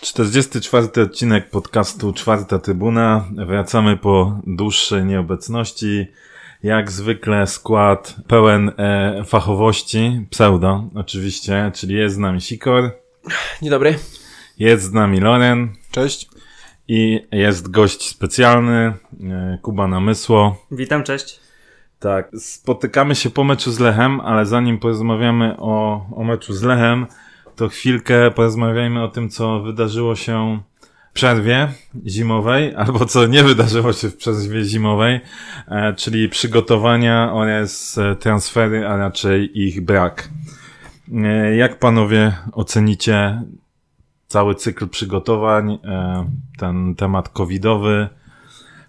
[0.00, 3.24] Czterdziesty czwarty odcinek podcastu Czwarta Trybuna.
[3.46, 6.06] Wracamy po dłuższej nieobecności.
[6.62, 12.90] Jak zwykle skład pełen e, fachowości, pseudo oczywiście, czyli jest z nami Sikor,
[13.62, 13.98] Dzień dobry.
[14.58, 16.28] jest z nami Loren Cześć.
[16.88, 18.92] i jest gość specjalny,
[19.22, 20.66] e, Kuba Namysło.
[20.70, 21.40] Witam, cześć.
[22.00, 27.06] Tak, spotykamy się po meczu z Lechem, ale zanim porozmawiamy o, o meczu z Lechem,
[27.56, 30.60] to chwilkę porozmawiajmy o tym, co wydarzyło się
[31.10, 31.68] w przerwie
[32.06, 35.20] zimowej, albo co nie wydarzyło się w przerwie zimowej,
[35.68, 40.28] e, czyli przygotowania oraz e, transfery, a raczej ich brak.
[41.14, 43.42] E, jak panowie ocenicie
[44.26, 46.24] cały cykl przygotowań, e,
[46.58, 48.08] ten temat covidowy,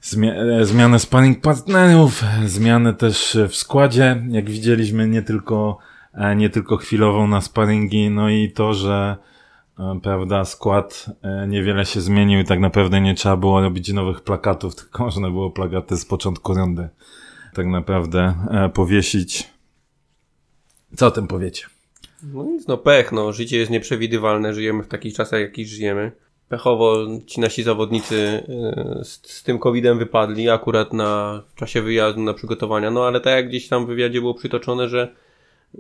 [0.02, 5.78] Zmia e, zmianę sparring partnerów, zmianę też w składzie, jak widzieliśmy nie tylko,
[6.14, 9.18] e, nie tylko chwilową na sparingi, no i to, że
[9.80, 11.06] e, prawda, skład
[11.48, 15.52] niewiele się zmienił i tak naprawdę nie trzeba było robić nowych plakatów, tylko można było
[15.52, 16.90] plakaty z początku rundy
[17.54, 18.36] tak naprawdę
[18.74, 19.50] powiesić.
[20.96, 21.66] Co o tym powiecie?
[22.24, 23.34] No nic, no pech, no.
[23.34, 26.12] Życie jest nieprzewidywalne, żyjemy w takich czasach, jakich żyjemy.
[26.52, 32.22] Pechowo ci nasi zawodnicy e, z, z tym covidem wypadli akurat na w czasie wyjazdu,
[32.22, 32.92] na przygotowania.
[32.92, 35.16] No ale tak jak gdzieś tam w wywiadzie było przytoczone, że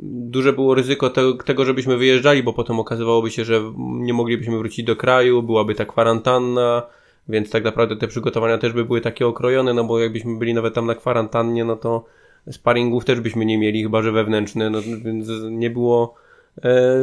[0.04, 4.86] duże było ryzyko te, tego, żebyśmy wyjeżdżali, bo potem okazywałoby się, że nie moglibyśmy wrócić
[4.86, 6.84] do kraju, byłaby ta kwarantanna,
[7.30, 10.74] więc tak naprawdę te przygotowania też by były takie okrojone, no bo jakbyśmy byli nawet
[10.74, 12.06] tam na kwarantannie, no to
[12.52, 16.16] sparingów też byśmy nie mieli, chyba że wewnętrzne, no więc nie było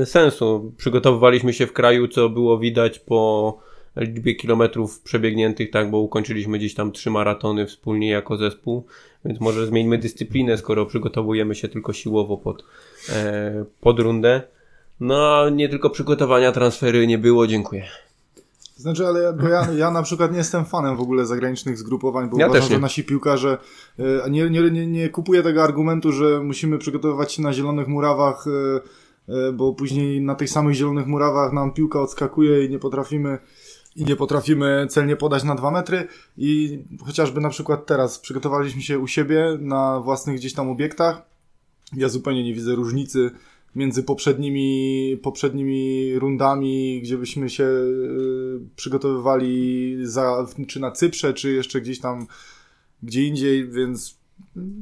[0.05, 0.73] sensu.
[0.77, 3.59] Przygotowywaliśmy się w kraju, co było widać po
[3.97, 8.87] liczbie kilometrów przebiegniętych, tak, bo ukończyliśmy gdzieś tam trzy maratony wspólnie jako zespół,
[9.25, 12.65] więc może zmieńmy dyscyplinę, skoro przygotowujemy się tylko siłowo pod,
[13.09, 14.43] e, pod rundę.
[15.01, 17.85] No, nie tylko przygotowania, transfery nie było, dziękuję.
[18.77, 22.39] Znaczy, ale bo ja, ja na przykład nie jestem fanem w ogóle zagranicznych zgrupowań, bo
[22.39, 23.59] Ja uważam, że nasi piłkarze,
[23.99, 28.45] e, nie, nie, nie, nie kupuję tego argumentu, że musimy przygotowywać się na zielonych murawach,
[28.47, 28.81] e, e,
[29.53, 33.39] bo później na tych samych zielonych murawach nam piłka odskakuje i nie potrafimy
[33.97, 36.07] i nie potrafimy celnie podać na dwa metry
[36.37, 41.23] i chociażby na przykład teraz przygotowaliśmy się u siebie na własnych gdzieś tam obiektach.
[41.97, 43.31] Ja zupełnie nie widzę różnicy
[43.75, 51.81] między poprzednimi, poprzednimi rundami, gdzie byśmy się y, przygotowywali za, czy na Cyprze, czy jeszcze
[51.81, 52.27] gdzieś tam
[53.03, 54.18] gdzie indziej, więc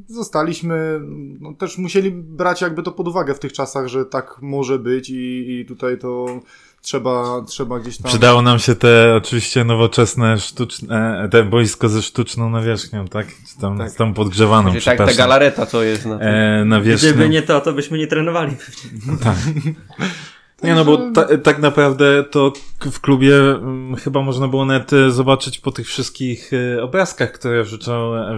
[0.07, 0.99] zostaliśmy,
[1.39, 5.09] no też musieli brać jakby to pod uwagę w tych czasach, że tak może być
[5.09, 6.39] i, i tutaj to
[6.81, 8.09] trzeba, trzeba gdzieś tam...
[8.09, 13.27] Przydało nam się te oczywiście nowoczesne sztuczne, te boisko ze sztuczną nawierzchnią, tak?
[13.27, 13.91] Czy tam, Tak.
[13.91, 16.27] z tą podgrzewaną, Czyli tak, ta galareta, co jest na tym.
[16.27, 17.09] E, nawierzchnią.
[17.09, 19.17] Gdyby nie to, to byśmy nie trenowali pewnie.
[19.23, 19.37] Tak.
[20.63, 22.53] Nie no, bo ta, tak naprawdę to
[22.91, 27.61] w klubie mm, chyba można było nawet e, zobaczyć po tych wszystkich e, obrazkach, które
[27.61, 27.65] e,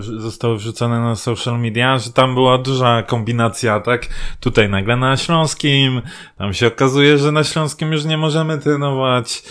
[0.01, 4.07] zostały wrzucone na social media, że tam była duża kombinacja, tak?
[4.39, 6.01] Tutaj nagle na Śląskim,
[6.37, 9.43] tam się okazuje, że na Śląskim już nie możemy trenować,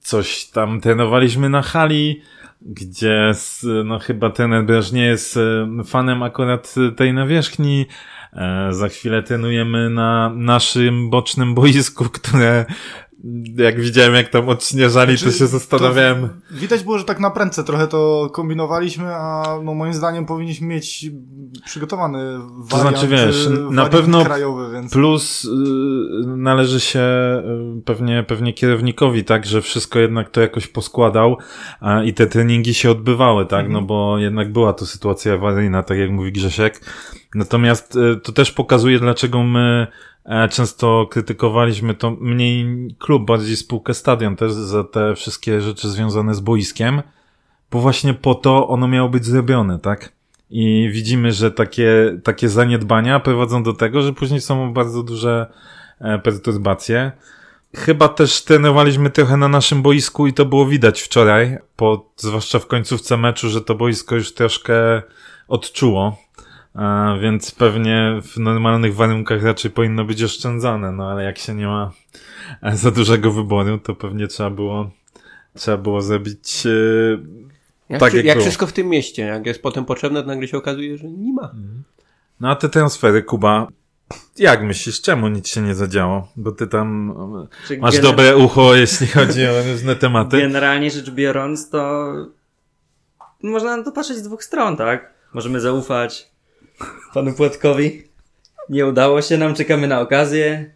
[0.00, 2.22] coś tam trenowaliśmy na hali,
[2.62, 3.32] gdzie
[3.84, 5.38] no chyba ten Breż nie jest
[5.86, 7.86] fanem akurat tej nawierzchni.
[8.38, 12.66] E, Za chwilę trenujemy na naszym bocznym boisku, które
[13.56, 16.28] jak widziałem jak tam odśnieżali, to Znaczy, się zastanawiałem.
[16.28, 20.66] To widać było, że tak na prędce trochę to kombinowaliśmy, a no moim zdaniem powinniśmy
[20.66, 21.06] mieć
[21.64, 24.92] przygotowany wariant, znaczy, wiesz, y, na pewno krajowy, więc...
[24.92, 25.48] Plus y,
[26.26, 27.00] należy się
[27.78, 31.36] y, pewnie, pewnie kierownikowi, tak, że wszystko jednak to jakoś poskładał
[31.80, 33.72] a, i te treningi się odbywały, tak, Mhm.
[33.72, 36.80] no bo jednak była to sytuacja awaryjna, tak jak mówi Grzesiek.
[37.34, 39.86] Natomiast y, to też pokazuje, dlaczego my
[40.17, 40.17] e,
[40.50, 46.40] często krytykowaliśmy to mniej klub, bardziej spółkę stadion też za te wszystkie rzeczy związane z
[46.40, 47.02] boiskiem,
[47.70, 50.12] bo właśnie po to ono miało być zrobione, tak?
[50.50, 55.46] I widzimy, że takie, takie zaniedbania prowadzą do tego, że później są bardzo duże
[56.00, 57.12] e, perturbacje.
[57.76, 62.66] Chyba też trenowaliśmy trochę na naszym boisku i to było widać wczoraj, po, zwłaszcza w
[62.66, 65.02] końcówce meczu, że to boisko już troszkę
[65.48, 66.16] odczuło.
[67.22, 71.90] Więc pewnie w normalnych warunkach raczej powinno być oszczędzane, no ale jak się nie ma
[72.62, 74.90] e, za dużego wyboru, to pewnie trzeba było,
[75.54, 76.70] trzeba było zrobić e,
[77.88, 78.44] Jak, tak jak jak było.
[78.44, 81.52] wszystko w tym mieście, jak jest potem potrzebne, to nagle się okazuje, że nie ma.
[82.40, 83.66] No a te transfery, Kuba,
[84.38, 86.28] jak myślisz, czemu nic się nie zadziało?
[86.36, 87.14] Bo ty tam
[87.68, 90.38] Czy masz gener- dobre ucho, jeśli chodzi o różne tematy.
[90.38, 92.12] Generalnie rzecz biorąc, to
[93.42, 95.14] można na to patrzeć z dwóch stron, tak?
[95.34, 96.30] Możemy zaufać
[97.14, 98.02] panu Płatkowi
[98.68, 100.70] Nie udało się nam, czekamy na okazję.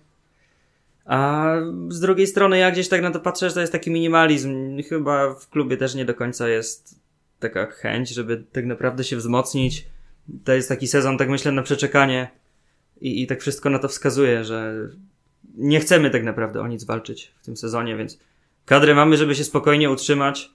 [1.04, 1.46] A
[1.88, 4.82] z drugiej strony, ja gdzieś tak na to patrzę, że to jest taki minimalizm.
[4.88, 7.00] Chyba w klubie też nie do końca jest
[7.38, 9.86] taka chęć, żeby tak naprawdę się wzmocnić.
[10.44, 12.30] To jest taki sezon, tak myślę, na przeczekanie.
[13.00, 14.74] I, I tak wszystko na to wskazuje, że
[15.54, 18.18] nie chcemy tak naprawdę o nic walczyć w tym sezonie, więc
[18.66, 20.50] kadrę mamy, żeby się spokojnie utrzymać.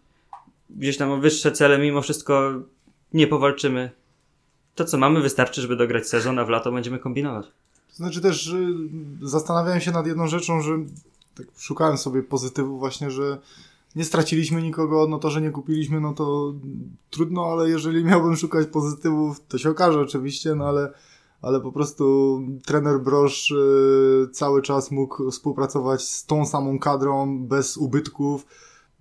[0.69, 2.53] Gdzieś tam o wyższe cele, mimo wszystko
[3.13, 3.91] nie powalczymy.
[4.77, 7.45] To co mamy wystarczy, żeby dograć sezon, a w lato będziemy kombinować.
[7.89, 8.75] To znaczy też y,
[9.21, 10.77] zastanawiałem się nad jedną rzeczą, że
[11.35, 13.37] tak szukałem sobie pozytywu właśnie, że
[13.95, 16.53] nie straciliśmy nikogo, no to, że nie kupiliśmy, no to
[17.09, 20.93] trudno, ale jeżeli miałbym szukać pozytywów, to się okaże oczywiście, no ale,
[21.41, 27.77] ale po prostu trener Brosz y, cały czas mógł współpracować z tą samą kadrą, bez
[27.77, 28.45] ubytków.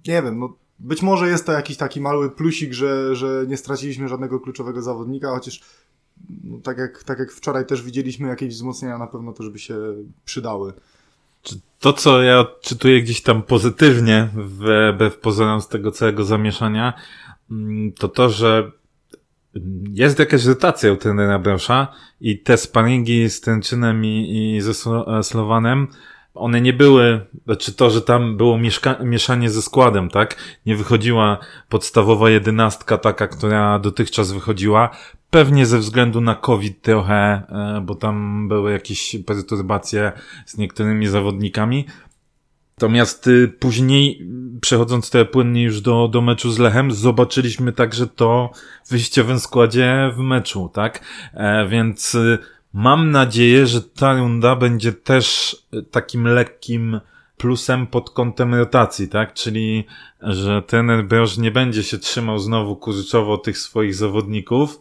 [0.08, 4.08] Nie wiem, no być może jest to jakiś taki mały plusik, że, że nie straciliśmy
[4.08, 5.60] żadnego kluczowego zawodnika, chociaż
[6.44, 9.78] no, tak, jak, tak jak wczoraj też widzieliśmy, jakieś wzmocnienia na pewno też by się
[10.24, 10.72] przydały.
[11.80, 16.92] To, co ja odczytuję gdzieś tam pozytywnie, wbrew pozorom z tego całego zamieszania,
[17.50, 18.70] mm, to to, że
[19.92, 25.22] jest jakaś rotacja u trenera Brosza i te sparingi z Tręczynem i, i ze Slo-
[25.22, 25.88] Slowanem
[26.36, 30.36] one nie były, znaczy to, że tam było mieszka- mieszanie ze składem, tak?
[30.66, 31.38] Nie wychodziła
[31.68, 34.90] podstawowa jedenastka taka, która dotychczas wychodziła.
[35.30, 40.12] Pewnie ze względu na COVID trochę, e, bo tam były jakieś perturbacje
[40.46, 41.86] z niektórymi zawodnikami.
[42.80, 44.28] Natomiast y, później,
[44.60, 48.50] przechodząc trochę płynnie już do, do meczu z Lechem, zobaczyliśmy także to
[48.84, 51.00] w wyjściowym składzie w meczu, tak?
[51.34, 52.38] E, więc y,
[52.78, 55.56] Mam nadzieję, że ta runda będzie też
[55.90, 57.00] takim lekkim
[57.36, 59.34] plusem pod kątem rotacji, tak?
[59.34, 59.84] Czyli,
[60.22, 64.80] że ten Broż nie będzie się trzymał znowu kurczowo tych swoich zawodników,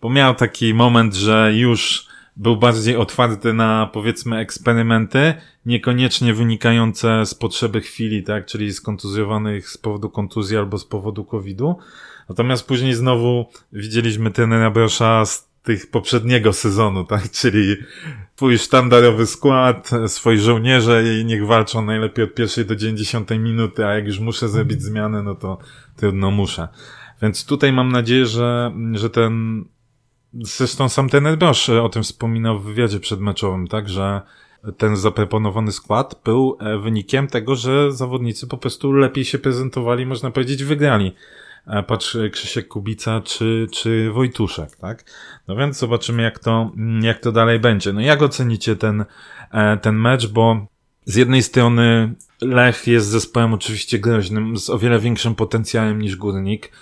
[0.00, 2.06] bo miał taki moment, że już
[2.36, 5.34] był bardziej otwarty na powiedzmy eksperymenty,
[5.66, 8.46] niekoniecznie wynikające z potrzeby chwili, tak?
[8.46, 11.76] Czyli skontuzjowanych z powodu kontuzji albo z powodu COVID-u.
[12.28, 17.30] Natomiast później znowu widzieliśmy ten Brosza z tych poprzedniego sezonu, tak?
[17.40, 17.76] Czyli
[18.36, 23.94] twój sztandarowy skład, swoi żołnierze i niech walczą najlepiej od pierwszej do 90 minuty, a
[23.94, 25.58] jak już muszę zrobić zmianę, no to
[25.96, 26.68] trudno muszę.
[27.22, 29.64] Więc tutaj mam nadzieję, że, że ten,
[30.34, 33.88] zresztą sam ten Brosz o tym wspominał w wywiadzie przedmeczowym, tak?
[33.88, 34.20] Że
[34.78, 40.30] ten zaproponowany skład był e, wynikiem tego, że zawodnicy po prostu lepiej się prezentowali, można
[40.30, 41.12] powiedzieć, wygrali
[41.86, 45.04] patrz Krzysiek Kubica czy, czy Wojtuszek, tak?
[45.48, 46.72] No więc zobaczymy jak to,
[47.02, 47.92] jak to dalej będzie.
[47.92, 49.04] No jak ocenicie ten,
[49.52, 50.66] e, ten mecz, bo
[51.04, 56.72] z jednej strony Lech jest zespołem oczywiście groźnym, z o wiele większym potencjałem niż Górnik.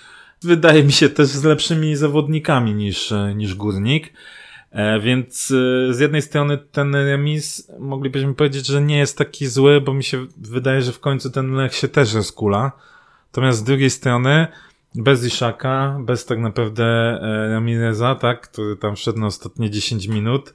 [0.41, 4.13] Wydaje mi się też z lepszymi zawodnikami niż, e, niż Górnik.
[4.71, 5.47] E, więc
[5.89, 10.25] z jednej strony ten remis moglibyśmy powiedzieć, że nie jest taki zły, bo mi się
[10.37, 12.71] wydaje, że w końcu ten Lech się też rozkula.
[13.31, 14.47] Natomiast z drugiej strony
[14.95, 20.53] bez Iszaka, bez tak naprawdę e, Ramireza, tak, który tam wszedł na ostatnie 10 minut.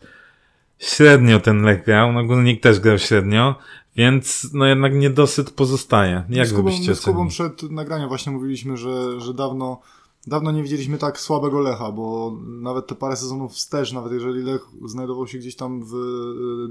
[0.79, 3.55] Średnio ten Lech grał, no Górnik też grał średnio,
[3.97, 6.25] więc no jednak niedosyt pozostaje.
[6.29, 9.81] Jak z Kubą, wy byście z Kubą przed nagraniem właśnie mówiliśmy, że, że dawno,
[10.27, 14.67] dawno nie widzieliśmy tak słabego Lecha, bo nawet te parę sezonów wstecz, nawet jeżeli Lech
[14.85, 15.99] znajdował się gdzieś tam w e,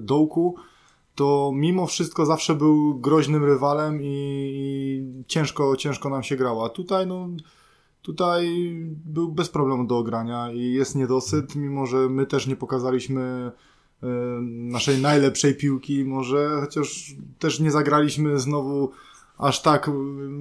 [0.06, 0.56] dołku,
[1.16, 6.66] to mimo wszystko zawsze był groźnym rywalem i, i ciężko, ciężko nam się grało.
[6.66, 7.30] A tutaj, no,
[8.04, 8.72] tutaj
[9.06, 13.52] był bez problemu do ogrania i jest niedosyt, mimo że my też nie pokazaliśmy
[14.04, 14.08] y,
[14.42, 18.92] naszej najlepszej piłki, może chociaż też nie zagraliśmy znowu
[19.38, 19.90] aż tak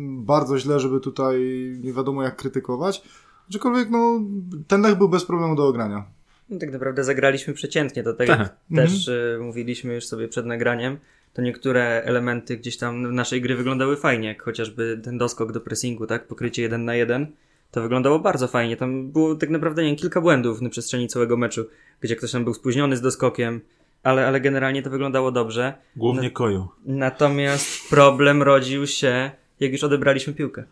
[0.08, 1.40] bardzo źle, żeby tutaj
[1.82, 3.02] nie wiadomo jak krytykować.
[3.48, 4.20] Aczkolwiek no,
[4.68, 6.04] ten Lech był bez problemu do ogrania.
[6.50, 10.98] No, tak naprawdę zagraliśmy przeciętnie, to tak jak też y, mówiliśmy już sobie przed nagraniem,
[11.32, 15.60] to niektóre elementy gdzieś tam w naszej gry wyglądały fajnie, jak chociażby ten doskok do
[15.60, 17.26] pressingu, tak, pokrycie jeden na jeden,
[17.72, 21.36] to wyglądało bardzo fajnie, tam było tak naprawdę, nie wiem, kilka błędów na przestrzeni całego
[21.36, 21.64] meczu,
[22.00, 23.60] gdzie ktoś tam był spóźniony z doskokiem,
[24.02, 25.74] ale, ale generalnie to wyglądało dobrze.
[25.96, 26.68] Głównie koju.
[26.86, 30.64] Natomiast problem rodził się, jak już odebraliśmy piłkę.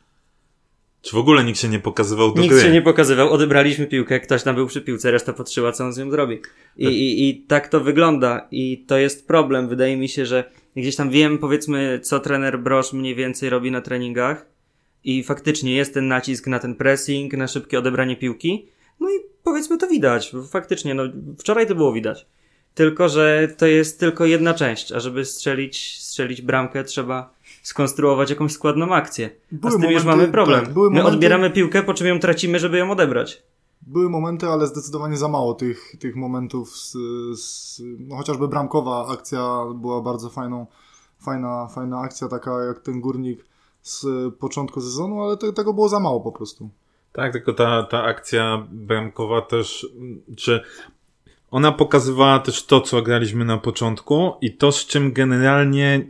[1.02, 2.62] Czy w ogóle nikt się nie pokazywał do Nikt gry?
[2.64, 5.98] się nie pokazywał, odebraliśmy piłkę, ktoś tam był przy piłce, reszta patrzyła, co on z
[5.98, 6.40] nią zrobi.
[6.76, 9.68] I, i, I tak to wygląda i to jest problem.
[9.68, 10.44] Wydaje mi się, że
[10.76, 14.46] gdzieś tam wiem, powiedzmy, co trener Brosz mniej więcej robi na treningach
[15.04, 18.66] i faktycznie jest ten nacisk na ten pressing, na szybkie odebranie piłki.
[19.00, 19.12] No i
[19.44, 20.32] powiedzmy to widać.
[20.50, 21.02] Faktycznie, no
[21.38, 22.26] wczoraj to było widać.
[22.74, 28.52] Tylko, że to jest tylko jedna część, a żeby strzelić, strzelić bramkę trzeba skonstruować jakąś
[28.52, 29.30] składną akcję.
[29.52, 30.60] Były a z tym już momenty- mamy problem.
[30.66, 33.42] tak, My momenty- odbieramy piłkę, po czym ją tracimy, żeby ją odebrać.
[33.82, 36.76] były momenty, ale zdecydowanie za mało tych, tych momentów.
[36.78, 36.92] Z,
[37.40, 40.66] z, no chociażby bramkowa akcja była bardzo fajną,
[41.24, 43.44] fajna, fajna akcja, taka jak ten górnik
[43.82, 46.70] z początku sezonu, ale te, tego było za mało po prostu.
[47.12, 49.86] Tak, tylko ta, ta akcja bramkowa też,
[50.36, 50.60] czy
[51.50, 56.06] ona pokazywała też to, co graliśmy na początku i to, z czym generalnie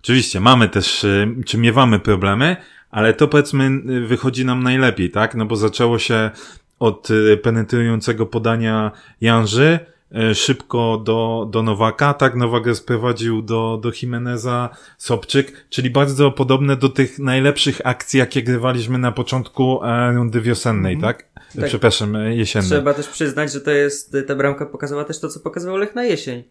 [0.00, 2.56] oczywiście mamy też, y, czy miewamy problemy,
[2.90, 5.34] ale to powiedzmy y, wychodzi nam najlepiej, tak?
[5.34, 6.30] No bo zaczęło się
[6.78, 9.78] od y, penetrującego podania Janży,
[10.34, 12.34] szybko do, do Nowaka, tak?
[12.36, 18.98] Nowak sprowadził do, do Jimeneza Sobczyk, czyli bardzo podobne do tych najlepszych akcji, jakie grywaliśmy
[18.98, 21.14] na początku e, rundy wiosennej, Mhm.
[21.14, 21.28] tak?
[21.56, 21.64] Tak.
[21.66, 22.70] Przepraszam, e, jesiennej.
[22.70, 26.04] Trzeba też przyznać, że to jest, ta bramka pokazała też to, co pokazywał Lech na
[26.04, 26.44] jesień.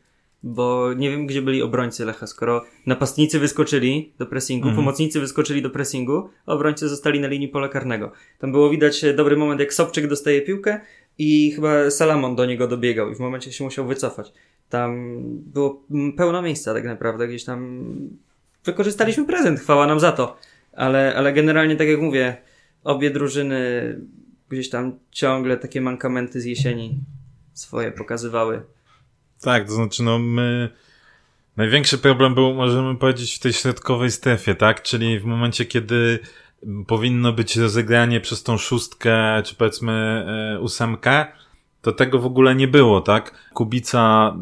[0.44, 4.76] Bo nie wiem, gdzie byli obrońcy Lecha, skoro napastnicy wyskoczyli do pressingu, Mhm.
[4.86, 8.12] pomocnicy wyskoczyli do pressingu, a obrońcy zostali na linii pola karnego.
[8.40, 10.80] Tam było widać e, dobry moment, jak Sobczyk dostaje piłkę
[11.18, 14.34] i chyba Salamon do niego dobiegał i w momencie się musiał wycofać.
[14.70, 15.84] Tam było
[16.18, 17.90] pełno miejsca tak naprawdę, gdzieś tam
[18.66, 20.38] wykorzystaliśmy prezent, chwała nam za to.
[20.74, 22.38] Ale, ale generalnie, tak jak mówię,
[22.84, 23.62] obie drużyny
[24.50, 27.00] gdzieś tam ciągle takie mankamenty z jesieni
[27.54, 28.62] swoje pokazywały.
[29.42, 30.70] Tak, to znaczy, no my.
[31.58, 34.82] Największy problem był, możemy powiedzieć, w tej środkowej strefie, tak?
[34.82, 36.20] Czyli w momencie, kiedy
[36.88, 41.26] powinno być rozegranie przez tą szóstkę, czy powiedzmy e, ósemkę,
[41.82, 43.50] to tego w ogóle nie było, tak?
[43.54, 44.36] Kubica.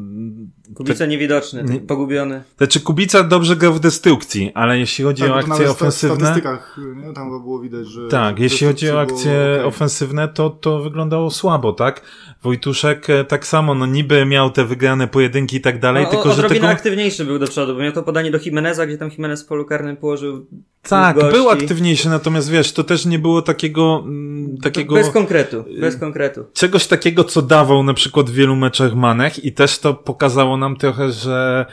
[0.74, 2.44] Kubica niewidoczny, nie- pogubiony.
[2.58, 5.86] Znaczy, Kubica dobrze grał w destrukcji, ale jeśli chodzi Tak, o akcje nawet w sta-
[5.86, 6.16] ofensywne.
[6.16, 7.14] statystykach nie?
[7.14, 8.08] tam było widać, że...
[8.08, 9.66] Tak, że jeśli chodzi o było akcje okej.
[9.66, 12.02] ofensywne, to, to wyglądało słabo, tak?
[12.44, 16.28] Wojtuszek e, tak samo, no niby miał te wygrane pojedynki i tak dalej, No, tylko
[16.30, 16.72] że odrobinę tego...
[16.72, 19.66] aktywniejszy był do przodu, bo miał to podanie do Jimeneza, gdzie tam Jimenez w polu
[19.66, 20.46] karnym położył
[20.82, 21.32] Tak, gości.
[21.32, 26.46] był aktywniejszy, natomiast wiesz, to też nie było takiego, mm, takiego, Bez konkretu, bez konkretu.
[26.54, 30.76] czegoś takiego, co dawał na przykład w wielu meczach Manech i też to pokazało nam
[30.76, 31.66] trochę, że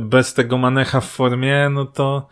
[0.00, 2.28] bez tego Manecha w formie, no to,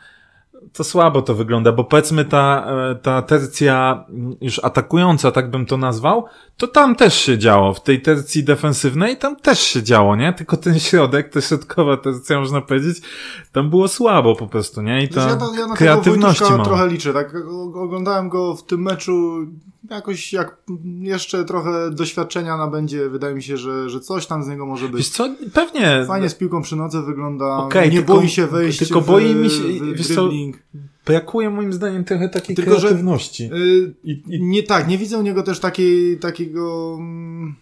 [0.72, 4.04] to słabo to wygląda, bo powiedzmy ta, e, ta tercja
[4.40, 6.24] już atakująca, tak bym to nazwał,
[6.56, 7.74] to tam też się działo.
[7.74, 10.32] W tej tercji defensywnej tam też się działo, nie?
[10.32, 13.02] Tylko ten środek, ta środkowa tercja, można powiedzieć,
[13.52, 14.98] tam było słabo po prostu, nie?
[14.98, 17.34] I Wiesz, ta ja, to, ja na kreatywności tego trochę liczę, tak?
[17.74, 19.46] Oglądałem go w tym meczu
[19.90, 20.56] jakoś jak
[21.00, 24.92] jeszcze trochę doświadczenia nabędzie, wydaje mi się, że, że coś tam z niego może Wiesz
[24.92, 25.08] być.
[25.08, 29.00] co, pewnie Fajnie z piłką przy nodze wygląda, Okej, nie tylko- boi się wejść tylko
[29.00, 30.56] w, boi mi się- w wiesz co, dribbling.
[31.06, 33.44] Brakuje moim zdaniem trochę takiej Tylko, że- kreatywności.
[33.44, 37.54] Y, I, i, Nie, tak, nie widzę u niego też takiej, takiego, mm,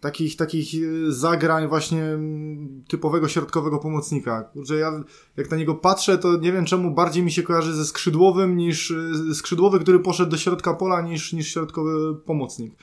[0.00, 4.42] takich, takich y, zagrań właśnie mm, typowego środkowego pomocnika.
[4.42, 5.04] Kurczę, ja
[5.36, 8.90] jak na niego patrzę, to nie wiem czemu bardziej mi się kojarzy ze skrzydłowym niż,
[8.90, 12.74] y, skrzydłowy, który poszedł do środka pola niż, niż środkowy pomocnik.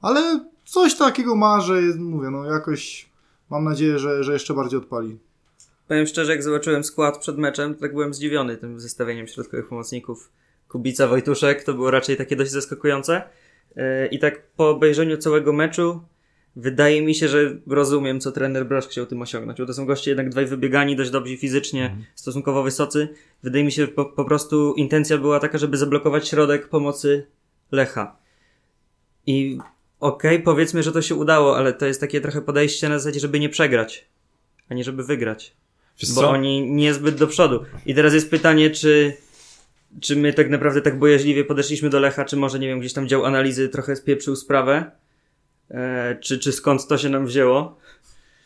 [0.00, 3.10] Ale coś takiego ma, że mówię, no jakoś
[3.50, 5.18] mam nadzieję, że, że jeszcze bardziej odpali.
[5.90, 10.32] Powiem szczerze, jak zobaczyłem skład przed meczem, to tak byłem zdziwiony tym zestawieniem środkowych pomocników.
[10.68, 13.22] Kubica, Wojtuszek, to było raczej takie dość zaskakujące.
[13.76, 16.02] Yy, I tak po obejrzeniu całego meczu
[16.56, 20.10] wydaje mi się, że rozumiem, co trener Brosz chciał tym osiągnąć, bo to są goście
[20.10, 23.08] jednak dwaj wybiegani, dość dobrzy fizycznie, stosunkowo wysocy.
[23.42, 27.26] Wydaje mi się, że po, po prostu intencja była taka, żeby zablokować środek pomocy
[27.72, 28.16] Lecha.
[29.26, 29.58] I
[30.00, 33.40] okej, powiedzmy, że to się udało, ale to jest takie trochę podejście na zasadzie, żeby
[33.40, 34.08] nie przegrać,
[34.68, 35.59] a nie żeby wygrać
[36.00, 36.30] wiesz bo co?
[36.30, 37.64] oni niezbyt do przodu.
[37.86, 39.16] I teraz jest pytanie, czy,
[40.00, 43.08] czy my tak naprawdę tak bojaźliwie podeszliśmy do Lecha, czy może, nie wiem, gdzieś tam
[43.08, 44.90] dział analizy trochę spieprzył sprawę,
[45.70, 47.80] e, czy, czy skąd to się nam wzięło.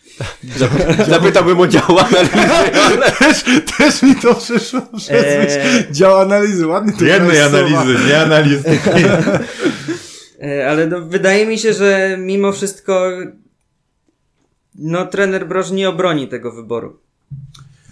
[1.08, 2.52] Zapytałbym o dział analizy,
[2.84, 3.10] ale...
[3.10, 3.44] Też,
[3.78, 5.92] też mi to przyszło przez Eee.
[5.92, 8.80] Dział analizy, ładnie to Jednej analizy, nie analizy.
[10.42, 13.10] E, ale no, wydaje mi się, że mimo wszystko
[14.74, 17.00] no trener Broż nie obroni tego wyboru.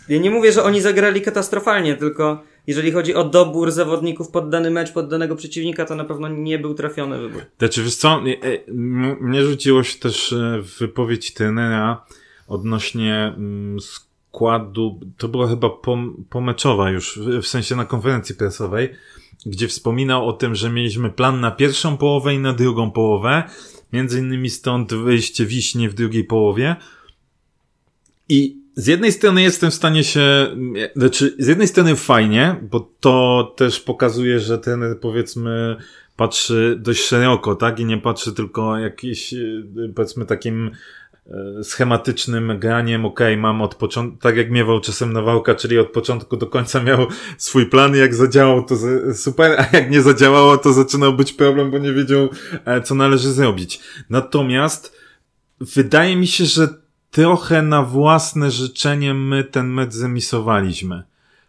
[0.08, 4.70] Ja nie mówię, że oni zagrali katastrofalnie, tylko jeżeli chodzi o dobór zawodników pod dany
[4.70, 7.42] mecz, pod danego przeciwnika, to na pewno nie był trafiony wybór.
[7.58, 8.72] Znaczy, wiesz co, e,
[9.20, 12.04] mnie rzuciło się też e, wypowiedź trenera
[12.48, 18.88] odnośnie mm, składu, to była chyba pom- pomeczowa już, w- sensie na konferencji prasowej,
[19.46, 23.42] gdzie wspominał o tym, że mieliśmy plan na pierwszą połowę i na drugą połowę,
[23.92, 26.76] między innymi stąd wyjście Wiśni w drugiej połowie
[28.28, 30.56] i z jednej strony jestem w stanie się,
[30.96, 35.76] znaczy z jednej strony fajnie, bo to też pokazuje, że ten powiedzmy
[36.16, 37.80] patrzy dość szeroko, tak?
[37.80, 39.38] I nie patrzy tylko jakiś, e,
[39.94, 40.70] powiedzmy takim
[41.26, 46.36] e, schematycznym graniem, okay, mam od początku, tak jak miewał czasem Nawałka, czyli od początku
[46.36, 47.06] do końca miał
[47.38, 48.76] swój plan, jak zadziałał to
[49.14, 52.28] super, a jak nie zadziałało to zaczynał być problem, bo nie wiedział
[52.64, 53.80] e, co należy zrobić.
[54.10, 54.96] Natomiast
[55.60, 56.81] wydaje mi się, że
[57.12, 61.02] trochę na własne życzenie my ten mecz zemisowaliśmy.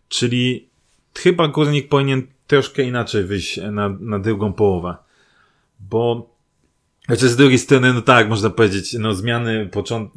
[0.09, 0.69] Czyli
[1.17, 4.95] chyba Górnik powinien troszkę inaczej wyjść na, na drugą połowę.
[5.79, 6.33] Bo
[7.05, 9.69] znaczy z drugiej strony, no tak, można powiedzieć, no zmiany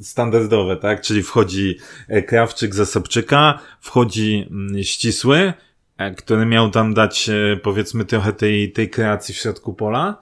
[0.03, 1.01] standardowe, tak?
[1.03, 5.53] Czyli wchodzi e, Krawczyk za Sobczyka, wchodzi mm, Ścisły,
[5.99, 10.19] e, który miał tam dać, e, powiedzmy, trochę tej, tej kreacji w środku pola.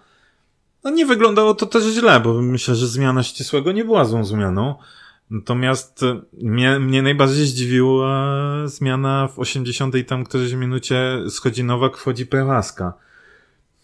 [0.84, 4.74] No nie wyglądało to też źle, bo myślę, że zmiana Ścisłego nie była złą zmianą.
[5.30, 6.00] Natomiast
[6.42, 8.32] mnie, mnie najbardziej zdziwiła
[8.64, 12.92] zmiana w 80 tam którejś minucie schodzi Nowak, wchodzi Prewaska.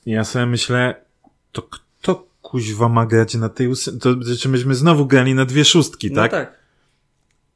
[0.06, 0.94] I ja sobie myślę,
[1.52, 3.98] to kto kuźwa ma grać na tej ósem...
[3.98, 6.30] To znaczy myśmy znowu grali na dwie szóstki, No tak?
[6.30, 6.60] tak.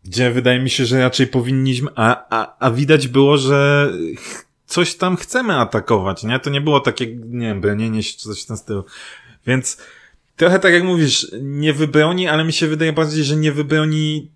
[0.04, 3.90] Gdzie wydaje mi się, że raczej powinniśmy, a, a, a widać było, że
[4.66, 6.38] coś tam chcemy atakować, nie?
[6.40, 8.84] To nie było takie, nie wiem, bronienie się czy coś w ten stylu.
[9.46, 9.78] Więc
[10.36, 14.30] trochę tak jak mówisz, nie wybroni, ale mi się wydaje bardziej, że nie wybroni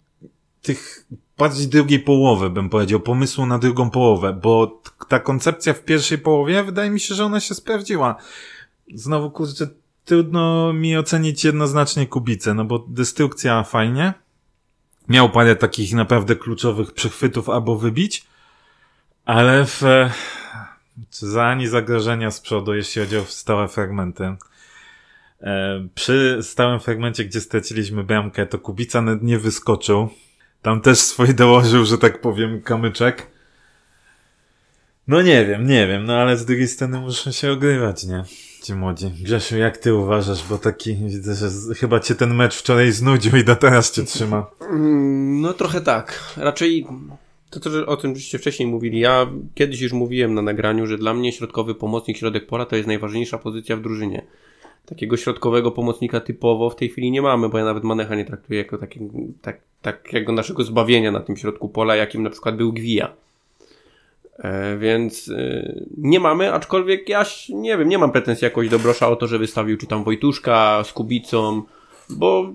[0.62, 1.07] tych
[1.38, 6.64] bardziej drugiej połowy, bym powiedział, pomysłu na drugą połowę, bo ta koncepcja w pierwszej połowie,
[6.64, 8.17] wydaje mi się, że ona się sprawdziła.
[8.95, 9.69] Znowu, kurczę,
[10.05, 14.14] trudno mi ocenić jednoznacznie Kubicę, no bo destrukcja fajnie.
[15.09, 18.25] Miał parę takich naprawdę kluczowych przechwytów albo wybić,
[19.25, 19.83] ale w,
[21.11, 24.37] czy za ani zagrożenia z przodu, jeśli chodzi o stałe fragmenty.
[25.42, 30.09] E, przy stałym fragmencie, gdzie straciliśmy bramkę, to Kubica nawet nie wyskoczył.
[30.62, 33.26] Tam też swój dołożył, że tak powiem, kamyczek.
[35.09, 38.25] No nie wiem, nie wiem, no ale z drugiej strony muszą się ogrywać, nie?
[38.62, 39.07] Ci młodzi.
[39.23, 43.37] Grzesiu, jak ty uważasz, bo taki, widzę, że z- chyba cię ten mecz wczoraj znudził
[43.37, 44.47] i do teraz cię trzyma.
[44.71, 46.35] Mm, No trochę tak.
[46.37, 46.87] Raczej
[47.50, 49.00] to, to o tym żeście wcześniej mówili.
[49.00, 52.88] Ja kiedyś już mówiłem na nagraniu, że dla mnie środkowy pomocnik, środek pola to jest
[52.88, 54.23] najważniejsza pozycja w drużynie.
[54.87, 58.59] Takiego środkowego pomocnika typowo w tej chwili nie mamy, bo ja nawet Manecha nie traktuję
[58.59, 59.07] jako takiego,
[59.43, 63.12] tak, takiego naszego zbawienia na tym środku pola, jakim na przykład był Gwija.
[64.38, 69.09] E, więc e, nie mamy, aczkolwiek ja nie wiem, nie mam pretensji jakoś do Brosza
[69.09, 71.62] o to, że wystawił czy tam Wojtuszka z Kubicą,
[72.11, 72.53] bo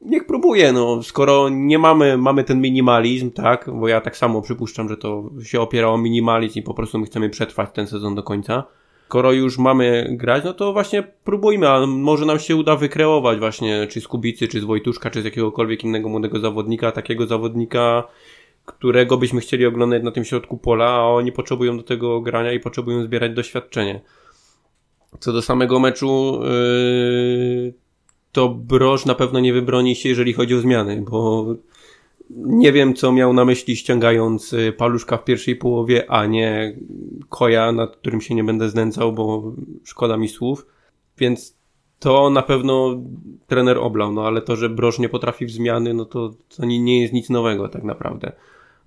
[0.00, 1.02] niech próbuje, no.
[1.02, 5.60] Skoro nie mamy, mamy ten minimalizm, tak, bo ja tak samo przypuszczam, że to się
[5.60, 8.64] opiera o minimalizm i po prostu my chcemy przetrwać ten sezon do końca.
[9.08, 13.86] Skoro już mamy grać, no to właśnie próbujmy, a może nam się uda wykreować właśnie,
[13.86, 18.04] czy z Kubicy, czy z Wojtuszka, czy z jakiegokolwiek innego młodego zawodnika, takiego zawodnika,
[18.64, 22.60] którego byśmy chcieli oglądać na tym środku pola, a oni potrzebują do tego grania i
[22.60, 24.00] potrzebują zbierać doświadczenie.
[25.20, 27.72] Co do samego meczu, yy,
[28.32, 31.46] to Broż na pewno nie wybroni się, jeżeli chodzi o zmiany, bo
[32.36, 36.76] nie wiem, co miał na myśli ściągając y, paluszka w pierwszej połowie, a nie
[37.28, 39.52] koja, nad którym się nie będę znęcał, bo
[39.84, 40.66] szkoda mi słów.
[41.18, 41.58] Więc
[41.98, 43.02] to na pewno
[43.46, 46.78] trener oblał, no ale to, że Broż nie potrafi w zmiany, no to, to nie,
[46.78, 48.32] nie jest nic nowego tak naprawdę.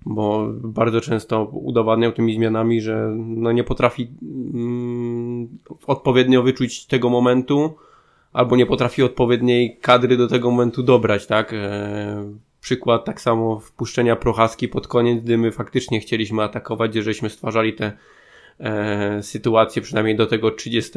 [0.06, 4.08] Bo bardzo często udowadniał tymi zmianami, że no nie potrafi
[4.54, 5.48] mm,
[5.86, 7.74] odpowiednio wyczuć tego momentu,
[8.32, 11.52] albo nie potrafi odpowiedniej kadry do tego momentu dobrać, tak?
[11.52, 12.24] E,
[12.62, 17.92] przykład tak samo wpuszczenia Prochaski pod koniec, gdy my faktycznie chcieliśmy atakować, żeśmy stwarzali te
[18.60, 20.92] e, sytuacje, przynajmniej do tego 30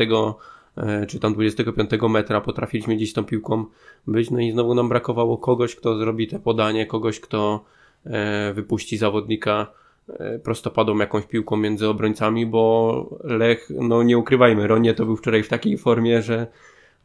[0.78, 3.66] e, czy tam 25 metra potrafiliśmy gdzieś tą piłką
[4.08, 7.66] być, no i znowu nam brakowało kogoś, kto zrobi te podanie, kogoś, kto
[8.06, 9.68] e, wypuści zawodnika
[10.10, 15.44] e, prostopadą jakąś piłką między obrońcami, bo Lech, no nie ukrywajmy, Ronie to był wczoraj
[15.44, 16.48] w takiej formie, że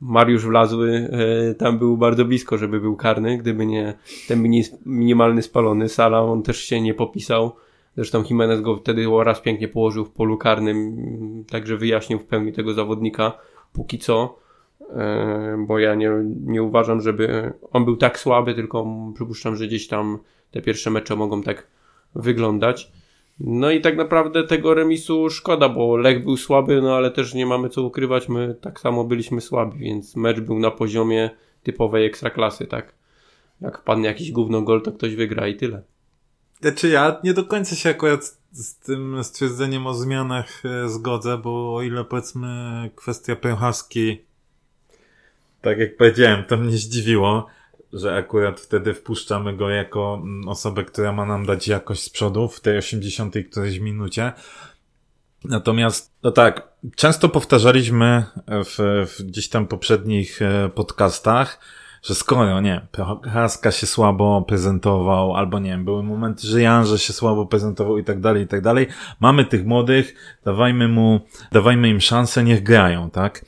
[0.00, 1.10] Mariusz Wlazły
[1.50, 3.94] e, tam był bardzo blisko, żeby był karny, gdyby nie
[4.28, 5.88] ten mini, minimalny spalony.
[5.88, 7.52] Sala on też się nie popisał.
[7.96, 12.72] Zresztą Jimenez go wtedy raz pięknie położył w polu karnym, także wyjaśnił w pełni tego
[12.74, 13.32] zawodnika.
[13.72, 14.38] Póki co,
[14.96, 16.10] e, bo ja nie,
[16.44, 20.18] nie uważam, żeby on był tak słaby, tylko przypuszczam, że gdzieś tam
[20.50, 21.66] te pierwsze mecze mogą tak
[22.14, 22.92] wyglądać.
[23.40, 27.46] No i tak naprawdę tego remisu szkoda, bo Lech był słaby, no ale też nie
[27.46, 31.30] mamy co ukrywać, my tak samo byliśmy słabi, więc mecz był na poziomie
[31.62, 32.94] typowej ekstraklasy, tak?
[33.60, 35.82] Jak wpadnie jakiś gówno gol, to ktoś wygra i tyle.
[36.60, 41.74] Znaczy ja nie do końca się akurat z- tym stwierdzeniem o zmianach e, zgodzę, bo
[41.74, 44.18] o ile powiedzmy kwestia Pęchaski,
[45.62, 47.46] tak jak powiedziałem, to mnie zdziwiło,
[47.92, 52.48] że akurat wtedy wpuszczamy go jako mm, osobę, która ma nam dać jakość z przodu
[52.48, 54.32] w tej 80 którejś minucie.
[55.44, 61.60] Natomiast, no tak, często powtarzaliśmy w, w gdzieś tam poprzednich e, podcastach,
[62.02, 67.12] że skoro, nie, Prochaska się słabo prezentował, albo nie wiem, były momenty, że Janże się
[67.12, 68.86] słabo prezentował i tak dalej, i tak dalej,
[69.20, 71.20] mamy tych młodych, dawajmy mu,
[71.52, 73.44] dawajmy im szansę, niech grają, tak?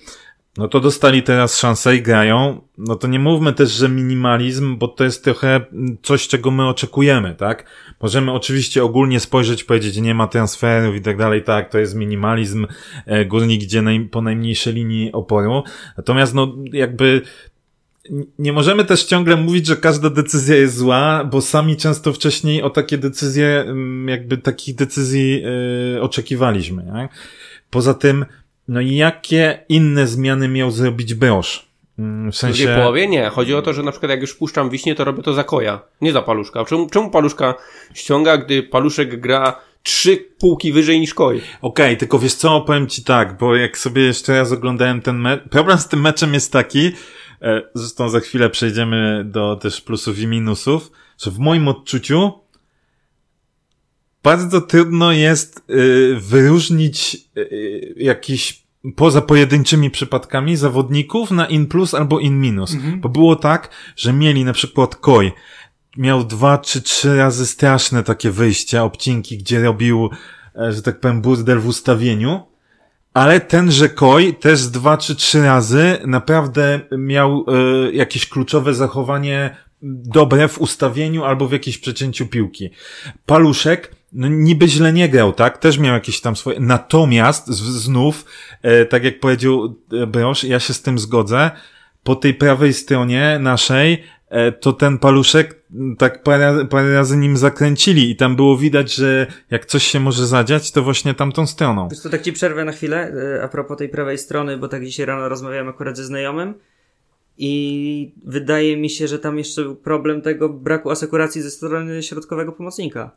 [0.57, 2.61] No to dostali teraz szansę i grają.
[2.79, 5.61] No to nie mówmy też, że minimalizm, bo to jest trochę
[6.03, 7.67] coś, czego my oczekujemy, tak?
[8.01, 12.67] Możemy oczywiście ogólnie spojrzeć, powiedzieć, nie ma transferów i tak dalej, tak, to jest minimalizm,
[13.07, 15.63] e, górnik idzie naj, po najmniejszej linii oporu.
[15.97, 17.23] Natomiast no jakby
[18.39, 22.71] nie możemy też ciągle mówić, że każda decyzja jest zła, bo sami często wcześniej o
[22.71, 23.67] takie decyzje,
[24.07, 25.43] jakby takich decyzji
[25.95, 26.83] yy, oczekiwaliśmy.
[26.83, 27.09] Nie?
[27.71, 28.25] Poza tym,
[28.73, 31.67] no i jakie inne zmiany miał zrobić Brosz?
[31.99, 32.55] Mm, w sensie...
[32.55, 33.29] W drugiej połowie nie.
[33.29, 35.83] Chodzi o to, że na przykład jak już puszczam wiśnie, to robię to za koja,
[36.01, 36.65] nie za paluszka.
[36.65, 37.55] Czemu, czemu paluszka
[37.95, 41.37] ściąga, gdy paluszek gra trzy półki wyżej niż koi?
[41.37, 45.19] Okej, okay, tylko wiesz co, powiem ci tak, bo jak sobie jeszcze raz oglądałem ten
[45.19, 46.93] mecz, problem z tym meczem jest taki,
[47.43, 52.43] e, zresztą za chwilę przejdziemy do też plusów i minusów, że w moim odczuciu
[54.23, 58.62] bardzo trudno jest y, wyróżnić y, jakiś
[58.97, 62.75] poza pojedynczymi przypadkami zawodników na in plus albo in minus.
[62.75, 63.01] Mhm.
[63.01, 65.33] Bo było tak, że mieli na przykład Koi,
[65.97, 70.11] miał dwa czy trzy razy straszne takie wyjścia, obcinki, gdzie robił,
[70.57, 72.53] e, że tak powiem, burdel w ustawieniu,
[73.15, 77.45] ale tenże Koi też dwa czy trzy razy naprawdę miał
[77.89, 82.71] y, jakieś kluczowe zachowanie dobre w ustawieniu albo w jakimś przecięciu piłki.
[83.27, 85.59] Paluszek no niby źle nie grał, tak?
[85.59, 86.61] Też miał jakieś tam swoje.
[86.61, 88.25] Natomiast znów,
[88.63, 91.51] e, tak jak powiedział e, Brosz, ja się z tym zgodzę.
[92.03, 95.63] Po tej prawej stronie naszej, e, to ten paluszek
[95.99, 100.27] tak parę, parę razy nim zakręcili i tam było widać, że jak coś się może
[100.27, 101.89] zadziać, to właśnie tamtą stroną.
[101.89, 104.85] Wiesz, to tak ci przerwę na chwilę, e, a propos tej prawej strony, bo tak
[104.85, 106.55] dzisiaj rano rozmawiałem akurat ze znajomym
[107.39, 112.53] i wydaje mi się, że tam jeszcze był problem tego braku asekuracji ze strony środkowego
[112.53, 113.11] pomocnika.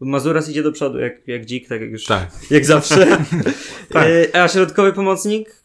[0.00, 2.30] Mazuras idzie do przodu, jak, jak dzik, tak jak już, tak.
[2.50, 3.06] jak zawsze.
[3.92, 4.06] tak.
[4.34, 5.62] E, a środkowy pomocnik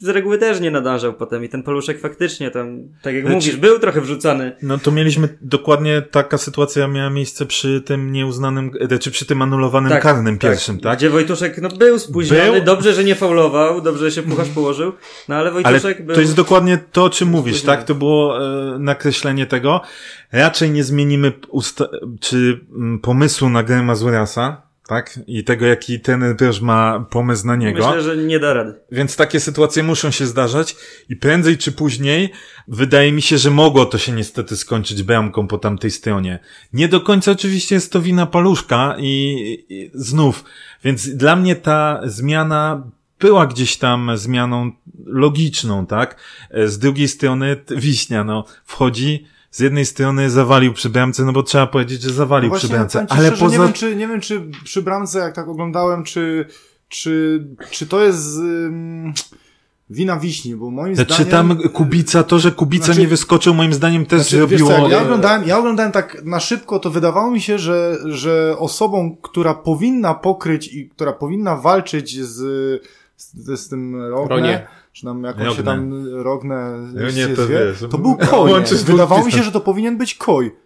[0.00, 3.56] z reguły też nie nadążał potem i ten paluszek faktycznie tam, tak jak znaczy, mówisz,
[3.56, 4.56] był trochę wrzucany.
[4.62, 9.42] No to mieliśmy dokładnie taka sytuacja miała miejsce przy tym nieuznanym, czy znaczy przy tym
[9.42, 10.50] anulowanym tak, karnym tak.
[10.50, 10.98] pierwszym, tak?
[10.98, 12.64] Gdzie Wojtuszek no, był spóźniony, był...
[12.64, 14.92] dobrze, że nie faulował, dobrze, że się pucharz położył,
[15.28, 16.14] no ale Wojtuszek ale był...
[16.14, 17.84] to jest dokładnie to, o czym mówisz, tak?
[17.84, 19.80] To było e, nakreślenie tego.
[20.32, 21.88] Raczej nie zmienimy usta-
[22.20, 25.20] czy m, pomysłu na grę Mazurasa, tak?
[25.26, 27.86] I tego, jaki ten też ma pomysł na niego.
[27.86, 28.74] Myślę, że nie da rady.
[28.92, 30.76] Więc takie sytuacje muszą się zdarzać
[31.08, 32.32] i prędzej czy później
[32.68, 36.38] wydaje mi się, że mogło to się niestety skończyć bramką po tamtej stronie.
[36.72, 39.14] Nie do końca oczywiście jest to wina paluszka i,
[39.68, 40.44] i znów,
[40.84, 42.82] więc dla mnie ta zmiana
[43.20, 44.72] była gdzieś tam zmianą
[45.06, 46.16] logiczną, tak?
[46.66, 51.66] Z drugiej strony Wiśnia, no, wchodzi, z jednej strony zawalił przy bramce, no bo trzeba
[51.66, 53.56] powiedzieć, że zawalił no przy bramce, ale szczerze, poza...
[53.56, 56.46] Nie wiem, czy, nie wiem, czy przy bramce, jak tak oglądałem, czy,
[56.88, 58.36] czy, czy to jest...
[58.38, 59.14] Um
[59.90, 61.58] wina wiśni, bo moim znaczy, zdaniem...
[61.58, 64.68] tam Kubica, to, że Kubica znaczy, nie wyskoczył, moim zdaniem też znaczy, zrobiło...
[64.68, 69.16] Co, ja, oglądałem, ja oglądałem tak na szybko, to wydawało mi się, że, że osobą,
[69.22, 72.42] która powinna pokryć i która powinna walczyć z,
[73.20, 76.54] z, z tym Rogne, czy tam jakąś się tam Rogne
[77.14, 78.50] nie, to, wiesz, to był Koj.
[78.84, 80.56] Wydawało mi się, że to powinien być Koj.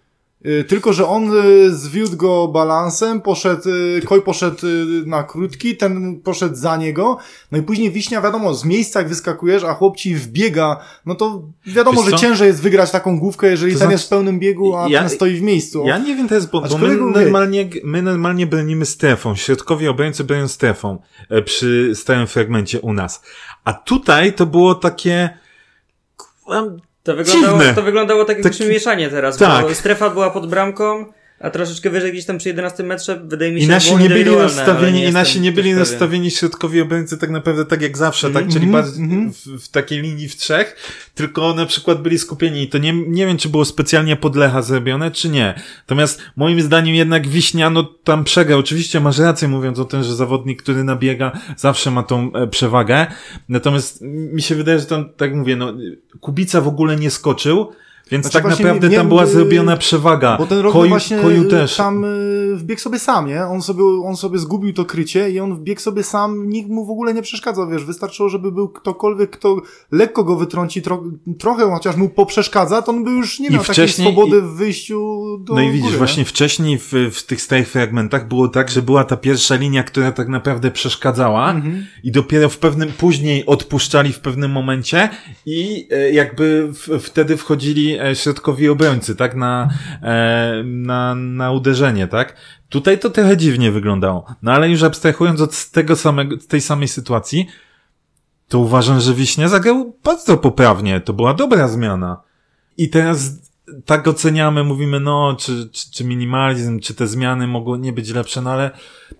[0.47, 4.67] Y, tylko, że on y, zwiódł go balansem, poszedł, y, Koj poszedł
[5.07, 7.19] na krótki, ten poszedł za niego,
[7.53, 11.43] no i później Wiśnia, wiadomo, z miejsca jak wyskakujesz, a chłop ci wbiega, no to
[11.67, 12.23] wiadomo, Wiesz że co?
[12.23, 15.01] ciężej jest wygrać taką główkę, jeżeli to ten znaczy, jest w pełnym biegu, a ja,
[15.01, 15.85] ten stoi w miejscu.
[15.87, 20.25] Ja nie wiem, to jest, bo, bo my, normalnie, my normalnie bronimy strefą, środkowi obrońcy
[20.25, 20.99] bronią strefą
[21.31, 23.23] e, przy stałym fragmencie u nas.
[23.65, 25.39] A tutaj to było takie...
[27.05, 29.67] To wyglądało, to wyglądało tak jakbyśmy tak, mieszanie teraz, tak.
[29.67, 31.05] bo strefa była pod bramką,
[31.45, 34.37] a troszeczkę wyżej gdzieś tam przy 11 metrze wydaje mi się, I nasi nie byli
[34.37, 38.43] nastawieni, nie i nasi nie byli nastawieni środkowi obrońcy tak naprawdę tak jak zawsze, mm
[38.43, 38.53] -hmm, tak?
[38.53, 39.33] Czyli mm -hmm.
[39.33, 40.77] w, w, takiej linii w trzech,
[41.15, 44.63] tylko na przykład byli skupieni i to nie, nie wiem, czy było specjalnie pod Lecha
[44.63, 45.55] zrobione, czy nie.
[45.79, 48.59] Natomiast moim zdaniem jednak Wiśnia, no tam przegrał.
[48.59, 53.07] Oczywiście masz rację mówiąc o tym, że zawodnik, który nabiega, zawsze ma tą e, przewagę.
[53.49, 55.75] Natomiast mi się wydaje, że tam, tak mówię, no,
[56.21, 57.73] Kubica w ogóle nie skoczył,
[58.11, 60.37] Więc Znaczy tak naprawdę nie- tam była nie- zrobiona przewaga.
[60.39, 61.77] Bo ten rok Koju, właśnie Koju też.
[61.77, 63.45] tam y, wbiegł sobie sam, nie?
[63.47, 66.91] On sobie, on sobie zgubił to krycie i on wbiegł sobie sam, nikt mu w
[66.91, 69.57] ogóle nie przeszkadzał, wiesz, wystarczyło, żeby był ktokolwiek, kto
[69.93, 71.03] lekko go wytrąci, tro,
[71.39, 74.41] trochę chociaż mu poprzeszkadza, to on by już nie I miał takiej wcześniej- swobody i-
[74.41, 74.99] w wyjściu
[75.41, 78.83] do No i widzisz, góry, właśnie wcześniej w, w tych stałych fragmentach było tak, że
[78.83, 81.87] była ta pierwsza linia, która tak naprawdę przeszkadzała Mhm.
[82.05, 85.09] i dopiero w pewnym, później odpuszczali w pewnym momencie
[85.47, 89.69] i e, jakby w, wtedy wchodzili e, środkowi obrońcy, tak, na,
[90.03, 92.37] e, na, na uderzenie, tak.
[92.69, 94.27] Tutaj to trochę dziwnie wyglądało.
[94.43, 97.47] No ale już abstrahując od tego samego, tej samej sytuacji,
[98.49, 101.01] to uważam, że Wiśnia zagrał bardzo poprawnie.
[101.01, 102.23] To była dobra zmiana.
[102.77, 103.44] I teraz
[103.87, 108.43] tak oceniamy, mówimy, no, czy, czy, czy minimalizm, czy te zmiany mogą nie być lepsze,
[108.43, 108.71] no ale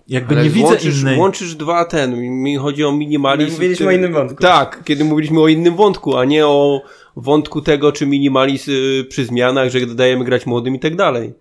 [0.07, 1.19] jakby Ale nie widzę łączysz, innej.
[1.19, 3.49] łączysz dwa ten, mi chodzi o minimalizm.
[3.51, 4.41] My mówiliśmy ty- o innym wątku.
[4.41, 6.81] Tak, kiedy mówiliśmy o innym wątku, a nie o
[7.15, 11.33] wątku tego, czy minimalizm y, przy zmianach, że dodajemy grać młodym i tak dalej.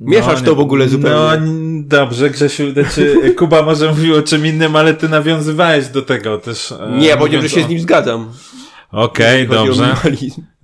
[0.00, 1.46] Mieszasz No, to w ogóle zupełnie.
[1.46, 6.38] No, dobrze, Grzesiu, znaczy, Kuba może mówił o czym innym, ale ty nawiązywałeś do tego
[6.38, 6.72] też.
[6.72, 8.30] e, nie, powiedziałem, mówiąc że się o- z nim zgadzam.
[8.92, 9.96] Okej, jeśli chodzi o dobrze.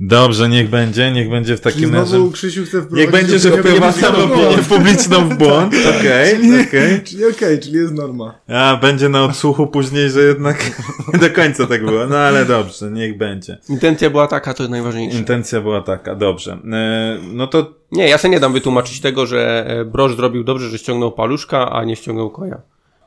[0.00, 2.06] Dobrze, niech będzie, niech będzie w takim razie.
[2.06, 5.74] znowu Krzysiu chce wprowadzić Niech będzie, że opinię wprowadzam publiczną w opinię publiczną w błąd.
[5.98, 7.02] Okej, Czyli, okej.
[7.04, 8.38] czyli okej, czyli jest norma.
[8.48, 10.80] A, będzie na odsłuchu później, że jednak
[11.12, 12.06] nie do końca tak było.
[12.06, 13.58] No ale dobrze, niech będzie.
[13.68, 15.18] Intencja była taka, to jest najważniejsze.
[15.18, 16.52] Intencja była taka, dobrze.
[16.72, 20.68] E, no to Nie, ja sobie nie dam wytłumaczyć tego, że e, Broż zrobił dobrze,
[20.68, 22.60] że ściągnął paluszka, a nie ściągnął koja.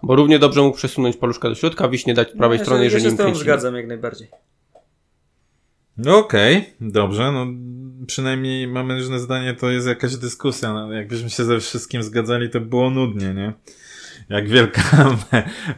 [0.03, 3.03] Bo równie dobrze mógł przesunąć paluszka do środka, wiśnie dać prawej ja stronie, że ja
[3.03, 3.39] się nim z kręci.
[3.39, 4.27] zgadzam jak najbardziej.
[5.97, 7.47] No Okej, dobrze, no
[8.07, 12.59] przynajmniej mamy różne zdanie, to jest jakaś dyskusja, no, jakbyśmy się ze wszystkim zgadzali, to
[12.59, 13.53] by było nudnie, nie?
[14.29, 14.81] Jak wielka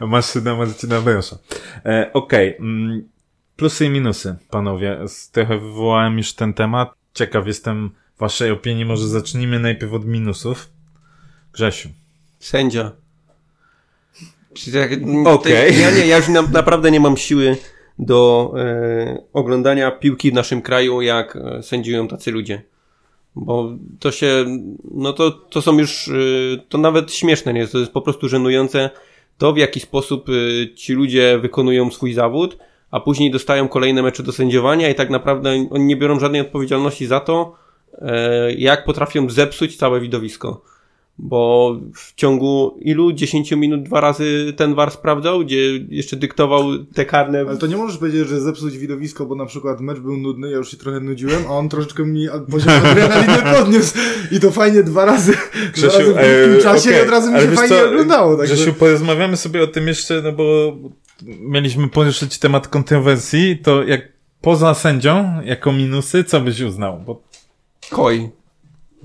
[0.00, 1.38] maszyna Marcina Węsza.
[1.84, 3.08] E, Okej, mm,
[3.56, 4.98] plusy i minusy, panowie.
[5.32, 6.92] Trochę wywołałem już ten temat.
[7.14, 10.68] Ciekaw jestem waszej opinii, może zacznijmy najpierw od minusów.
[11.52, 11.88] Grzesiu.
[12.38, 12.92] Sędzia.
[14.72, 14.90] Tak,
[15.26, 15.72] Okej.
[15.72, 17.56] te- Ja, nie, ja już na, naprawdę nie mam siły
[17.98, 22.62] do e, oglądania piłki w naszym kraju, jak e, sędziują tacy ludzie.
[23.36, 24.44] Bo to się,
[24.90, 26.12] no to, to są już, e,
[26.68, 28.90] to nawet śmieszne nie jest, to jest po prostu żenujące
[29.38, 32.58] to, w jaki sposób e, ci ludzie wykonują swój zawód,
[32.90, 37.06] a później dostają kolejne mecze do sędziowania i tak naprawdę oni nie biorą żadnej odpowiedzialności
[37.06, 37.56] za to,
[38.56, 40.62] jak potrafią zepsuć całe widowisko
[41.18, 43.12] bo w ciągu ilu?
[43.12, 47.40] 10 minut dwa razy ten war sprawdzał, gdzie jeszcze dyktował te karne.
[47.40, 50.56] Ale to nie możesz powiedzieć, że zepsuć widowisko, bo na przykład mecz był nudny, ja
[50.56, 53.98] już się trochę nudziłem, a on troszeczkę mi poziom adrenaliny podniósł
[54.32, 55.32] i to fajnie dwa razy,
[55.76, 57.88] dwa razy w krótkim czasie e, okej, i od razu mi ale się fajnie co,
[57.88, 58.36] oglądało.
[58.36, 58.54] Także...
[58.54, 60.76] Grzesiu, porozmawiamy sobie o tym jeszcze, no bo
[61.40, 64.00] mieliśmy poruszyć temat kontrowersji, to jak
[64.40, 67.00] poza sędzią, jako minusy, co byś uznał?
[67.06, 67.22] Bo,
[67.90, 68.28] Koi.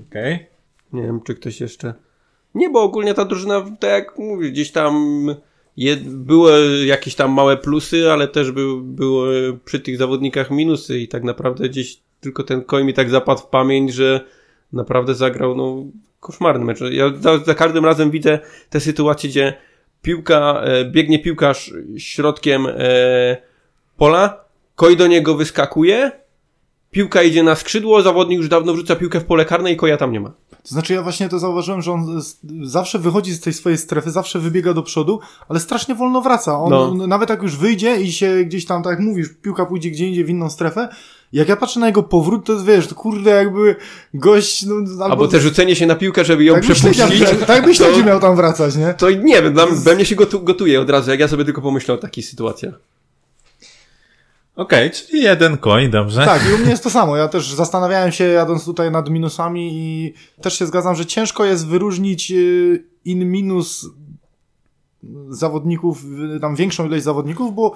[0.08, 0.46] okej.
[0.92, 2.03] Nie wiem, czy ktoś jeszcze.
[2.54, 5.26] Nie, bo ogólnie ta drużyna, tak jak mówię, gdzieś tam
[6.04, 11.24] były jakieś tam małe plusy, ale też był, były przy tych zawodnikach minusy i tak
[11.24, 14.20] naprawdę gdzieś tylko ten Koi mi tak zapadł w pamięć, że
[14.72, 15.84] naprawdę zagrał no,
[16.20, 16.80] koszmarny mecz.
[16.90, 18.38] Ja za, za każdym razem widzę
[18.70, 19.54] te sytuacje, gdzie
[20.02, 23.36] piłka, e, biegnie piłkarz środkiem e,
[23.96, 26.10] pola, Koi do niego wyskakuje,
[26.90, 30.12] piłka idzie na skrzydło, zawodnik już dawno wrzuca piłkę w pole karne i Koja tam
[30.12, 30.32] nie ma.
[30.68, 32.20] To znaczy ja właśnie to zauważyłem, że on
[32.62, 36.58] zawsze wychodzi z tej swojej strefy, zawsze wybiega do przodu, ale strasznie wolno wraca.
[36.60, 37.06] On No.
[37.06, 40.24] nawet jak już wyjdzie i się gdzieś tam, tak jak mówisz, piłka pójdzie gdzie indziej
[40.24, 40.88] w inną strefę,
[41.32, 43.76] jak ja patrzę na jego powrót, to wiesz, to kurde jakby
[44.14, 45.04] gość, no, albo...
[45.04, 46.96] Albo te rzucenie się na piłkę, żeby ją tak przepuścić.
[46.96, 48.94] śledzia- tak byś to- miał tam wracać, nie?
[48.94, 51.62] To nie wiem, dla, we mnie się gotu, gotuje od razu, jak ja sobie tylko
[51.62, 52.74] pomyślę o takich sytuacjach.
[54.56, 56.24] Okej, czyli jeden koń, dobrze.
[56.24, 57.16] Tak, i u mnie jest to samo.
[57.16, 61.66] Ja też zastanawiałem się, jadąc tutaj nad minusami i też się zgadzam, że ciężko jest
[61.66, 63.86] wyróżnić y, in minus
[65.28, 66.02] zawodników,
[66.36, 67.74] y, tam większą ilość zawodników, bo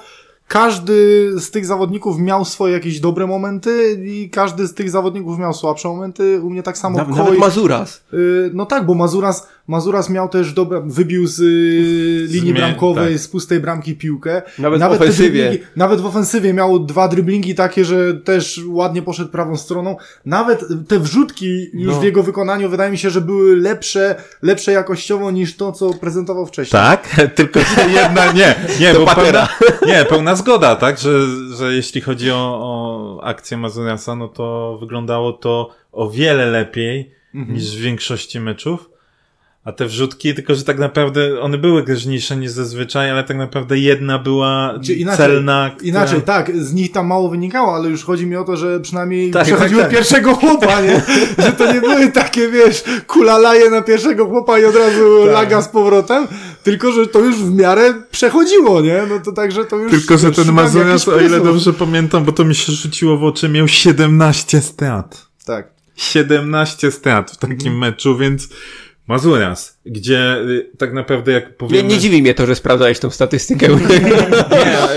[0.48, 5.54] każdy z tych zawodników miał swoje jakieś dobre momenty i każdy z tych zawodników miał
[5.54, 6.40] słabsze momenty.
[6.42, 8.02] U mnie tak samo Nawet, Koi- nawet Mazuras.
[8.12, 13.18] Y, No tak, bo Mazuras, Mazuras miał też dobre, wybił z y, linii bramkowej, tak.
[13.22, 14.42] z pustej bramki piłkę.
[14.58, 15.58] Nawet w te ofensywie.
[15.76, 19.96] nawet w ofensywie miał dwa driblingi takie, że też ładnie poszedł prawą stroną.
[20.24, 22.00] Nawet te wrzutki już No.
[22.00, 26.46] w jego wykonaniu wydaje mi się, że były lepsze, lepsze jakościowo niż to, co prezentował
[26.46, 26.82] wcześniej.
[26.82, 29.48] Tak, tylko że jedna, nie, nie, bo pełna,
[29.86, 31.20] nie, pełna zgoda, tak, że,
[31.56, 37.54] że jeśli chodzi o, o akcję Mazuriasa, no to wyglądało to o wiele lepiej Mhm.
[37.58, 38.90] niż w większości meczów,
[39.68, 43.78] A te wrzutki, tylko że tak naprawdę one były groźniejsze niż zazwyczaj, ale tak naprawdę
[43.78, 45.70] jedna była inaczej- celna.
[45.76, 48.80] która- Inaczej, tak, z nich tam mało wynikało, ale już chodzi mi o to, że
[48.80, 49.98] przynajmniej Tak, przechodziły tak, tak.
[49.98, 51.02] pierwszego chłopa, nie?
[51.44, 55.32] Że to nie były takie, wiesz, kulalaje na pierwszego chłopa i od razu Tak.
[55.32, 56.26] laga z powrotem,
[56.62, 59.02] tylko że to już w miarę przechodziło, nie?
[59.08, 59.90] No to także to już...
[59.92, 63.48] Tylko, że ten jakichś o ile dobrze pamiętam, bo to mi się rzuciło w oczy,
[63.48, 65.26] miał 17 strat.
[65.46, 65.68] Tak.
[65.96, 67.78] 17 strat w takim Mhm.
[67.78, 68.48] meczu, więc
[69.08, 71.88] Mazurias, gdzie y, tak naprawdę jak Nie, powiemy...
[71.88, 73.68] nie dziwi mnie to, że sprawdzałeś tą statystykę.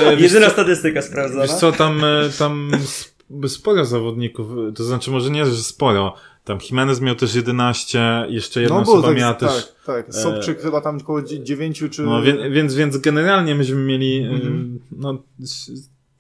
[0.10, 1.42] Nie, wiesz Jedyna co- statystyka sprawdzona.
[1.42, 6.16] Wiesz co, tam, e, tam sp- sporo zawodników, e, to znaczy może nie, że sporo.
[6.44, 9.74] Tam Jimenez miał też 11, jeszcze jedna No osoba tak, miała tak, też...
[9.86, 10.06] tak.
[10.14, 12.02] Sobczyk chyba tam około 9 czy...
[12.02, 14.80] No, wie, więc, więc generalnie myśmy mieli Mhm.
[14.92, 15.24] e, no,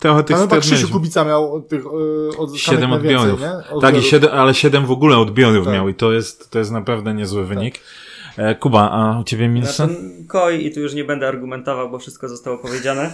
[0.01, 0.93] tych Tam chyba strat Krzysiu.
[0.93, 3.41] Kubica miał tych yy, odzyskanych 7 najwięcej, odbiorów.
[3.75, 3.81] nie?
[3.81, 4.01] Tak, i.
[4.01, 5.73] 7, ale 7 w ogóle odbiorów Tak.
[5.73, 7.79] miał i to jest, to jest naprawdę niezły wynik.
[8.37, 9.73] E, Kuba, a u ciebie minusy?
[9.73, 9.95] Znaczy,
[10.27, 13.11] koi i tu już nie będę argumentował, bo wszystko zostało powiedziane.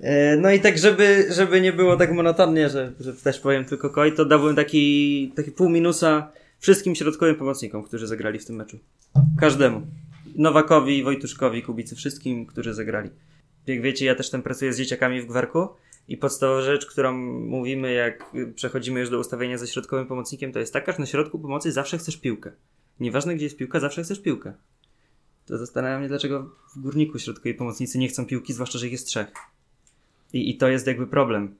[0.00, 3.90] E, No i tak, żeby, żeby nie było tak monotonnie, że, że też powiem tylko
[3.90, 8.78] koi, to dałbym taki, taki pół minusa wszystkim środkowym pomocnikom, którzy zagrali w tym meczu.
[9.40, 9.82] Każdemu.
[10.36, 13.10] Nowakowi, Wojtuszkowi, Kubicy, wszystkim, którzy zagrali.
[13.66, 15.68] Jak wiecie, ja też tam pracuję z dzieciakami w Gwarku
[16.08, 20.72] i podstawowa rzecz, którą mówimy, jak przechodzimy już do ustawienia ze środkowym pomocnikiem, to jest
[20.72, 22.52] taka, że na środku pomocy zawsze chcesz piłkę.
[23.00, 24.54] Nieważne gdzie jest piłka, zawsze chcesz piłkę.
[25.46, 29.06] To zastanawiam mnie, dlaczego w górniku środkowi pomocnicy nie chcą piłki, zwłaszcza, że ich jest
[29.06, 29.32] trzech.
[30.32, 31.54] I, i to jest jakby problem,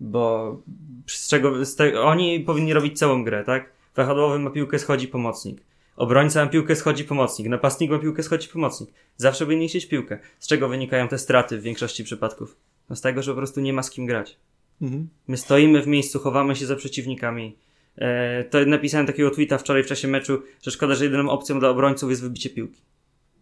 [0.00, 0.62] bo
[1.06, 3.72] z czego z te, oni powinni robić całą grę, tak?
[3.96, 5.62] Wahadłowy ma piłkę, schodzi pomocnik.
[5.96, 7.48] Obrońca ma piłkę, schodzi pomocnik.
[7.48, 8.90] Napastnik ma piłkę, schodzi pomocnik.
[9.16, 10.18] Zawsze powinni chcieć piłkę.
[10.38, 12.56] Z czego wynikają te straty w większości przypadków?
[12.90, 14.36] No z tego, że po prostu nie ma z kim grać.
[14.82, 15.08] Mhm.
[15.28, 17.56] My stoimy w miejscu, chowamy się za przeciwnikami.
[17.98, 21.68] E, to napisałem takiego tweeta wczoraj w czasie meczu, że szkoda, że jedyną opcją dla
[21.68, 22.80] obrońców jest wybicie piłki.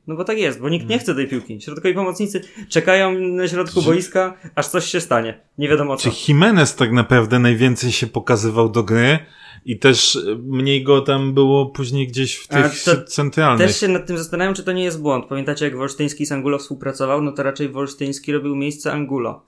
[0.07, 1.61] No bo tak jest, bo nikt nie chce tej piłki.
[1.61, 5.41] Środkowi pomocnicy czekają na środku boiska, aż coś się stanie.
[5.59, 6.11] Nie wiadomo co.
[6.11, 9.19] Czy Jimenez tak naprawdę najwięcej się pokazywał do gry
[9.65, 13.67] i też e, mniej go tam było później gdzieś w tych centralnych.
[13.67, 15.27] Też się nad tym zastanawiam, czy to nie jest błąd.
[15.27, 17.23] Pamiętacie, jak Wolsztyński z Angulo współpracował?
[17.23, 19.43] No to raczej Wolsztyński robił miejsce Angulo.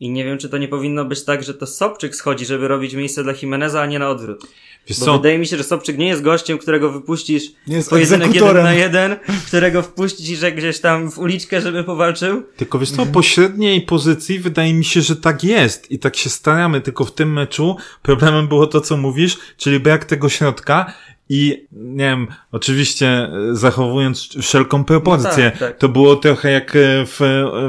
[0.00, 2.94] I nie wiem, czy to nie powinno być tak, że to Sobczyk schodzi, żeby robić
[2.94, 4.46] miejsce dla Jimeneza, a nie na odwrót.
[4.88, 7.90] Wiesz Bo co, wydaje mi się, że Sobczyk nie jest gościem, którego wypuścisz Nie jest
[7.90, 12.42] pojedynek jeden na jeden, którego wpuścisz gdzieś tam w uliczkę, żeby powalczył.
[12.56, 13.12] Tylko wiesz co, Mhm.
[13.12, 17.14] po średniej pozycji wydaje mi się, że tak jest i tak się staramy, tylko w
[17.14, 20.92] tym meczu problemem było to, co mówisz, czyli brak tego środka
[21.28, 25.78] i nie wiem, oczywiście e, zachowując wszelką proporcję, No tak, tak.
[25.78, 27.20] to było trochę jak e, w,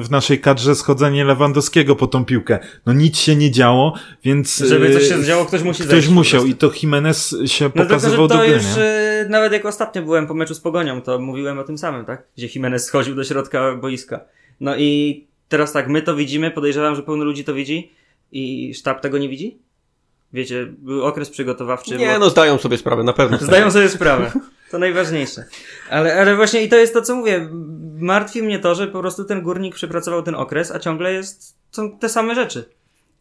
[0.03, 2.59] w naszej kadrze schodzenie Lewandowskiego po tą piłkę.
[2.85, 3.93] No nic się nie działo,
[4.23, 4.57] więc...
[4.57, 7.71] Żeby coś się e, zdziało, ktoś musi Ktoś zejść musiał i to Jimenez się No
[7.71, 8.83] tylko, pokazywał że to do gry, już nie?
[8.83, 12.27] e, nawet jak ostatnio byłem po meczu z Pogonią, to mówiłem o tym samym, tak?
[12.37, 14.19] Gdzie Jimenez schodził do środka boiska.
[14.59, 17.91] No i teraz tak, my to widzimy, podejrzewam, że pełno ludzi to widzi
[18.31, 19.57] i sztab tego nie widzi?
[20.33, 21.97] Wiecie, był okres przygotowawczy.
[21.97, 23.37] Nie, było- no zdają sobie sprawę, na pewno.
[23.47, 24.31] Zdają sobie sprawę.
[24.71, 25.43] To najważniejsze.
[25.89, 27.49] Ale, ale właśnie i to jest to, co mówię.
[27.99, 31.97] Martwi mnie to, że po prostu ten górnik przepracował ten okres, a ciągle jest, są
[31.97, 32.65] te same rzeczy.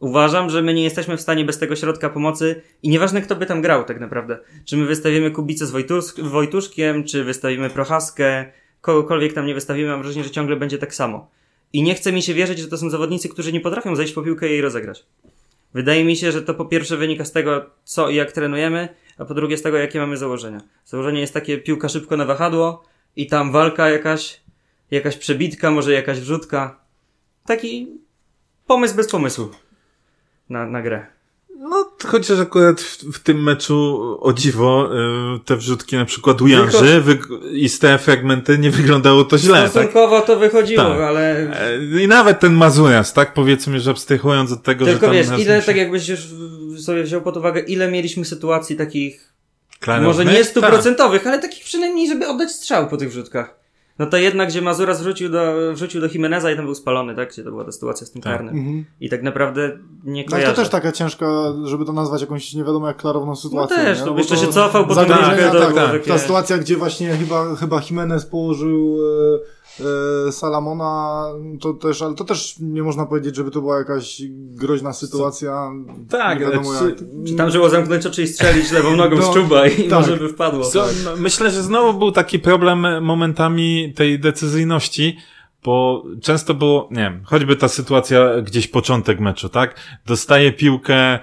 [0.01, 3.47] Uważam, że my nie jesteśmy w stanie bez tego środka pomocy i nieważne kto by
[3.47, 4.39] tam grał tak naprawdę.
[4.65, 10.03] Czy my wystawimy Kubicę z Wojtusz, Wojtuszkiem, czy wystawimy Prochaskę, kogokolwiek tam nie wystawimy, mam
[10.03, 11.31] wrażenie, że ciągle będzie tak samo.
[11.73, 14.23] I nie chce mi się wierzyć, że to są zawodnicy, którzy nie potrafią zejść po
[14.23, 15.07] piłkę i rozegrać.
[15.75, 19.25] Wydaje mi się, że to po pierwsze wynika z tego, co i jak trenujemy, a
[19.25, 20.61] po drugie z tego, jakie mamy założenia.
[20.85, 22.85] Założenie jest takie piłka szybko na wahadło
[23.17, 24.41] i tam walka jakaś,
[24.91, 26.81] jakaś przebitka, może jakaś wrzutka.
[27.47, 28.01] Taki
[28.67, 29.51] pomysł bez pomysłu
[30.49, 31.16] na, na grę.
[31.59, 34.91] No, chociaż akurat w, w tym meczu, o dziwo,
[35.37, 37.03] y, te wrzutki na przykład u Janży
[37.53, 39.71] i z te fragmenty nie wyglądało to źle, tak?
[39.71, 41.01] Stosunkowo to wychodziło, Tak.
[41.01, 41.37] ale
[41.97, 43.35] E, I nawet ten Mazurias, tak?
[43.35, 46.21] Powiedzmy, że abstrahując od tego, że tylko tam wiesz, nas ile, musi- tak jakbyś już
[46.85, 49.33] sobie wziął pod uwagę, ile mieliśmy sytuacji takich
[49.81, 50.09] klarownych?
[50.17, 50.47] Może nie Tak.
[50.47, 53.55] stuprocentowych, ale takich przynajmniej, żeby oddać strzał po tych wrzutkach.
[53.99, 57.33] No to jednak, gdzie Mazuras wrzucił do, wrzucił do Jimeneza i tam był spalony, tak?
[57.33, 58.33] Gdzie to była ta sytuacja z tym Tak.
[58.33, 58.59] karnym.
[58.59, 58.85] Mhm.
[59.01, 60.53] I tak naprawdę nie No kojarzę.
[60.53, 61.27] to też taka ciężka,
[61.65, 63.77] żeby to nazwać jakąś nie wiadomo jak klarowną no sytuację.
[63.77, 64.17] też, nie?
[64.17, 65.39] jeszcze to się cofał po tym tak,
[65.75, 65.75] tak.
[65.75, 66.09] takie...
[66.11, 68.99] Ta sytuacja, gdzie właśnie chyba, chyba Jimenez położył
[69.35, 69.66] e,
[70.31, 71.25] Salamona,
[71.61, 75.71] to też, ale to też nie można powiedzieć, żeby to była jakaś groźna sytuacja.
[76.11, 77.27] Tak, nie wiadomo znaczy- jak.
[77.27, 80.01] Czy tam było zamknąć oczy i strzelić lewą nogą No, z czuba i tak.
[80.01, 80.65] może by wpadło.
[80.65, 85.17] Co, m- myślę, że znowu był taki problem momentami tej decyzyjności,
[85.65, 89.75] bo często było, nie wiem, choćby ta sytuacja gdzieś początek meczu, tak?
[90.07, 91.19] Dostaje piłkę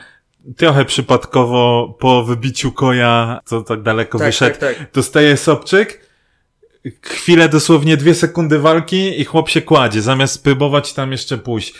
[0.57, 4.59] trochę przypadkowo po wybiciu koja, co tak daleko tak, wyszedł.
[4.59, 4.91] tak, tak.
[4.93, 6.02] Dostaje Sobczyk,
[7.01, 11.73] chwilę, dosłownie dwie sekundy walki i chłop się kładzie, zamiast próbować tam jeszcze pójść.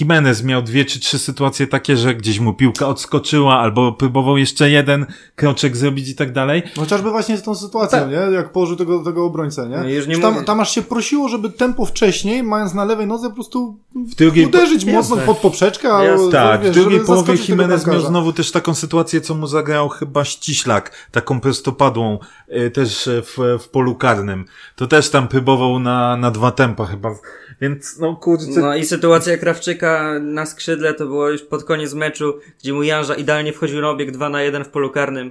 [0.00, 4.70] Jimenez miał dwie czy trzy sytuacje takie, że gdzieś mu piłka odskoczyła, albo próbował jeszcze
[4.70, 5.06] jeden
[5.36, 6.62] kroczek zrobić i tak dalej.
[6.76, 8.10] No chociażby właśnie z tą sytuacją, Tak.
[8.10, 8.16] nie?
[8.16, 9.76] Jak położył tego, tego obrońcę, nie?
[9.76, 13.34] No nie tam, tam aż się prosiło, żeby tempo wcześniej, mając na lewej nodze, po
[13.34, 14.92] prostu W drugiej, uderzyć Jasne.
[14.92, 16.32] mocno pod poprzeczkę, albo, Jasne.
[16.32, 20.24] Tak, wiesz, w drugiej połowie Jimenez miał znowu też taką sytuację, co mu zagrał chyba
[20.24, 22.18] ściślak, taką prostopadłą,
[22.56, 24.44] y, też y, w, w polu karnym.
[24.76, 27.14] To też tam próbował na, na dwa tempa chyba.
[27.60, 32.34] Więc no kurczę, No i sytuacja Krawczyka na skrzydle to było już pod koniec meczu,
[32.60, 35.30] gdzie mu Janża idealnie wchodził na obieg 2 na 1 w polu karnym,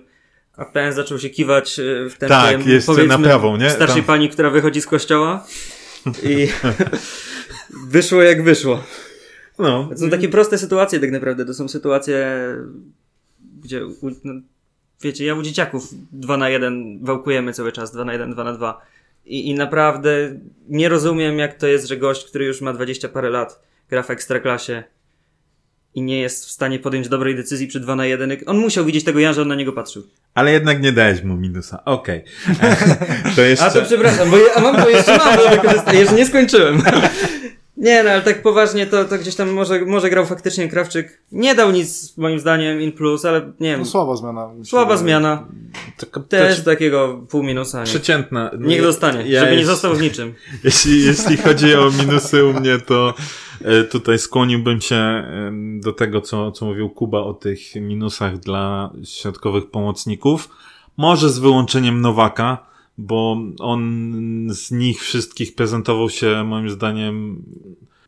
[0.55, 3.69] a ten zaczął się kiwać y, w tempie, Tak, jeszcze na prawą, nie?
[3.69, 5.45] starszej Tam- pani, która wychodzi z kościoła
[6.23, 6.47] i
[7.87, 8.83] wyszło jak wyszło.
[9.59, 9.87] no.
[9.91, 12.37] To są takie proste sytuacje tak naprawdę, to są sytuacje,
[13.63, 14.33] gdzie, u, no,
[15.01, 18.53] wiecie, ja u dzieciaków 2 na 1 wałkujemy cały czas, 2 na 1, 2 na
[18.53, 18.81] 2
[19.25, 20.35] I, i naprawdę
[20.69, 24.09] nie rozumiem jak to jest, że gość, który już ma 20 parę lat, gra w
[24.09, 24.83] ekstraklasie
[25.95, 28.37] i nie jest w stanie podjąć dobrej decyzji przy 2 na 1.
[28.45, 30.03] On musiał widzieć tego Jan, że on na niego patrzył.
[30.33, 31.85] Ale jednak nie dałeś mu minusa.
[31.85, 32.23] Okej.
[33.35, 33.65] To jeszcze...
[33.65, 36.81] A to przepraszam, bo ja, a mam to jeszcze mam do wykorzystania, jeszcze nie skończyłem.
[37.81, 41.21] Nie no, ale tak poważnie to, to gdzieś tam może, może grał faktycznie Krawczyk.
[41.31, 43.79] Nie dał nic moim zdaniem in plus, ale nie wiem.
[43.79, 44.49] No, słaba zmiana.
[44.63, 45.47] Słaba zmiana.
[45.97, 47.79] Taka Też takiego pół minusa.
[47.79, 47.85] Nie.
[47.85, 48.51] przeciętna.
[48.59, 50.33] Niech dostanie, Ja żeby nie jest- został z niczym.
[50.63, 53.13] Jeśli, jeśli chodzi o minusy u mnie, to
[53.65, 55.23] e, tutaj skłoniłbym się
[55.79, 60.49] do tego, co, co mówił Kuba o tych minusach dla środkowych pomocników.
[60.97, 67.43] Może z wyłączeniem Nowaka, bo on z nich wszystkich prezentował się moim zdaniem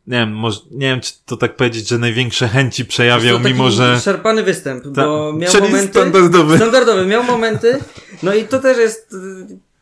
[0.07, 3.99] nie wiem, może, nie wiem, czy to tak powiedzieć, że największe chęci przejawiał, mimo że...
[3.99, 5.87] Szarpany występ, Ta- bo miał czyli momenty...
[5.87, 6.55] standardowy.
[6.55, 7.79] Standardowy, miał momenty.
[8.23, 9.17] No i to też jest y,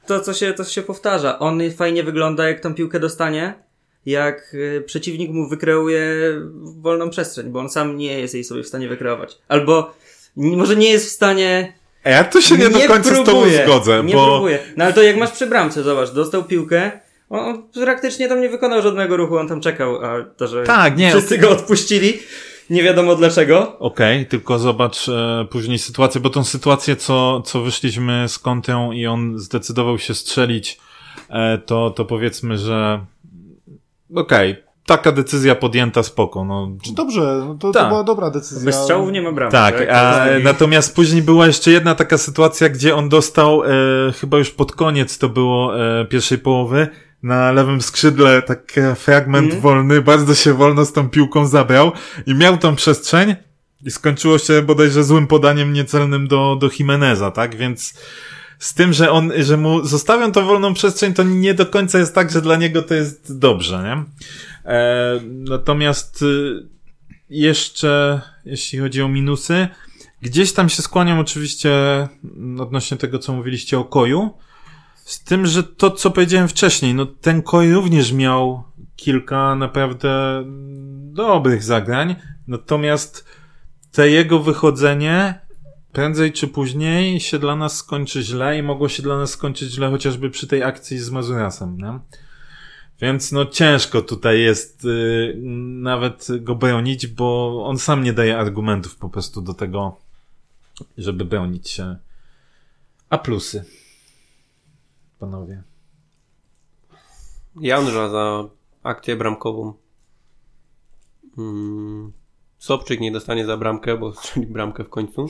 [0.05, 1.39] to, co się, to się powtarza.
[1.39, 3.53] On fajnie wygląda, jak tą piłkę dostanie,
[4.05, 6.05] jak y, przeciwnik mu wykreuje
[6.81, 9.37] wolną przestrzeń, bo on sam nie jest jej sobie w stanie wykreować.
[9.47, 9.93] Albo
[10.35, 11.73] może nie jest w stanie
[12.03, 14.25] A ja tu się nie, do końca z tobą zgodzę, nie bo...
[14.25, 14.59] próbuje.
[14.77, 16.91] No ale to jak masz przy bramce, zobacz, dostał piłkę,
[17.29, 20.97] on, on praktycznie tam nie wykonał żadnego ruchu, on tam czekał, a to, że Tak,
[20.97, 22.19] nie, wszyscy go odpuścili,
[22.69, 23.79] nie wiadomo dlaczego.
[23.79, 29.07] Okej, tylko zobacz e, później sytuację, bo tą sytuację, co, co wyszliśmy z kątą i
[29.07, 30.79] on zdecydował się strzelić,
[31.29, 33.05] e, to, to powiedzmy, że
[34.15, 34.55] okej,
[34.85, 36.71] taka decyzja podjęta spoko, no.
[36.83, 37.83] Czy dobrze, no to, Tak.
[37.83, 38.65] to była dobra decyzja.
[38.65, 39.51] Bez strzałów nie ma bramki.
[39.51, 43.67] Tak, a, natomiast później była jeszcze jedna taka sytuacja, gdzie on dostał, e,
[44.19, 46.87] chyba już pod koniec to było e, pierwszej połowy,
[47.23, 49.61] na lewym skrzydle taki fragment Mhm.
[49.61, 51.91] wolny, bardzo się wolno z tą piłką zabrał
[52.25, 53.35] i miał tą przestrzeń
[53.85, 57.55] i skończyło się bodajże złym podaniem niecelnym do, do Jimeneza, tak?
[57.55, 57.93] Więc
[58.59, 62.15] z tym, że on, że mu zostawią tą wolną przestrzeń, to nie do końca jest
[62.15, 64.03] tak, że dla niego to jest dobrze, nie?
[64.65, 66.67] E, natomiast y,
[67.29, 69.67] jeszcze, jeśli chodzi o minusy,
[70.21, 71.71] gdzieś tam się skłaniam oczywiście
[72.23, 74.33] mm, odnośnie tego, co mówiliście o Koju,
[75.05, 78.63] z tym, że to, co powiedziałem wcześniej, no ten Koj również miał
[78.95, 80.43] kilka naprawdę
[81.13, 82.15] dobrych zagrań,
[82.47, 83.25] natomiast
[83.91, 85.39] te jego wychodzenie
[85.91, 89.89] prędzej czy później się dla nas skończy źle i mogło się dla nas skończyć źle
[89.89, 91.99] chociażby przy tej akcji z Mazurasem, nie?
[93.01, 95.33] Więc no ciężko tutaj jest y,
[95.81, 99.97] nawet go bronić, bo on sam nie daje argumentów po prostu do tego,
[100.97, 101.95] żeby bronić się.
[103.09, 103.65] A plusy?
[105.19, 105.63] Panowie.
[107.61, 108.49] Janża za
[108.83, 109.73] akcję bramkową.
[111.37, 112.11] Mm.
[112.57, 115.27] Sobczyk nie dostanie za bramkę, bo strzeli bramkę w końcu.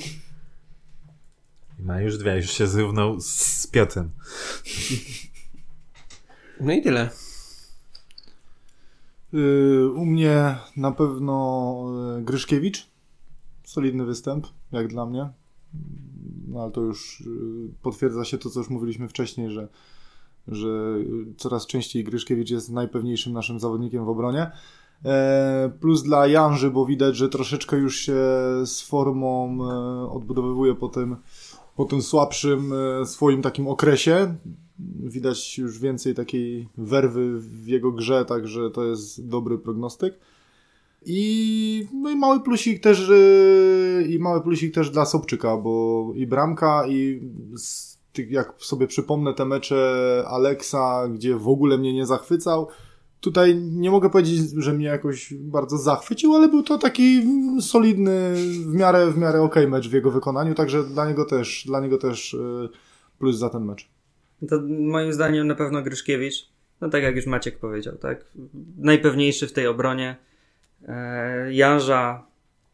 [1.79, 4.11] I ma już dwie, już się zrównał z, z Piotrem.
[6.59, 7.09] No i tyle.
[9.33, 11.85] Y, U mnie na pewno
[12.19, 12.87] y, Gryszkiewicz.
[13.63, 15.29] Solidny występ, jak dla mnie.
[16.47, 17.25] No ale to już y,
[17.81, 19.67] potwierdza się to, co już mówiliśmy wcześniej, że,
[20.47, 20.95] że
[21.37, 24.51] coraz częściej Gryszkiewicz jest najpewniejszym naszym zawodnikiem w obronie.
[25.05, 28.15] E, Plus dla Janży, bo widać, że troszeczkę już się
[28.65, 31.15] z formą e, odbudowywuje po tym,
[31.75, 34.35] po tym słabszym e, swoim takim okresie.
[35.03, 40.13] Widać już więcej takiej werwy w jego grze, także to jest dobry prognostyk.
[41.05, 43.11] I, no i mały plusik też
[44.09, 47.21] i mały plusik też dla Sobczyka, bo i bramka i
[48.29, 52.67] jak sobie przypomnę te mecze Aleksa, gdzie w ogóle mnie nie zachwycał,
[53.21, 57.23] tutaj nie mogę powiedzieć, że mnie jakoś bardzo zachwycił, ale był to taki
[57.61, 58.33] solidny,
[58.65, 61.97] w miarę, w miarę okej mecz w jego wykonaniu, także dla niego też, dla niego
[61.97, 62.69] też yy,
[63.19, 63.90] plus za ten mecz.
[64.49, 66.49] To moim zdaniem na pewno Gryszkiewicz.
[66.81, 68.25] No tak jak już Maciek powiedział, tak?
[68.77, 70.15] Najpewniejszy w tej obronie.
[70.87, 72.23] E, Janża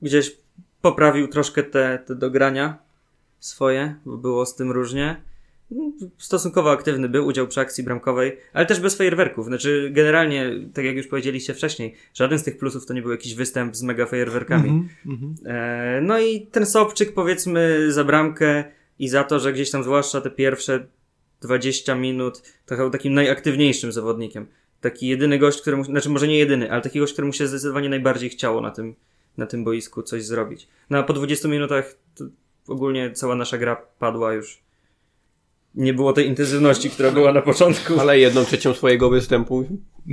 [0.01, 0.37] gdzieś
[0.81, 2.77] poprawił troszkę te, te dogrania
[3.39, 5.21] swoje, bo było z tym różnie.
[6.17, 9.45] Stosunkowo aktywny był, udział przy akcji bramkowej, ale też bez fajerwerków.
[9.45, 13.35] Znaczy, generalnie, tak jak już powiedzieliście wcześniej, żaden z tych plusów to nie był jakiś
[13.35, 14.69] występ z mega fajerwerkami.
[14.69, 15.35] Mhm, mhm.
[15.45, 18.63] E, no i ten Sobczyk, powiedzmy, za bramkę
[18.99, 20.87] i za to, że gdzieś tam, zwłaszcza te pierwsze
[21.41, 24.47] 20 minut, trochę był takim najaktywniejszym zawodnikiem.
[24.81, 28.29] Taki jedyny gość, któremu, znaczy może nie jedyny, ale taki gość, któremu się zdecydowanie najbardziej
[28.29, 28.95] chciało na tym,
[29.37, 30.67] na tym boisku coś zrobić.
[30.89, 32.25] No a po 20 minutach to
[32.67, 34.59] ogólnie cała nasza gra padła już.
[35.75, 37.99] Nie było tej intensywności, która była na początku.
[37.99, 39.65] Ale jedną trzecią swojego występu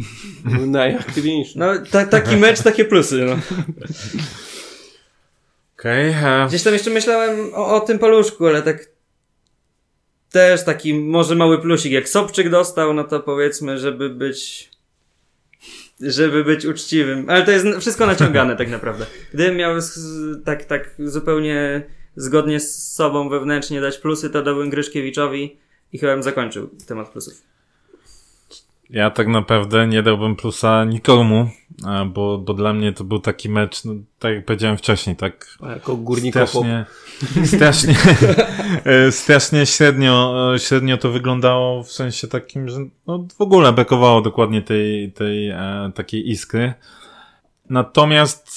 [0.66, 1.59] najaktywniejszy.
[1.59, 3.39] No, ta, taki mecz, takie plusy, no.
[5.79, 8.93] Okej, e, Gdzieś tam jeszcze myślałem o, o tym paluszku, ale tak
[10.35, 11.93] też taki może mały plusik.
[11.93, 14.70] Jak Sobczyk dostał, no to powiedzmy, żeby być
[16.01, 17.30] żeby być uczciwym.
[17.30, 19.07] Ale to jest wszystko naciągane tak naprawdę.
[19.35, 19.74] Gdybym miał
[20.45, 21.82] tak, tak zupełnie
[22.16, 25.59] zgodnie z sobą wewnętrznie dać plusy, to dałbym Gryszkiewiczowi
[25.93, 27.54] i chyba bym zakończył temat plusów.
[28.91, 31.49] Ja tak naprawdę nie dałbym plusa nikomu,
[32.07, 35.68] bo, bo dla mnie to był taki mecz, no, tak jak powiedziałem wcześniej, tak A
[35.68, 36.85] jako górnikowo strasznie,
[37.57, 37.95] strasznie,
[38.85, 44.20] e, strasznie średnio, e, średnio to wyglądało w sensie takim, że no, w ogóle brakowało
[44.20, 46.74] dokładnie tej, tej e, takiej iskry.
[47.70, 48.51] Natomiast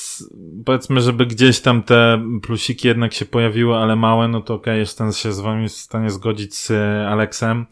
[0.65, 5.11] powiedzmy, żeby gdzieś tam te plusiki jednak się pojawiły, ale małe, no to okej, jestem
[5.11, 7.65] się z wami w stanie zgodzić z e, Aleksem.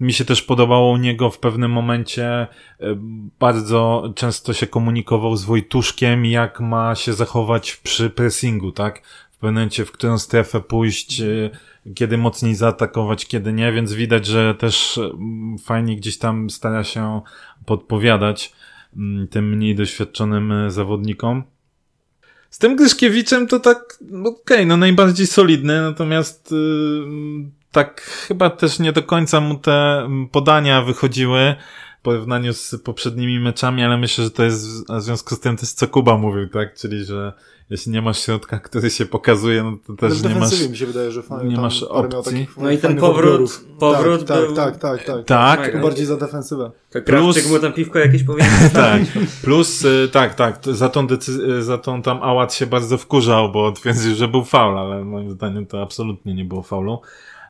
[0.00, 2.46] Mi się też podobało u niego w pewnym momencie e,
[3.38, 9.02] bardzo często się komunikował z Wojtuszkiem, jak ma się zachować przy pressingu, tak?
[9.32, 11.50] W pewnym momencie, w którą strefę pójść, e,
[11.94, 17.20] kiedy mocniej zaatakować, kiedy nie, więc widać, że też mm, fajnie gdzieś tam stara się
[17.66, 18.52] podpowiadać
[18.96, 21.42] mm, tym mniej doświadczonym e, zawodnikom.
[22.50, 28.78] Z tym Gryszkiewiczem to tak, no okej, no najbardziej solidny, natomiast yy, tak chyba też
[28.78, 31.54] nie do końca mu te podania wychodziły
[32.00, 35.56] w porównaniu z poprzednimi meczami, ale myślę, że to jest w w związku z tym
[35.56, 36.74] też co Kuba mówił, tak?
[36.74, 37.32] Czyli, że
[37.70, 40.68] jeśli nie masz środka, który się pokazuje, no to też nie masz...
[40.68, 41.54] mi się wydaje, że fajnie.
[41.54, 42.46] nie masz opcji.
[42.56, 45.60] No i ten powrót- powrót tak, był- tak, tak, tak, tak.
[45.66, 46.70] Tak, bardziej za defensywę.
[46.90, 49.02] To Plus- mu tam piwko jakieś powinien Tak,
[49.42, 53.52] plus y, tak, tak, za tą, decy- y, za tą tam Ałat się bardzo wkurzał,
[53.52, 57.00] bo twierdził, że był faul, ale moim zdaniem to absolutnie nie było faulu.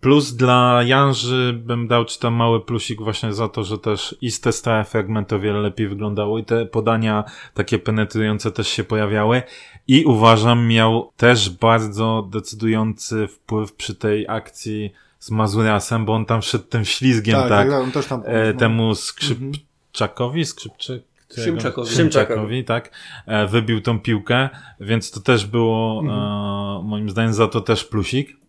[0.01, 4.31] Plus dla Janży bym dał czy tam mały plusik właśnie za to, że też i
[4.31, 7.25] z te stałe fragmenty o wiele lepiej wyglądało i te podania
[7.55, 9.43] takie penetrujące też się pojawiały
[9.89, 16.43] i uważam miał też bardzo decydujący wpływ przy tej akcji z Mazurasem, bo on tam
[16.43, 18.59] szedł tym ślizgiem Tak, tak, tak, tak, on też tam e, no.
[18.59, 21.03] temu skrzypczakowi, skrzypczyk,
[21.45, 21.91] Szymczakowi.
[21.91, 22.91] Szymczakowi, tak,
[23.27, 24.49] e, wybił tą piłkę,
[24.81, 26.19] więc to też było, Mhm.
[26.21, 28.40] e, moim zdaniem, za to też plusik.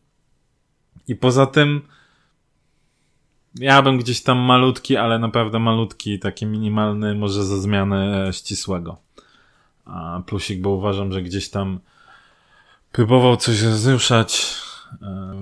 [1.12, 1.82] I poza tym,
[3.55, 8.97] ja bym gdzieś tam malutki, ale naprawdę malutki, taki minimalny, może za zmianę e, ścisłego.
[9.86, 11.80] A plusik, bo uważam, że gdzieś tam
[12.91, 14.55] próbował coś rozruszać.
[15.01, 15.36] e,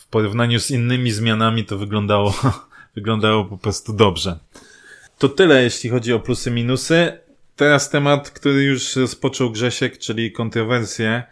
[0.00, 2.34] W porównaniu z innymi zmianami to wyglądało,
[2.96, 4.38] wyglądało po prostu dobrze.
[5.18, 7.18] To tyle, jeśli chodzi o plusy, minusy.
[7.56, 11.22] Teraz temat, który już rozpoczął Grzesiek, czyli kontrowersje.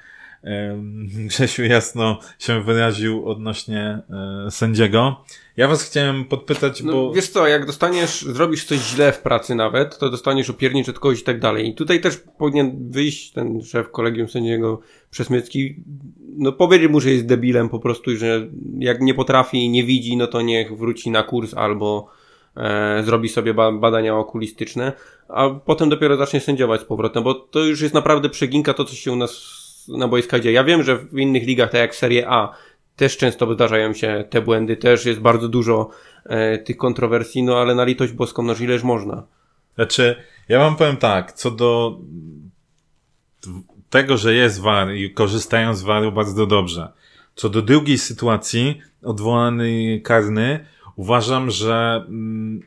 [1.28, 3.98] Grzesiu jasno się wyraził odnośnie
[4.46, 5.24] e, sędziego.
[5.56, 7.12] Ja was chciałem podpytać, No, bo...
[7.12, 11.20] Wiesz co, jak dostaniesz, zrobisz coś źle w pracy nawet, to dostaniesz opiernicz od kogoś
[11.20, 11.68] i tak dalej.
[11.68, 14.80] I tutaj też powinien wyjść ten szef kolegium sędziego
[15.10, 15.76] Przesmycki,
[16.38, 18.46] no powiedzieć mu, że jest debilem po prostu i że
[18.78, 22.10] jak nie potrafi i nie widzi, no to niech wróci na kurs albo
[22.56, 24.92] e, zrobi sobie ba badania okulistyczne,
[25.28, 28.94] a potem dopiero zacznie sędziować z powrotem, bo to już jest naprawdę przeginka to, co
[28.94, 30.54] się u nas na boiskach dzieje.
[30.54, 32.52] Ja wiem, że w innych ligach, tak jak Serie A,
[32.96, 35.90] też często zdarzają się te błędy, też jest bardzo dużo
[36.24, 39.22] e, tych kontrowersji, no ale na litość boską, no ileż można.
[39.74, 40.16] Znaczy,
[40.48, 41.98] ja wam powiem tak, co do
[43.90, 46.92] tego, że jest VAR i korzystają z VAR-u bardzo dobrze.
[47.34, 50.66] Co do drugiej sytuacji, odwołany karny,
[50.96, 52.60] uważam, że mm,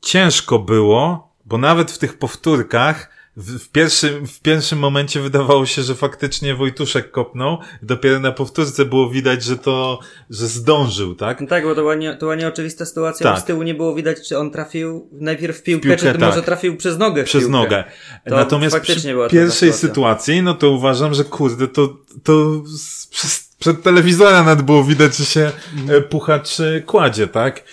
[0.00, 5.82] ciężko było, bo nawet w tych powtórkach w, w, pierwszym, w pierwszym momencie wydawało się,
[5.82, 7.58] że faktycznie Wojtuszek kopnął.
[7.82, 9.98] Dopiero na powtórce było widać, że to,
[10.30, 11.40] że zdążył, tak?
[11.40, 13.40] No tak, bo to była, nie, to była nieoczywista sytuacja, Tak.
[13.40, 16.20] z tyłu nie było widać, czy on trafił najpierw w piłkę, piłkę, czy tak.
[16.20, 17.58] może trafił przez nogę w Przez piłkę.
[17.58, 17.84] nogę.
[18.28, 19.00] To Natomiast przy
[19.30, 22.62] pierwszej sytuacji, no to uważam, że kurde, to, to
[23.10, 25.52] przez przed telewizorem nawet było widać, że się
[25.88, 27.64] e, puchacz e, kładzie, tak?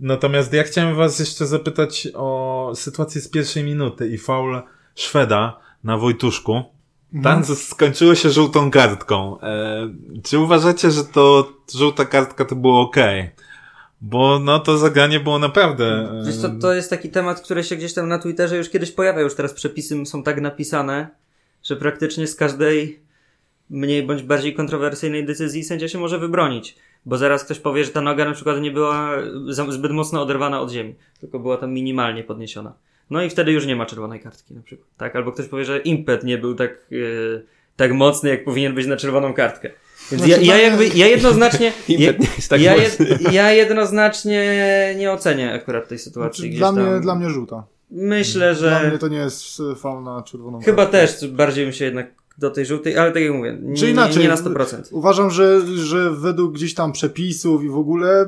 [0.00, 4.62] Natomiast ja chciałem was jeszcze zapytać o sytuację z pierwszej minuty i faul
[4.96, 6.62] Szweda na Wojtuszku.
[7.22, 9.40] Tam skończyło się żółtą kartką.
[9.40, 9.88] E,
[10.22, 12.96] czy uważacie, że to żółta kartka to było ok?
[14.00, 15.84] Bo no to zagranie było naprawdę...
[15.84, 18.92] E, Wiesz co, to jest taki temat, który się gdzieś tam na Twitterze już kiedyś
[18.92, 21.08] pojawia, już teraz przepisy są tak napisane,
[21.62, 23.00] że praktycznie z każdej
[23.70, 26.76] mniej bądź bardziej kontrowersyjnej decyzji sędzia się może wybronić.
[27.06, 29.10] Bo zaraz ktoś powie, że ta noga na przykład nie była
[29.68, 32.72] zbyt mocno oderwana od ziemi, tylko była tam minimalnie podniesiona.
[33.10, 34.88] No i wtedy już nie ma czerwonej kartki na przykład.
[34.96, 35.16] Tak?
[35.16, 37.44] Albo ktoś powie, że impet nie był tak, yy,
[37.76, 39.70] tak mocny, jak powinien być na czerwoną kartkę.
[40.12, 42.12] Więc Znaczy, ja, ja dla- jakby, ja jednoznacznie, ja,
[42.48, 42.74] tak ja,
[43.32, 46.56] ja jednoznacznie nie ocenię akurat tej sytuacji.
[46.56, 47.64] Znaczy, dla, mnie, dla mnie żółta.
[47.90, 50.98] Myślę, Dla mnie że to nie jest faul na czerwoną chyba kartkę.
[51.20, 52.06] też bardziej bym się jednak
[52.38, 54.82] do tej żółtej, ale tak jak mówię, nie, Czy inaczej, nie na 100%.
[54.90, 58.26] Uważam, że, że według gdzieś tam przepisów i w ogóle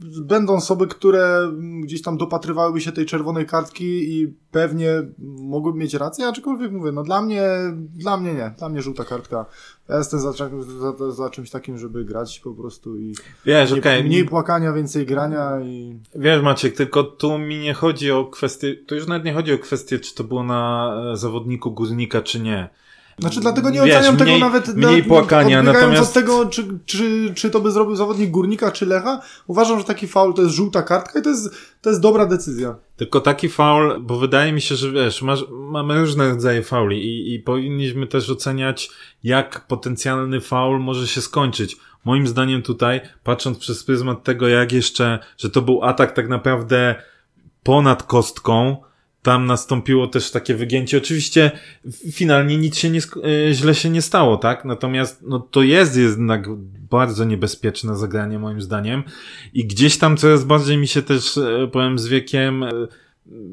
[0.00, 4.88] będą osoby, które gdzieś tam dopatrywałyby się tej czerwonej kartki i pewnie
[5.38, 7.42] mogłyby mieć rację, aczkolwiek mówię, no dla mnie,
[7.74, 9.46] dla mnie nie, dla mnie żółta kartka.
[9.88, 13.14] Ja jestem za, za, za, czymś takim, żeby grać po prostu i
[13.46, 14.04] Wiesz, nie, okej.
[14.04, 18.94] mniej płakania, więcej grania i Wiesz Maciek, tylko tu mi nie chodzi o kwestię, tu
[18.94, 22.68] już nawet nie chodzi o kwestię, czy to było na e, zawodniku górnika, czy nie.
[23.18, 26.64] Znaczy dlatego nie Wiesz, oceniam mniej- tego nawet mniej płakania, odbiegając natomiast- od tego, czy,
[26.86, 29.20] czy, czy to by zrobił zawodnik Górnika, czy Lecha.
[29.46, 31.50] Uważam, że taki faul to jest żółta kartka i to jest,
[31.82, 32.76] to jest dobra decyzja.
[32.96, 37.34] Tylko taki faul, bo wydaje mi się, że wiesz, masz, mamy różne rodzaje fauli i,
[37.34, 38.90] i powinniśmy też oceniać,
[39.24, 41.76] jak potencjalny faul może się skończyć.
[42.04, 46.94] Moim zdaniem tutaj, patrząc przez pryzmat tego, jak jeszcze, że to był atak tak naprawdę
[47.62, 48.76] ponad kostką,
[49.24, 50.98] tam nastąpiło też takie wygięcie.
[50.98, 51.50] Oczywiście
[52.12, 53.00] finalnie nic się nie,
[53.48, 54.64] e, źle się nie stało, tak?
[54.64, 56.54] Natomiast no, to jest jednak
[56.90, 59.02] bardzo niebezpieczne zagranie moim zdaniem
[59.54, 62.70] i gdzieś tam coraz bardziej mi się też, e, powiem z wiekiem, e,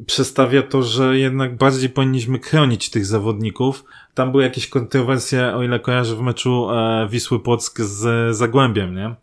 [0.05, 3.83] przestawia to, że jednak bardziej powinniśmy chronić tych zawodników.
[4.13, 9.15] Tam były jakieś kontrowersje, o ile kojarzę, w meczu e, Wisły Płock z Zagłębiem, nie?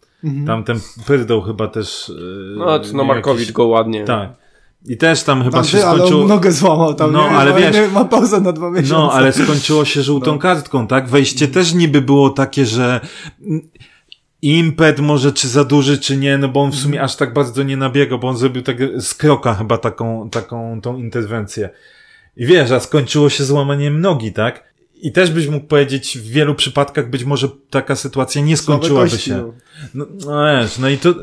[0.47, 2.11] Tam ten Pyrdoł chyba też...
[2.11, 2.13] E,
[2.57, 4.05] No, no Markowicz jakiś- go ładnie.
[4.05, 4.48] Tak.
[4.87, 6.23] I też tam chyba Tam się ale skończyło...
[6.23, 7.13] on nogę złamał tam.
[7.13, 7.37] No, nie?
[7.37, 8.95] ale wiesz- Ma pauzę na dwa miesiące.
[8.95, 10.39] No, ale skończyło się żółtą No.
[10.39, 11.09] kartką, tak?
[11.09, 13.01] Wejście też niby było takie, że
[13.47, 13.69] mm,
[14.43, 17.63] impet może czy za duży, czy nie, no bo on w sumie aż tak bardzo
[17.63, 21.71] nie nabiegał, bo on zrobił tak z kroka chyba taką, taką tą interwencję.
[22.37, 24.68] I wiesz, a skończyło się złamaniem nogi, tak?
[25.01, 29.53] I też byś mógł powiedzieć, w wielu przypadkach być może taka sytuacja nie skończyłaby się.
[29.95, 30.07] no.
[30.27, 31.15] No, wiesz, no i to,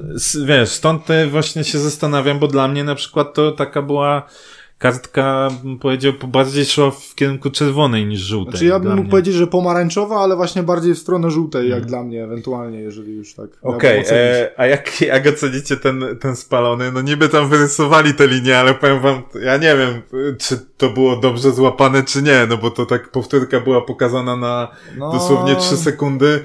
[0.46, 4.30] wiesz, stąd te właśnie się zastanawiam, bo dla mnie na przykład to taka była
[4.78, 8.52] kartka, bym powiedział, bardziej szła w kierunku czerwonej niż żółtej.
[8.52, 9.10] Znaczy ja bym mógł mnie.
[9.12, 13.34] powiedzieć, że pomarańczowa, ale właśnie bardziej w stronę żółtej, jak dla mnie ewentualnie, jeżeli już
[13.34, 13.50] tak.
[13.62, 14.12] Okej, ocenić.
[14.12, 16.92] e, a jak, jak ocenicie ten, ten spalony?
[16.92, 20.02] No niby tam wyrysowali te linie, ale powiem wam, ja nie wiem,
[20.40, 24.68] czy to było dobrze złapane, czy nie, no bo to tak powtórka była pokazana na
[24.98, 26.44] No, dosłownie 3 sekundy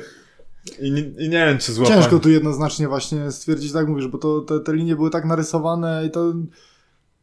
[0.81, 1.97] i, nie- i nie wiem, czy złapane.
[2.03, 6.05] Ciężko tu jednoznacznie właśnie stwierdzić, tak mówisz, bo to, te, te linie były tak narysowane
[6.07, 6.33] i to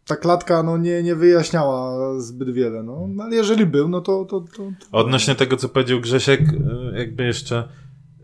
[0.08, 3.10] ta klatka no nie, nie wyjaśniała zbyt wiele, no.
[3.20, 4.26] Ale jeżeli był, no to...
[4.26, 7.68] to, to, to Odnośnie tego, co powiedział Grzesiek, e, jakby jeszcze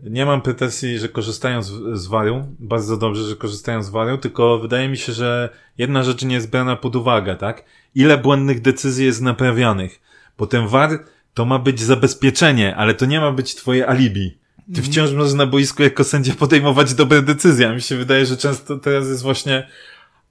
[0.02, 2.44] nie mam pretensji, że korzystają z, z waru.
[2.58, 6.50] Bardzo dobrze, że korzystają z waru, tylko wydaje mi się, że jedna rzecz nie jest
[6.50, 7.64] brana pod uwagę, tak?
[7.94, 10.00] Ile błędnych decyzji jest naprawianych.
[10.38, 11.04] Bo ten war
[11.34, 14.38] to ma być zabezpieczenie, ale to nie ma być twoje alibi.
[14.74, 17.68] Ty wciąż możesz na boisku jako sędzia podejmować dobre decyzje.
[17.68, 19.68] A mi się wydaje, że często teraz jest właśnie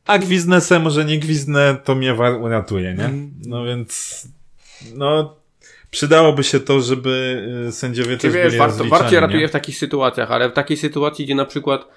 [0.06, 3.10] a gwiznę se, może nie gwiznę, to mnie uratuje, nie?
[3.46, 4.24] No więc
[4.96, 5.36] no
[5.92, 9.78] przydałoby się to, żeby y, sędziowie Ty też wiesz, byli warto, warcie ratuje w takich
[9.78, 11.88] sytuacjach, ale w takiej sytuacji, gdzie na przykład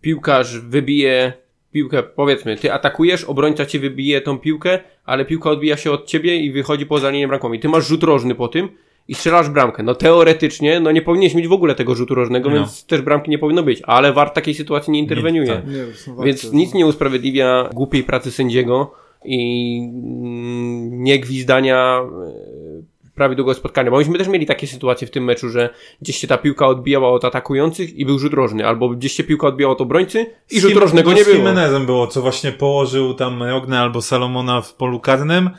[0.00, 1.32] piłkarz wybije
[1.72, 6.36] piłkę, powiedzmy, ty atakujesz, obrońca ci wybije tą piłkę, ale piłka odbija się od ciebie
[6.36, 7.54] i wychodzi poza linię bramkową.
[7.54, 8.68] I ty masz rzut rożny po tym
[9.10, 9.82] i strzelasz bramkę.
[9.82, 12.56] No teoretycznie, no nie powinieneś mieć w ogóle tego rzutu rożnego, No.
[12.56, 15.46] więc też bramki nie powinno być, ale VAR takiej sytuacji nie interweniuje.
[15.48, 15.66] tak.
[15.66, 18.92] nie, Więc nic nie usprawiedliwia głupiej pracy sędziego
[19.24, 22.82] i mm, nie gwizdania e,
[23.14, 23.90] prawie długo spotkania.
[23.90, 25.70] Bo myśmy też mieli takie sytuacje w tym meczu, że
[26.02, 29.46] gdzieś się ta piłka odbijała od atakujących i był rzut rożny, albo gdzieś się piłka
[29.46, 31.38] odbijała od obrońcy i Z rzut rożnego to nie z było.
[31.38, 35.50] Jimenezem było, co właśnie położył tam Rogne albo Salomona w polu karnym.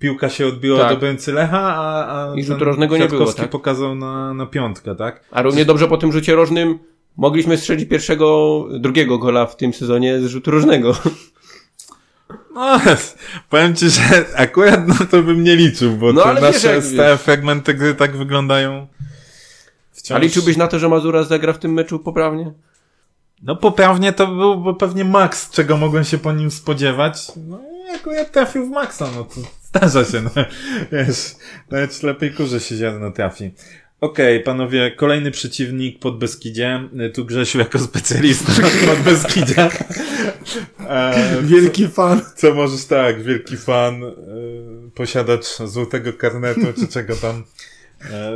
[0.00, 0.88] Piłka się odbiła Tak.
[0.88, 3.50] do obrońcy Lecha, a, a I rzutu ten rożnego nie było, tak?
[3.50, 5.24] pokazał na, na piątkę, tak?
[5.30, 6.78] A równie dobrze po tym rzucie rożnym
[7.16, 10.92] mogliśmy strzelić pierwszego, drugiego gola w tym sezonie z rzutu rożnego.
[12.54, 12.80] No,
[13.50, 14.00] powiem ci, że
[14.36, 17.20] akurat no to bym nie liczył, bo No, te wiesz, nasze jak stałe wiesz.
[17.20, 18.86] fragmenty gry tak wyglądają
[19.92, 20.16] wciąż...
[20.16, 22.52] A liczyłbyś na to, że Mazura zagra w tym meczu poprawnie?
[23.42, 27.32] No poprawnie to byłby pewnie maks, czego mogłem się po nim spodziewać.
[27.48, 27.60] No
[27.92, 29.40] i akurat trafił w maksa, no to
[29.74, 30.30] zdarza się, no.
[30.92, 31.34] Wiesz,
[31.70, 33.50] nawet lepiej kurze się ziarno trafi.
[34.00, 36.88] Okej, panowie, kolejny przeciwnik pod Beskidzie.
[37.14, 38.52] Tu Grzesiu jako specjalista
[38.88, 39.68] pod Beskidzie.
[40.88, 42.20] E, Wielki fan.
[42.36, 44.10] co możesz tak, wielki fan, e,
[44.94, 47.44] posiadacz złotego karnetu, czy czego tam.
[48.10, 48.32] E,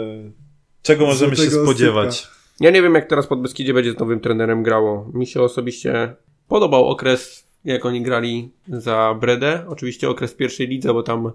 [0.82, 2.28] czego możemy się Złotego spodziewać?
[2.60, 5.10] Ja nie wiem, jak teraz pod Beskidzie będzie z nowym trenerem grało.
[5.14, 6.14] Mi się osobiście
[6.48, 9.64] podobał okres, jak oni grali za Bredę.
[9.68, 11.32] Oczywiście okres pierwszej lidze, bo tam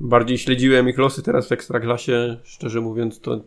[0.00, 2.36] bardziej śledziłem ich losy teraz w Ekstraklasie.
[2.44, 3.40] Szczerze mówiąc, to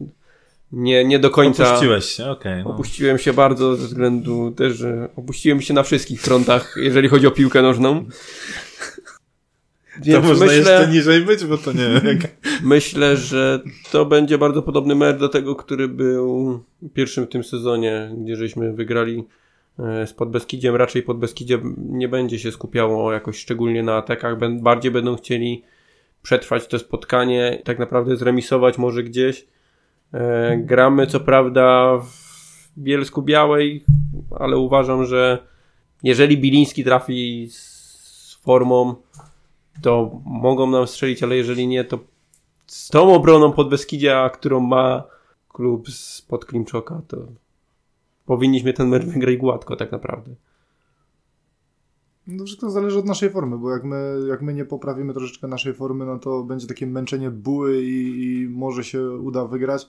[0.71, 1.69] nie, nie do końca...
[1.69, 2.63] Opuściłeś się, okej.
[2.63, 2.69] no.
[2.69, 7.31] Opuściłem się bardzo ze względu też, że opuściłem się na wszystkich frontach, jeżeli chodzi o
[7.31, 8.05] piłkę nożną.
[9.95, 12.01] To Więc można myślę, jeszcze niżej być, bo to nie
[12.63, 13.59] myślę, że
[13.91, 16.63] to będzie bardzo podobny mecz do tego, który był
[16.93, 19.23] pierwszym w tym sezonie, gdzie żeśmy wygrali
[19.77, 20.75] z Podbeskidziem.
[20.75, 25.63] Raczej Podbeskidzie nie będzie się skupiało jakoś szczególnie na atakach, bardziej będą chcieli
[26.21, 29.47] przetrwać to spotkanie tak naprawdę zremisować może gdzieś.
[30.13, 33.85] E, Gramy co prawda w Bielsku Białej,
[34.39, 35.47] ale uważam, że
[36.03, 38.95] jeżeli Biliński trafi z formą,
[39.81, 41.99] to mogą nam strzelić, ale jeżeli nie, to
[42.67, 45.03] z tą obroną pod Beskidzia, którą ma
[45.49, 47.17] klub spod Klimczoka, to
[48.25, 50.35] powinniśmy ten mecz wygrać gładko tak naprawdę.
[52.27, 55.73] No wszystko zależy od naszej formy, bo jak my, jak my nie poprawimy troszeczkę naszej
[55.73, 59.87] formy, no to będzie takie męczenie buły i, i może się uda wygrać.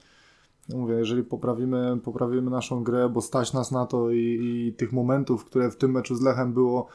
[0.69, 4.93] No mówię, jeżeli poprawimy, poprawimy naszą grę, bo stać nas na to i, i tych
[4.93, 6.87] momentów, które w tym meczu z Lechem było,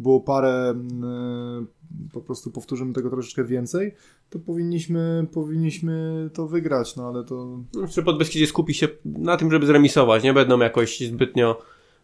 [0.00, 1.66] było parę, mm,
[2.12, 3.94] po prostu powtórzymy tego troszeczkę więcej,
[4.30, 7.58] to powinniśmy, powinniśmy to wygrać, no ale to
[7.94, 10.22] Że pod Beskidzie skupi się na tym, żeby zremisować.
[10.22, 11.62] Nie będą jakoś zbytnio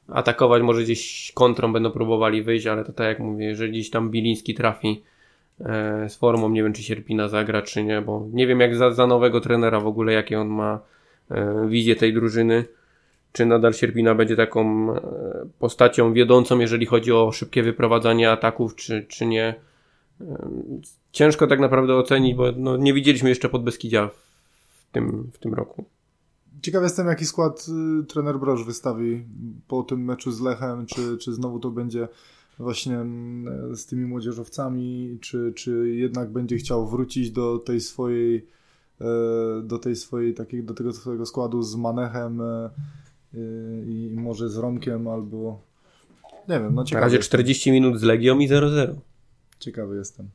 [0.09, 4.11] atakować, może gdzieś kontrą będą próbowali wyjść, ale to tak jak mówię, jeżeli gdzieś tam
[4.11, 5.03] Biliński trafi
[5.61, 8.91] e, z formą, nie wiem czy Sierpina zagra, czy nie, bo nie wiem jak za,
[8.91, 10.81] za nowego trenera w ogóle, jakie on ma
[11.31, 12.65] e, wizję tej drużyny,
[13.37, 15.01] czy nadal Sierpina będzie taką e,
[15.59, 19.55] postacią wiodącą, jeżeli chodzi o szybkie wyprowadzanie ataków, czy, czy nie.
[20.21, 20.49] E,
[21.13, 24.11] ciężko tak naprawdę ocenić, bo no, nie widzieliśmy jeszcze pod Beskidzia
[24.69, 25.85] w tym, w tym roku.
[26.63, 27.67] Ciekaw jestem, jaki skład
[28.03, 29.25] y, trener Broż wystawi
[29.69, 32.09] po tym meczu z Lechem, czy, czy znowu to będzie
[32.59, 38.47] właśnie mm, z tymi młodzieżowcami, czy, czy jednak będzie chciał wrócić do tej swojej
[39.01, 39.07] e,
[39.63, 42.41] do tej swojej takiej, do tego swojego składu z Manechem
[43.87, 45.61] i może z Romkiem albo
[46.49, 48.95] nie wiem, no Na ciekawy, razie jestem, 40 minut z Legią i 0-0.
[49.59, 50.29] ciekawy jestem.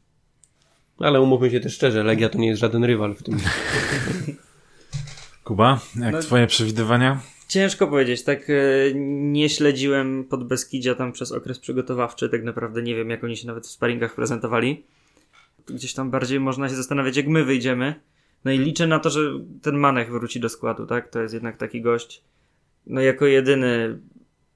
[1.00, 3.38] Ale umówmy się też szczerze, Legia to nie jest żaden rywal w tym.
[5.44, 7.22] Kuba, jak No- twoje przewidywania?
[7.48, 8.54] Ciężko powiedzieć, tak e,
[9.32, 13.48] nie śledziłem pod Beskidzia tam przez okres przygotowawczy, tak naprawdę nie wiem jak oni się
[13.48, 14.84] nawet w sparingach prezentowali.
[15.68, 17.96] Gdzieś tam bardziej można się zastanawiać jak my wyjdziemy.
[18.46, 19.20] No i liczę na to, że
[19.62, 21.10] ten Manech wróci do składu, tak?
[21.10, 22.24] To jest jednak taki gość,
[22.88, 24.00] no jako jedyny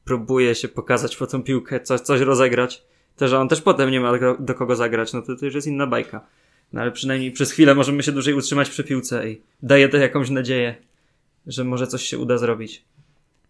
[0.06, 2.84] próbuje się pokazać po tą piłkę, coś, coś rozegrać.
[3.16, 5.68] To, że on też potem nie ma do, kogo zagrać, no to, to już jest
[5.68, 6.28] inna bajka.
[6.74, 10.30] No ale przynajmniej przez chwilę możemy się dłużej utrzymać przy piłce i daje to jakąś
[10.30, 10.76] nadzieję
[11.48, 12.86] że może coś się uda zrobić.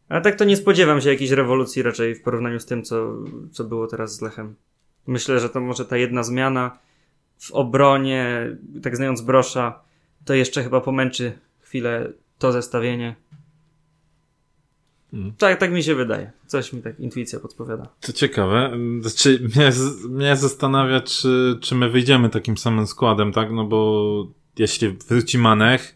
[0.09, 3.13] Ale tak to nie spodziewam się jakiejś rewolucji raczej w porównaniu z tym, co,
[3.51, 4.55] co było teraz z Lechem.
[5.07, 6.79] Myślę, że to może ta jedna zmiana
[7.37, 9.79] w obronie, tak znając Brosza,
[10.25, 13.15] to jeszcze chyba pomęczy chwilę to zestawienie.
[15.15, 15.33] Mm.
[15.37, 16.31] Tak, tak mi się wydaje.
[16.47, 17.87] Coś mi tak intuicja podpowiada.
[18.01, 18.71] To ciekawe.
[19.01, 19.71] Znaczy, mnie,
[20.09, 23.51] mnie zastanawia, czy, czy my wyjdziemy takim samym składem, tak?
[23.51, 25.95] No bo jeśli wróci Manech,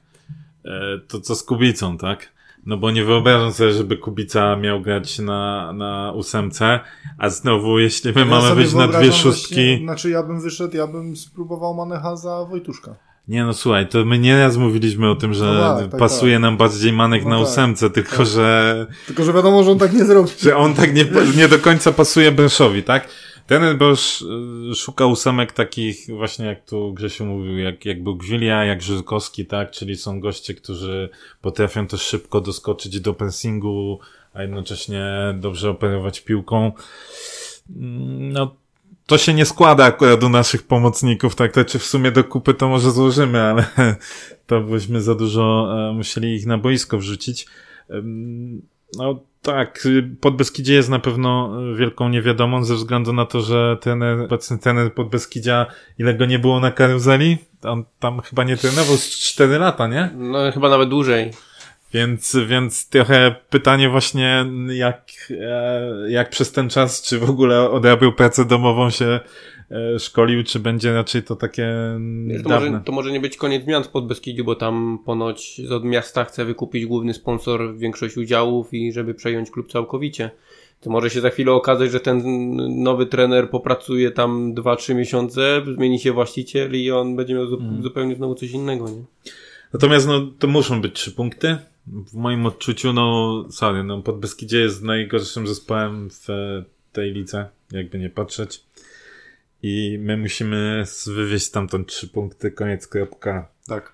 [0.65, 2.39] e, to co z Kubicą, tak?
[2.65, 6.79] No bo nie wyobrażam sobie, żeby Kubica miał grać na, na ósemce,
[7.17, 9.55] a znowu, jeśli my Ja mamy być na dwie szóstki...
[9.55, 12.95] Właśnie, znaczy ja bym wyszedł, ja bym spróbował Manecha za Wojtuszka.
[13.29, 16.41] Nie no słuchaj, to my nieraz mówiliśmy o tym, że No tak, tak, pasuje tak.
[16.41, 18.25] nam bardziej Manek No na tak, ósemce, tylko tak.
[18.25, 20.29] że Tylko, że wiadomo, że on tak nie zrobi.
[20.41, 21.05] że on tak nie,
[21.37, 23.07] nie do końca pasuje Bryszowi, tak?
[23.47, 24.21] Ten Brosz
[24.71, 29.45] y, szuka ósemek takich właśnie jak tu Grzesiu mówił, jak, jak był Gwilia, jak Żyrkowski,
[29.45, 29.71] tak?
[29.71, 31.09] Czyli są goście, którzy
[31.41, 33.99] potrafią też szybko doskoczyć do pressingu,
[34.33, 35.03] a jednocześnie
[35.39, 36.71] dobrze operować piłką.
[37.75, 38.55] Mm, No,
[39.09, 41.51] to się nie składa akurat do naszych pomocników, tak?
[41.51, 43.65] To czy w sumie do kupy to może złożymy, ale
[44.47, 47.47] to byśmy za dużo e, musieli ich na boisko wrzucić.
[48.97, 49.87] No tak,
[50.21, 54.93] Podbeskidzie jest na pewno y, wielką niewiadomą ze względu na to, że ten obecny trener
[54.93, 55.65] Podbeskidzia,
[55.99, 60.09] ile go nie było na karuzeli, on tam chyba nie trenował z 4 lata, nie?
[60.15, 61.31] No chyba nawet dłużej.
[61.93, 65.03] Więc, więc trochę pytanie właśnie, jak,
[65.41, 69.19] e, jak przez ten czas, czy w ogóle odrabiał pracę domową się
[69.71, 71.67] e, szkolił, czy będzie raczej to takie
[72.43, 72.69] To dawne.
[72.71, 76.23] może, to może nie być koniec zmian w Podbeskidziu, bo tam ponoć z od miasta
[76.25, 80.29] chce wykupić główny sponsor większość udziałów i żeby przejąć klub całkowicie.
[80.81, 82.21] To może się za chwilę okazać, że ten
[82.83, 87.83] nowy trener popracuje tam 2-3 miesiące, zmieni się właściciel i on będzie miał zu- Mhm.
[87.83, 89.03] zupełnie znowu coś innego, nie?
[89.73, 91.57] Natomiast no, to muszą być trzy punkty.
[91.87, 96.27] W moim odczuciu, no, sorry, no, Podbeskidzie jest najgorszym zespołem w
[96.91, 98.63] tej lidze, jakby nie patrzeć.
[99.63, 103.47] I my musimy wywieźć stamtąd trzy punkty, koniec, kropka.
[103.67, 103.93] Tak.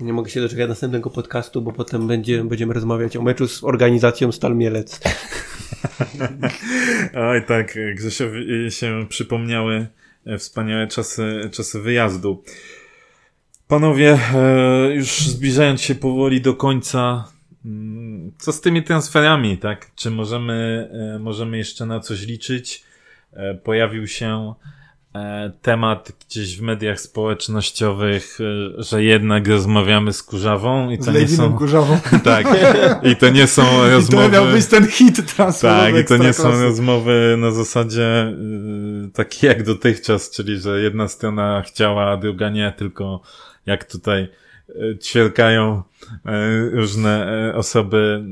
[0.00, 4.32] Nie mogę się doczekać następnego podcastu, bo potem będzie, będziemy rozmawiać o meczu z organizacją
[4.32, 5.00] Stal Mielec.
[7.30, 9.86] Oj tak, Grzesiowi się przypomniały
[10.26, 12.42] e, wspaniałe czasy, czasy wyjazdu.
[13.70, 17.24] Panowie, e, już zbliżając się powoli do końca,
[17.64, 19.90] mm, co z tymi transferami, tak?
[19.94, 22.84] Czy możemy, e, możemy jeszcze na coś liczyć?
[23.32, 24.54] E, Pojawił się
[25.62, 28.38] temat gdzieś w mediach społecznościowych,
[28.78, 31.58] że jednak rozmawiamy z Kurzawą i Z to nie Lewinem są...
[31.58, 31.98] Kurzawą.
[32.24, 32.46] Tak,
[33.02, 34.28] i to nie są I to rozmowy...
[34.28, 38.36] miał być ten hit transferowy Tak, i to nie są rozmowy na zasadzie
[39.02, 43.22] yy, takie jak dotychczas, czyli że jedna strona chciała, a druga nie, tylko
[43.70, 44.28] jak tutaj
[44.68, 45.82] yy, ćwierkają
[46.24, 48.24] yy, różne yy, osoby,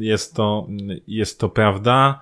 [0.00, 0.66] jest to,
[1.06, 2.20] jest to prawda.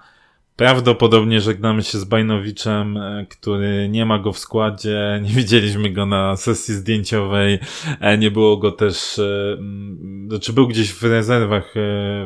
[0.56, 6.06] Prawdopodobnie żegnamy się z Bajnowiczem, e, który nie ma go w składzie, nie widzieliśmy go
[6.06, 7.58] na sesji zdjęciowej,
[8.00, 11.80] e, nie było go też, e, mm, znaczy był gdzieś w rezerwach, e,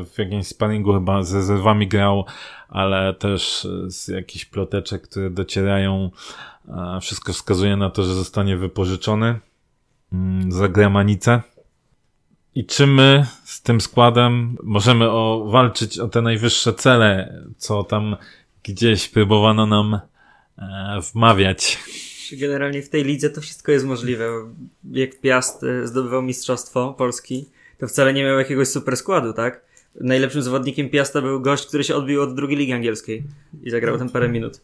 [0.04, 2.24] w jakimś sparingu chyba z rezerwami grał,
[2.68, 6.10] ale też e, z jakichś ploteczek, które docierają,
[6.68, 9.38] e, wszystko wskazuje na to, że zostanie wypożyczony
[10.48, 11.42] za Gramanicę.
[12.54, 18.16] I czy my z tym składem możemy o, walczyć o te najwyższe cele, co tam
[18.62, 20.00] gdzieś próbowano nam
[20.58, 21.78] e, wmawiać?
[22.32, 24.28] Generalnie w tej lidze to wszystko jest możliwe.
[24.90, 27.46] Jak Piast e, zdobywał Mistrzostwo Polski,
[27.78, 29.68] to wcale nie miał jakiegoś super składu, tak?
[30.00, 33.24] Najlepszym zawodnikiem Piasta był gość, który się odbił od drugiej ligi angielskiej
[33.62, 34.60] i zagrał tam parę minut.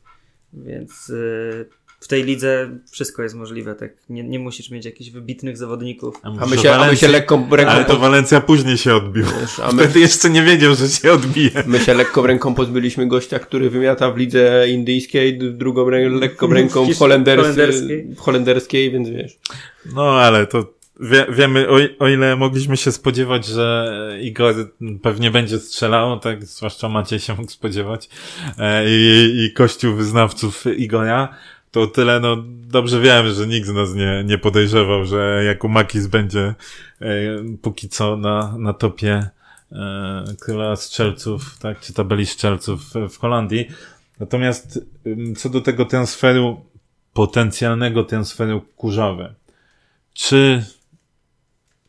[0.53, 3.91] Więc e, w tej lidze wszystko jest możliwe, tak?
[4.09, 6.15] Nie, nie musisz mieć jakichś wybitnych zawodników.
[6.23, 9.25] A my się, a my się lekką ręką, Ale to Walencja później się odbił.
[9.41, 11.51] Wiesz, a my, Wtedy jeszcze nie wiedział, że się odbije.
[11.67, 16.85] my się lekką ręką pozbyliśmy gościa, który wymiata w lidze indyjskiej, drugą rę, lekką ręką
[16.85, 18.15] w, Hisz- holenders, holenderskiej.
[18.15, 19.39] w holenderskiej, więc wiesz.
[19.95, 23.89] No ale to wie, wiemy, o, o ile mogliśmy się spodziewać, że
[24.23, 24.55] Igor
[25.03, 28.09] pewnie będzie strzelał, tak, zwłaszcza Maciej się mógł spodziewać,
[28.59, 31.35] e, i, i kościół wyznawców Igora,
[31.75, 36.55] to tyle, no, dobrze wiemy, że nikt z nas nie, nie podejrzewał, że Jakumakis będzie
[37.01, 37.05] e,
[37.63, 39.31] póki co na, na topie
[39.73, 43.69] e, króla strzelców, tak, czy tabeli strzelców w- Holandii.
[44.21, 44.81] Natomiast
[45.37, 46.65] co do tego transferu,
[47.13, 49.35] potencjalnego transferu kurzowy,
[50.13, 50.65] czy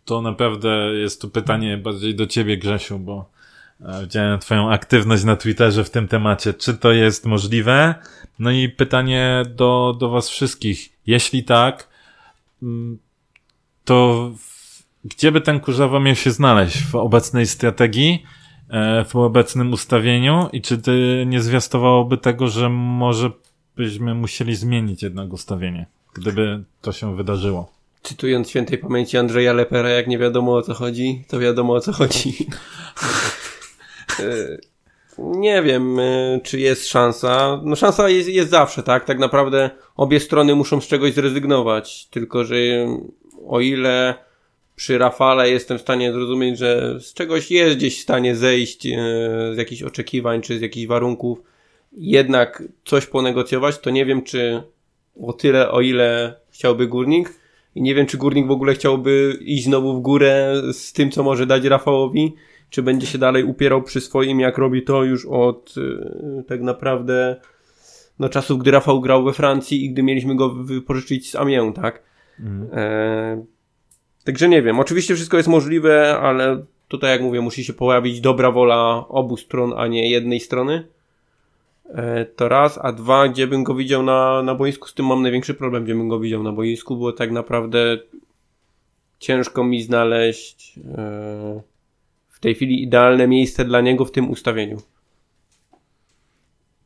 [0.05, 3.29] to naprawdę jest to pytanie bardziej do ciebie, Grzesiu, bo
[4.01, 6.53] widziałem twoją aktywność na Twitterze w tym temacie.
[6.53, 7.95] Czy to jest możliwe?
[8.39, 10.89] No i pytanie do, do was wszystkich.
[11.07, 11.87] Jeśli tak,
[12.63, 12.97] mm,
[13.85, 14.31] to
[15.05, 16.83] gdzie by ten kurzawa miał się znaleźć?
[16.83, 18.23] W obecnej strategii?
[18.69, 20.49] E, w obecnym ustawieniu?
[20.53, 20.91] I czy to
[21.25, 23.31] nie zwiastowałoby tego, że może
[23.75, 27.71] byśmy musieli zmienić jednak ustawienie, gdyby to się wydarzyło?
[28.03, 31.91] Cytując świętej pamięci Andrzeja Lepera, jak nie wiadomo o co chodzi, to wiadomo o co
[31.91, 32.33] chodzi.
[34.19, 34.57] E,
[35.17, 37.61] nie wiem, e, czy jest szansa.
[37.63, 39.05] No szansa jest, jest zawsze, tak?
[39.05, 42.07] Tak naprawdę obie strony muszą z czegoś zrezygnować.
[42.07, 42.55] Tylko, że
[43.47, 44.15] o ile
[44.75, 48.91] przy Rafale jestem w stanie zrozumieć, że z czegoś jest gdzieś w stanie zejść e,
[49.53, 51.41] z jakichś oczekiwań czy z jakichś warunków,
[51.97, 54.63] jednak coś ponegocjować, to nie wiem, czy
[55.21, 57.39] o tyle, o ile chciałby Górnik
[57.75, 61.23] i nie wiem, czy Górnik w ogóle chciałby iść znowu w górę z tym, co
[61.23, 62.33] może dać Rafałowi,
[62.69, 67.35] czy będzie się dalej upierał przy swoim, jak robi to już od e, tak naprawdę
[68.19, 72.03] no, czasów, gdy Rafał grał we Francji i gdy mieliśmy go wypożyczyć z Amiens, tak?
[72.73, 73.43] E,
[74.23, 74.79] także nie wiem.
[74.79, 79.73] Oczywiście wszystko jest możliwe, ale tutaj, jak mówię, musi się pojawić dobra wola obu stron,
[79.77, 80.87] a nie jednej strony.
[81.89, 85.21] E, to raz, a dwa, gdzie bym go widział na, na boisku, z tym mam
[85.21, 87.97] największy problem, gdzie bym go widział na boisku, bo tak naprawdę
[89.19, 91.61] ciężko mi znaleźć e,
[92.45, 94.77] tej chwili idealne miejsce dla niego w tym ustawieniu.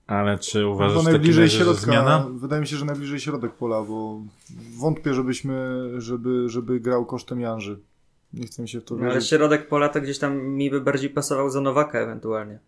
[0.08, 1.82] Ale czy To uważasz w takim najbliżej razie, że środka.
[1.82, 2.28] zmiana?
[2.34, 4.22] Wydaje mi się, że najbliżej środek pola, bo
[4.78, 7.80] wątpię, żebyśmy, żeby, żeby grał kosztem Janży.
[8.34, 9.30] Nie chcę mi się w to No, ale wierzyć.
[9.30, 12.60] środek pola to gdzieś tam mi by bardziej pasował za Nowaka ewentualnie.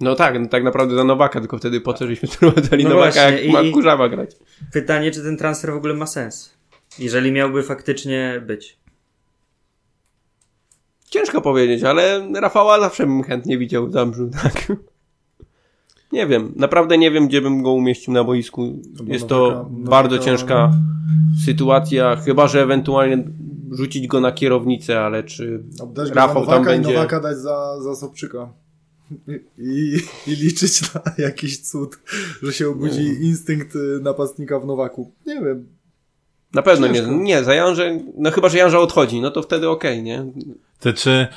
[0.00, 3.12] No tak, no tak naprawdę za Nowaka, tylko wtedy po co żeśmy sprowadzali No Nowaka,
[3.12, 4.36] właśnie, jak i- ma Kurzawa grać.
[4.72, 6.54] Pytanie, czy ten transfer w ogóle ma sens?
[6.98, 8.78] Jeżeli miałby faktycznie być.
[11.10, 14.72] Ciężko powiedzieć, ale Rafała zawsze bym chętnie widział w Zabrzu, tak.
[16.12, 18.78] Nie wiem, naprawdę nie wiem, gdzie bym go umieścił na boisku.
[19.04, 20.72] bo Jest to bardzo ciężka
[21.44, 23.24] sytuacja, chyba że ewentualnie
[23.70, 25.62] rzucić go na kierownicę, ale czy
[26.14, 26.90] Rafał tam będzie...
[26.90, 28.52] i Nowaka dać za, za Sobczyka.
[29.58, 29.96] I,
[30.26, 31.98] I liczyć na jakiś cud,
[32.42, 35.12] że się obudzi instynkt y, napastnika w Nowaku.
[35.26, 35.66] Nie wiem.
[36.54, 37.14] Na pewno nie, Ciężko.
[37.14, 40.26] nie, za Janże, no chyba, że Janża odchodzi, no to wtedy okej, nie?
[40.80, 41.28] Te czy,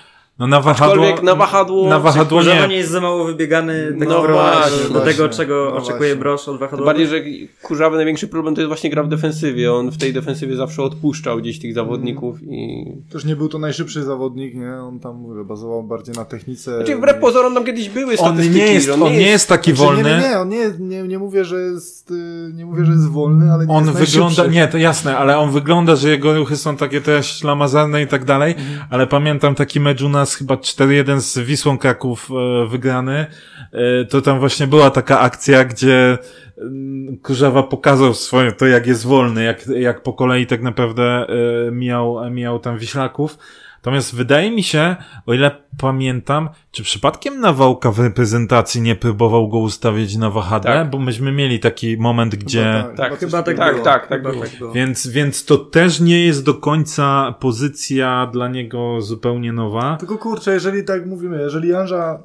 [0.41, 2.67] no na wahadło, na wahadło- na wahadło Kurzawa nie.
[2.67, 6.15] nie jest za mało wybiegany tak No właśnie, do, tego, czego No oczekuje właśnie.
[6.15, 6.85] Brosz od wahadłowych.
[6.85, 7.21] bardziej, że
[7.61, 9.73] Kurzawy największy problem to jest właśnie gra w defensywie.
[9.73, 12.85] On w tej defensywie zawsze odpuszczał gdzieś tych zawodników i...
[13.11, 14.73] Też nie był to najszybszy zawodnik, nie?
[14.73, 16.75] On tam mówię, bazował bardziej na technice.
[16.77, 19.85] Znaczy wbrew pozorom tam kiedyś były On statystyki, nie jest, on nie jest taki Znaczy,
[19.85, 20.03] wolny.
[20.09, 23.09] Nie, nie, nie, on nie, nie, nie mówię, że jest, y, nie mówię, że jest
[23.09, 26.57] wolny, ale nie On jest wygląda, nie, to jasne, ale on wygląda, że jego ruchy
[26.57, 28.55] są takie też ślamazarne i tak dalej,
[28.89, 33.25] ale pamiętam taki mecz u nas chyba 4-1 z Wisłą Kraków e, wygrany,
[33.71, 36.17] e, to tam właśnie była taka akcja, gdzie
[36.57, 41.27] mm, Kurzawa pokazał swoje, to jak jest wolny, jak, jak po kolei tak naprawdę
[41.67, 43.37] e, mijał, mijał tam Wiślaków.
[43.81, 49.57] Natomiast wydaje mi się, o ile pamiętam, czy przypadkiem Nawałka w reprezentacji nie próbował go
[49.57, 50.71] ustawić na wahadle?
[50.71, 50.89] Tak.
[50.89, 52.83] Bo myśmy mieli taki moment, gdzie...
[52.83, 53.85] Chyba Tak, coś Chyba tak, tak, było.
[53.85, 54.71] tak, tak Chyba tak było.
[54.73, 59.97] Więc, więc to też nie jest do końca pozycja dla niego zupełnie nowa.
[59.97, 62.23] Tylko kurczę, jeżeli tak mówimy, jeżeli Janża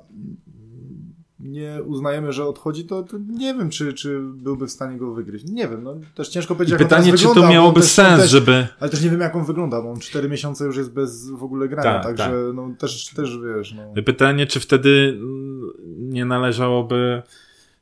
[1.49, 5.45] nie uznajemy, że odchodzi, to, to nie wiem, czy, czy byłby w stanie go wygryźć.
[5.45, 7.55] Nie wiem, no też ciężko I powiedzieć, jak on pytanie, teraz czy to wygląda, bo
[7.55, 8.67] miałoby on też, sens, też, żeby...
[8.81, 11.43] Ale też nie wiem, jak on wygląda, bo on 4 miesiące już jest bez w
[11.43, 12.55] ogóle grania, Tak, także tak.
[12.55, 14.03] no też, też wiesz, no.
[14.03, 17.23] Pytanie, czy wtedy mm, nie należałoby,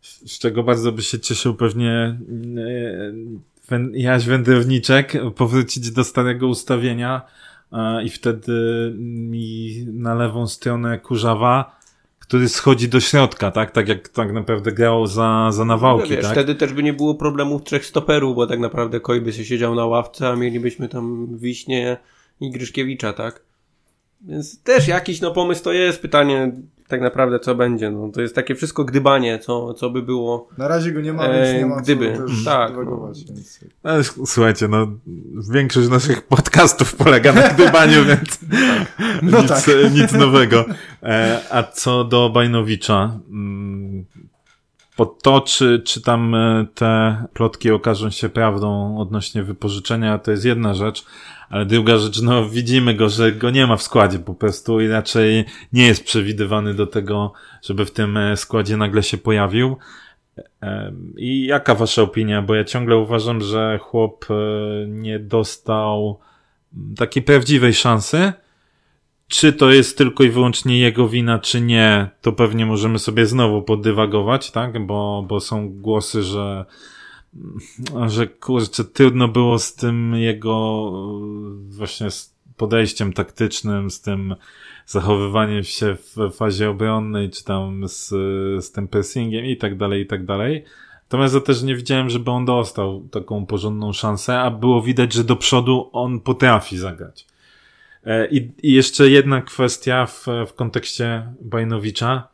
[0.03, 2.19] z czego bardzo by się cieszył pewnie
[2.57, 3.13] e,
[3.71, 7.23] Wę- Jaś Wędrowniczek, powrócić do starego ustawienia
[7.73, 8.53] e, i wtedy
[8.99, 11.77] mi na lewą stronę Kurzawa,
[12.27, 13.71] który schodzi do środka, tak?
[13.71, 16.33] Tak jak tak naprawdę grał za, za nawałki, No wiesz, tak?
[16.33, 19.75] wtedy też by nie było problemów trzech stoperów, bo tak naprawdę Koj by się siedział
[19.75, 21.97] na ławce, a mielibyśmy tam Wiśnie
[22.41, 23.43] i Gryszkiewicza, tak?
[24.21, 26.53] Więc też jakiś no pomysł to jest, pytanie
[26.89, 30.49] tak naprawdę co będzie, no to jest takie wszystko gdybanie, co, co by było.
[30.59, 32.13] Na razie go nie ma, E, więc nie ma gdyby.
[32.13, 33.61] też Tak, dywagować, więc...
[33.85, 34.87] S- słuchajcie, no
[35.53, 38.39] większość naszych podcastów polega na gdybaniu, więc
[39.23, 39.67] No nic, tak.
[39.95, 40.65] nic nowego.
[41.03, 44.05] E, a co do Bajnowicza, mm,
[44.97, 50.45] po to, czy, czy tam e, te plotki okażą się prawdą odnośnie wypożyczenia, to jest
[50.45, 51.05] jedna rzecz,
[51.51, 54.89] ale druga rzecz, no widzimy go, że go nie ma w składzie po prostu i
[54.89, 57.33] raczej nie jest przewidywany do tego,
[57.63, 59.77] żeby w tym e, składzie nagle się pojawił.
[60.61, 62.43] Em, I jaka wasza opinia?
[62.43, 64.35] Bo ja ciągle uważam, że chłop e,
[64.87, 66.19] nie dostał
[66.97, 68.33] takiej prawdziwej szansy.
[69.29, 73.63] Czy to jest tylko i wyłącznie jego wina, czy nie, to pewnie możemy sobie znowu
[73.63, 74.87] podywagować, tak?
[74.87, 76.65] Bo, bo są głosy, że,
[78.07, 80.91] że kurczę, trudno było z tym jego
[81.69, 84.35] właśnie z podejściem taktycznym, z tym
[84.87, 88.09] zachowywaniem się w fazie obronnej, czy tam z,
[88.65, 90.65] z tym pressingiem i tak dalej, i tak dalej.
[91.03, 95.25] Natomiast ja też nie widziałem, żeby on dostał taką porządną szansę, a było widać, że
[95.25, 97.27] do przodu on potrafi zagrać.
[98.07, 102.29] E, I, i jeszcze jedna kwestia w, w kontekście Bajnowicza.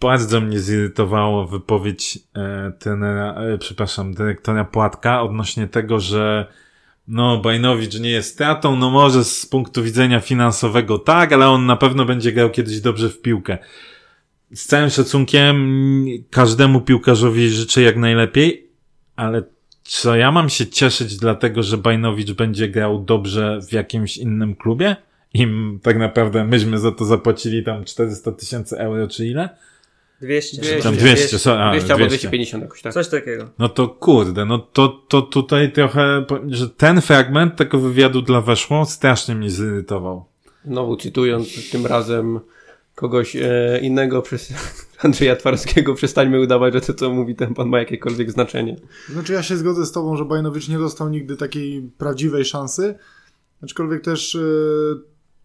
[0.00, 6.46] Bardzo mnie zirytowało wypowiedź e, trenera, e, przepraszam, dyrektora Płatka odnośnie tego, że
[7.08, 11.76] no, Bajnowicz nie jest stratą, no może z punktu widzenia finansowego tak, ale on na
[11.76, 13.58] pewno będzie grał kiedyś dobrze w piłkę.
[14.54, 18.70] Z całym szacunkiem każdemu piłkarzowi życzę jak najlepiej,
[19.16, 19.42] ale
[19.88, 24.96] co ja mam się cieszyć dlatego, że Bajnowicz będzie grał dobrze w jakimś innym klubie?
[25.34, 29.48] I m- tak naprawdę myśmy za to zapłacili tam 400 tysięcy euro czy ile?
[30.20, 30.56] 200.
[30.56, 30.82] Dwieście.
[30.82, 32.18] Tam 200, so, a, 200 albo 200.
[32.28, 32.92] 250 jakoś tak.
[32.94, 33.50] Coś takiego.
[33.58, 38.84] No to kurde, no to, to tutaj trochę, że ten fragment tego wywiadu dla weszło
[38.84, 40.24] strasznie mnie zirytował.
[40.64, 42.40] Znowu cytując tym razem
[42.98, 44.52] kogoś e, innego przez
[45.04, 48.76] Andrzeja Twarskiego, przestańmy udawać, że to co mówi ten pan ma jakiekolwiek znaczenie.
[49.08, 52.94] Znaczy ja się zgodzę z tobą, że Bajnowicz nie dostał nigdy takiej prawdziwej szansy,
[53.62, 54.38] aczkolwiek też e,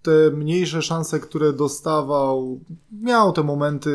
[0.04, 2.60] te mniejsze szanse, które dostawał,
[3.02, 3.90] miał te momenty,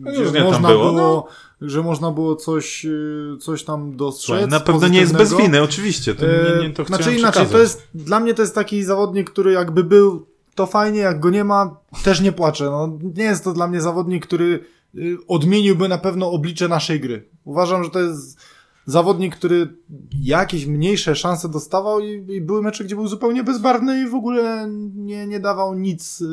[0.00, 1.28] No gdzie tam można było, było,
[1.60, 4.26] że można było coś, y, coś tam dostrzec.
[4.26, 6.14] Słuchaj, na pewno nie jest bez winy, oczywiście.
[6.14, 9.30] To nie, nie to E, znaczy inaczej, to jest, dla mnie to jest taki zawodnik,
[9.30, 10.26] który jakby był,
[10.60, 12.64] to fajnie, jak go nie ma, też nie płaczę.
[12.64, 17.28] No, nie jest to dla mnie zawodnik, który y, odmieniłby na pewno oblicze naszej gry.
[17.44, 18.38] Uważam, że to jest
[18.86, 19.76] zawodnik, który
[20.22, 24.68] jakieś mniejsze szanse dostawał i, i były mecze, gdzie był zupełnie bezbarwny i w ogóle
[24.94, 26.26] nie, nie dawał nic y,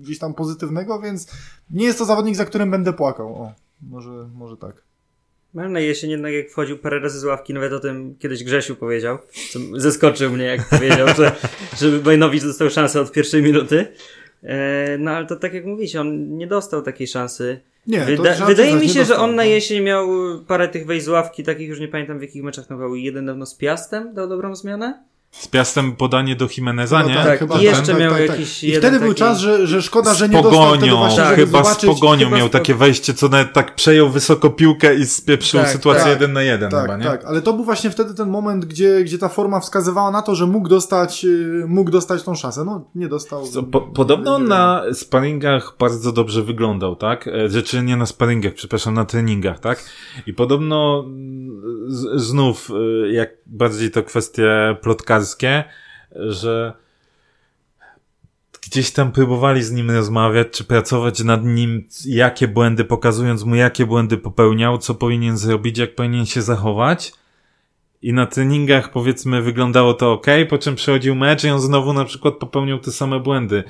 [0.00, 1.28] gdzieś tam pozytywnego, więc
[1.70, 3.42] nie jest to zawodnik, za którym będę płakał.
[3.42, 3.52] O,
[3.82, 4.84] może, może tak.
[5.56, 8.76] Ale na jesień jednak jak wchodził parę razy z ławki, nawet o tym kiedyś Grzesiu
[8.76, 9.18] powiedział,
[9.52, 11.32] co zaskoczył mnie jak powiedział, że,
[11.80, 13.86] że Bajnowicz dostał szansę od pierwszej minuty.
[14.42, 17.60] E, no ale to tak jak mówicie, on nie dostał takiej szansy.
[17.86, 19.48] Nie, Wyda wydaje mi się, że on na no.
[19.48, 20.08] jesień miał
[20.46, 22.94] parę tych wejść z ławki, takich już nie pamiętam w jakich meczach to był.
[22.94, 25.04] Jeden dawno z Piastem dał dobrą zmianę?
[25.38, 27.14] Z piastem podanie do Jimeneza, No nie?
[27.14, 28.30] tak, Tak, chyba i jeszcze tak, miał tak, tak.
[28.30, 31.22] jakiś I jeden wtedy był taki- czas, że, że szkoda, że nie dostał pogonią, właśnie,
[31.22, 34.50] Tak, chyba zobaczyć, z pogonią chyba miał z- takie wejście, co nawet tak przejął wysoko
[34.50, 36.12] piłkę i spieprzył Tak, sytuację tak.
[36.12, 37.04] jeden na jeden Tak, chyba, nie?
[37.04, 40.34] tak, ale to był właśnie wtedy ten moment, gdzie, gdzie ta forma wskazywała na to,
[40.34, 42.64] że mógł dostać, yy, mógł dostać tą szansę.
[42.64, 43.46] No, nie dostał.
[43.46, 47.28] Co, po, podobno na sparingach bardzo dobrze wyglądał, tak?
[47.28, 49.84] E, Rzeczy nie na sparingach, przepraszam, na treningach, tak?
[50.26, 52.70] I podobno mm, z, znów,
[53.04, 54.76] e, jak bardziej to kwestie
[55.24, 55.64] plotkarskie,
[56.12, 56.72] że
[58.62, 63.86] gdzieś tam próbowali z nim rozmawiać, czy pracować nad nim, jakie błędy, pokazując mu, jakie
[63.86, 67.12] błędy popełniał, co powinien zrobić, jak powinien się zachować.
[68.02, 72.04] I na treningach powiedzmy wyglądało to ok, po czym przechodził mecz i on znowu na
[72.04, 73.64] przykład popełniał te same błędy.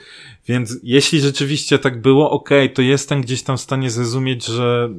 [0.47, 4.91] Więc jeśli rzeczywiście tak było, ok, to jestem gdzieś tam w stanie zrozumieć, że,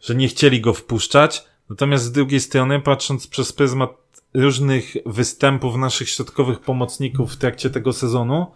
[0.00, 1.44] że nie chcieli go wpuszczać.
[1.70, 7.92] Natomiast z drugiej strony, patrząc przez pryzmat różnych występów naszych środkowych pomocników w trakcie tego
[7.92, 8.46] sezonu,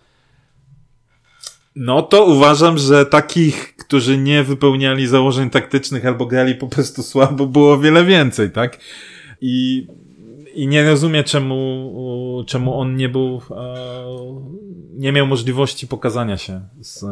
[1.77, 7.47] no to uważam, że takich, którzy nie wypełniali założeń taktycznych albo grali po prostu słabo,
[7.47, 8.79] było wiele więcej, tak?
[9.41, 9.87] I,
[10.55, 13.75] i nie rozumiem, czemu, czemu on nie był, e,
[14.93, 17.05] nie miał możliwości pokazania się z,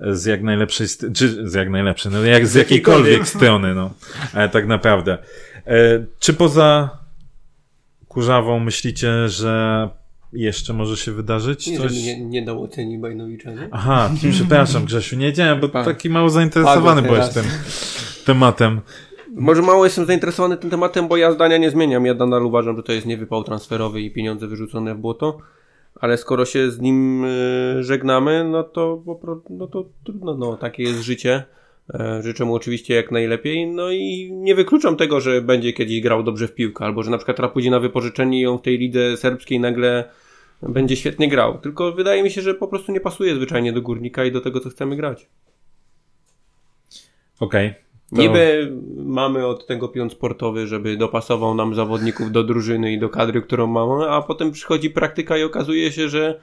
[0.00, 3.90] z jak najlepszej, czy z jak najlepszej, no jak z jakiejkolwiek strony, no,
[4.34, 5.18] e, tak naprawdę.
[5.66, 6.97] E, czy poza
[8.08, 9.88] Kurzawą myślicie, że
[10.32, 11.92] jeszcze może się wydarzyć Nie, coś?
[11.92, 13.68] nie, nie dał oceni Bajnowicza, nie?
[13.70, 17.34] Aha, przepraszam Grzesiu, nie wiedziałem, bo Pa- taki mało zainteresowany Padło byłeś teraz.
[17.34, 17.44] tym
[18.26, 18.80] tematem.
[19.36, 22.06] Może mało jestem zainteresowany tym tematem, bo ja zdania nie zmieniam.
[22.06, 25.38] Ja nadal uważam, że to jest niewypał transferowy i pieniądze wyrzucone w błoto.
[26.00, 29.02] Ale skoro się z nim y, żegnamy, no to,
[29.50, 31.44] no to trudno, no takie jest życie.
[31.94, 36.22] E, Życzę mu oczywiście jak najlepiej, no i nie wykluczam tego, że będzie kiedyś grał
[36.22, 38.78] dobrze w piłkę, albo że na przykład teraz pójdzie na wypożyczenie i on w tej
[38.78, 40.04] lidze serbskiej nagle
[40.62, 41.58] będzie świetnie grał.
[41.58, 44.60] Tylko wydaje mi się, że po prostu nie pasuje zwyczajnie do górnika i do tego,
[44.60, 45.26] co chcemy grać.
[47.40, 47.74] Okej.
[48.16, 53.08] To- Niby mamy od tego pion sportowy, żeby dopasował nam zawodników do drużyny i do
[53.08, 56.40] kadry, którą mamy, a potem przychodzi praktyka i okazuje się, że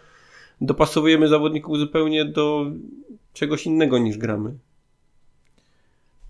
[0.62, 2.66] dopasowujemy zawodników zupełnie do
[3.34, 4.54] czegoś innego niż gramy.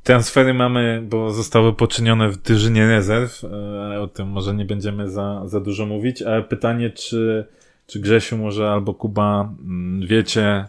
[0.05, 3.47] Transfery mamy, bo zostały poczynione w drużynie rezerw, e,
[3.85, 7.45] ale o tym może nie będziemy za, za dużo mówić, ale pytanie, czy,
[7.87, 10.65] czy Grzesiu może albo Kuba mm, wiecie,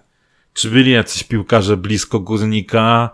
[0.54, 3.10] czy byli jacyś piłkarze blisko Górnika,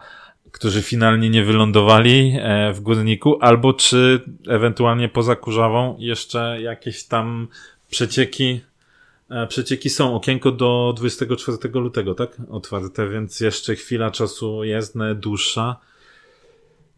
[0.52, 7.48] którzy finalnie nie wylądowali e, w Górniku, albo czy ewentualnie poza Kurzawą jeszcze jakieś tam
[7.90, 8.60] przecieki
[9.30, 10.14] e, Przecieki są.
[10.14, 12.36] Okienko do 24 lutego, tak?
[12.50, 15.91] Otwarte, więc jeszcze chwila czasu jest, dłuższa.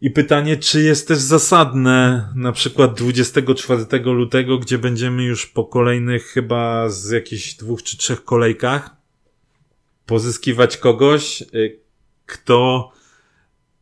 [0.01, 6.25] I pytanie, czy jest też zasadne na przykład 24 lutego, gdzie będziemy już po kolejnych
[6.25, 8.89] chyba z jakichś dwóch czy trzech kolejkach
[10.05, 11.79] pozyskiwać kogoś, y,
[12.25, 12.91] kto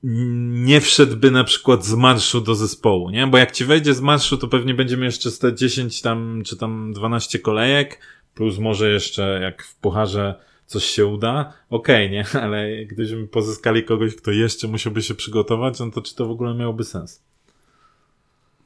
[0.03, 3.27] nie wszedłby na przykład z marszu do zespołu, nie?
[3.27, 6.57] Bo jak ci wejdzie z marszu, to pewnie będziemy jeszcze z te 10 tam, czy
[6.57, 7.99] tam 12 kolejek,
[8.35, 10.35] plus może jeszcze jak w pucharze
[10.73, 12.25] coś się uda, okej, nie?
[12.43, 16.53] Ale gdybyśmy pozyskali kogoś, kto jeszcze musiałby się przygotować, no to czy to w ogóle
[16.53, 17.21] miałoby sens?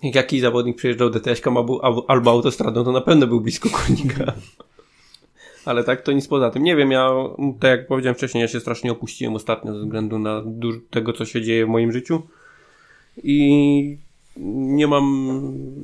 [0.04, 1.58] Jak jakiś zawodnik przyjeżdżał DTS-ką
[2.08, 4.34] albo, autostradą, to na pewno był blisko Górnika.
[5.66, 6.64] Ale tak, to nic poza tym.
[6.64, 7.10] Nie wiem, ja,
[7.60, 10.44] tak jak powiedziałem wcześniej, ja się strasznie opuściłem ostatnio ze względu na
[10.90, 12.22] tego, co się dzieje w moim życiu.
[13.24, 13.98] I
[14.40, 15.28] nie mam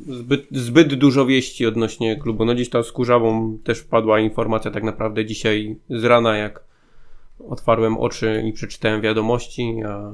[0.07, 2.45] zbyt, zbyt dużo wieści odnośnie klubu.
[2.45, 6.63] No dziś tam z Kurzawą też wpadła informacja tak naprawdę dzisiaj z rana, jak
[7.49, 10.11] otwarłem oczy i przeczytałem wiadomości, a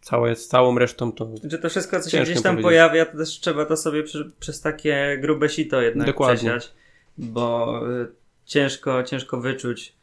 [0.00, 3.28] całe, z całą resztą to Że to wszystko, co się gdzieś tam pojawia, to też
[3.28, 6.50] trzeba to sobie przy, przez takie grube sito jednak Dokładnie.
[6.50, 6.74] przesiać,
[7.18, 8.08] bo y,
[8.44, 9.96] ciężko, ciężko wyczuć,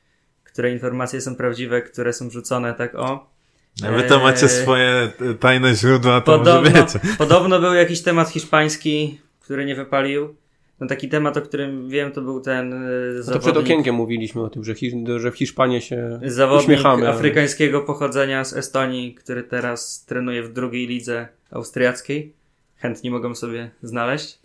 [0.44, 3.32] które informacje są prawdziwe, które są wrzucone, tak o.
[3.82, 7.00] Wy to macie Eee, swoje tajne źródła, to może Podobno, wiecie.
[7.18, 10.36] podobno był jakiś temat hiszpański, który nie wypalił.
[10.80, 12.88] No taki temat, o którym wiem, to był ten e,
[13.28, 17.08] No to przed okienkiem mówiliśmy o tym, że, Hisz, że w Hiszpanii się zawodnik uśmiechamy.
[17.08, 22.34] ale- afrykańskiego pochodzenia z Estonii, który teraz trenuje w drugiej lidze austriackiej.
[22.78, 24.40] Chętni mogą sobie znaleźć.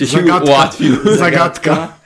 [0.00, 0.50] Zagadka.
[0.50, 0.96] ułatwił.
[1.16, 1.98] Zagadka.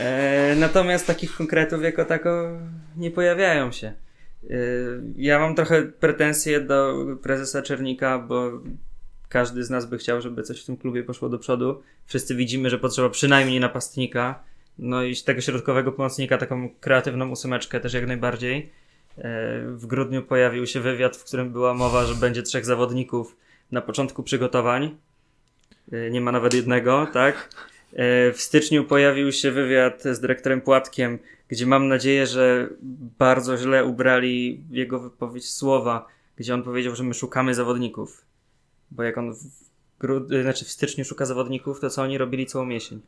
[0.00, 2.48] E, natomiast takich konkretów jako tako
[2.96, 3.86] nie pojawiają się.
[3.86, 4.56] E,
[5.16, 8.50] ja mam trochę pretensje do prezesa Czernika, bo
[9.28, 11.82] każdy z nas by chciał, żeby coś w tym klubie poszło do przodu.
[12.06, 14.42] Wszyscy widzimy, że potrzeba przynajmniej napastnika.
[14.78, 18.70] No i tego środkowego pomocnika, taką kreatywną ósemeczkę też jak najbardziej.
[19.18, 19.22] E,
[19.66, 23.36] W grudniu pojawił się wywiad, w którym była mowa, że będzie trzech zawodników
[23.72, 24.96] na początku przygotowań.
[25.92, 27.48] E, Nie ma nawet jednego, tak?
[27.92, 31.18] E, W styczniu pojawił się wywiad z dyrektorem Płatkiem,
[31.48, 32.68] gdzie mam nadzieję, że
[33.18, 36.06] bardzo źle ubrali jego wypowiedź słowa,
[36.36, 38.24] gdzie on powiedział, że my szukamy zawodników.
[38.90, 39.38] Bo jak on w,
[40.00, 43.00] grud- e, znaczy w styczniu szuka zawodników, to co oni robili całą jesień?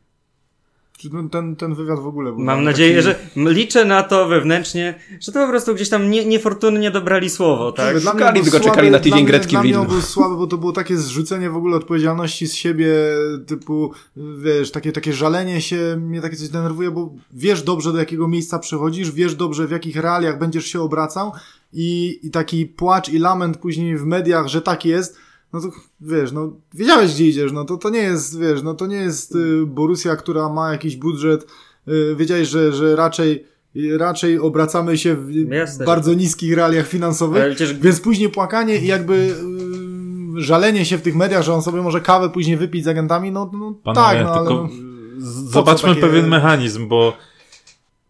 [1.03, 4.27] Czy ten, ten, ten wywiad w ogóle był Mam taki- nadzieję, że liczę na to
[4.27, 7.99] wewnętrznie, że to po prostu gdzieś tam nie, niefortunnie dobrali słowo, tak?
[7.99, 10.35] Dla mnie Szukali, tylko czekali na tydzień dla mnie- grecki w Dla mnie był słaby,
[10.35, 12.87] bo to było takie zrzucenie w ogóle odpowiedzialności z siebie,
[13.47, 13.91] typu,
[14.37, 18.59] wiesz, takie, takie żalenie się, mnie takie coś denerwuje, bo wiesz dobrze do jakiego miejsca
[18.59, 21.31] przychodzisz, wiesz dobrze w jakich realiach będziesz się obracał
[21.73, 25.17] i, i taki płacz i lament później w mediach, że tak jest,
[25.53, 25.67] no to
[26.01, 29.35] wiesz, no wiedziałeś gdzie idziesz, no to to nie jest, wiesz, no to nie jest
[29.35, 31.47] y, Borussia, która ma jakiś budżet,
[31.87, 33.53] y, wiedziałeś, że, że raczej
[33.97, 39.35] raczej obracamy się w Jasne, bardzo niskich realiach finansowych, przecież więc później płakanie i jakby
[40.35, 43.31] yy, żalenie się w tych mediach, że on sobie może kawę później wypić z agentami,
[43.31, 44.69] no, no Panowie, tak, no ale tylko no,
[45.51, 47.13] zobaczmy takie- pewien mechanizm, bo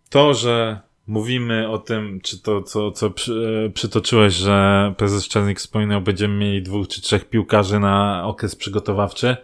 [0.09, 5.59] to, że mówimy o tym, czy to, co, co przy, e, przytoczyłeś, że prezes Czarnik
[5.59, 9.37] wspominał, będziemy mieli dwóch czy trzech piłkarzy na okres przygotowawczy,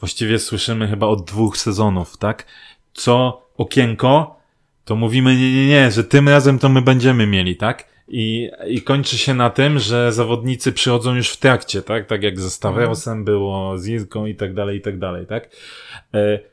[0.00, 2.46] właściwie słyszymy chyba od dwóch sezonów, tak?
[2.94, 4.36] Co okienko,
[4.84, 7.92] to mówimy nie, nie, nie, że tym razem to my będziemy mieli, tak?
[8.08, 12.06] I, I kończy się na tym, że zawodnicy przychodzą już w trakcie, tak?
[12.06, 15.50] Tak jak ze Stavrosem było, z Irką i tak dalej, i tak dalej, tak?
[16.14, 16.51] E,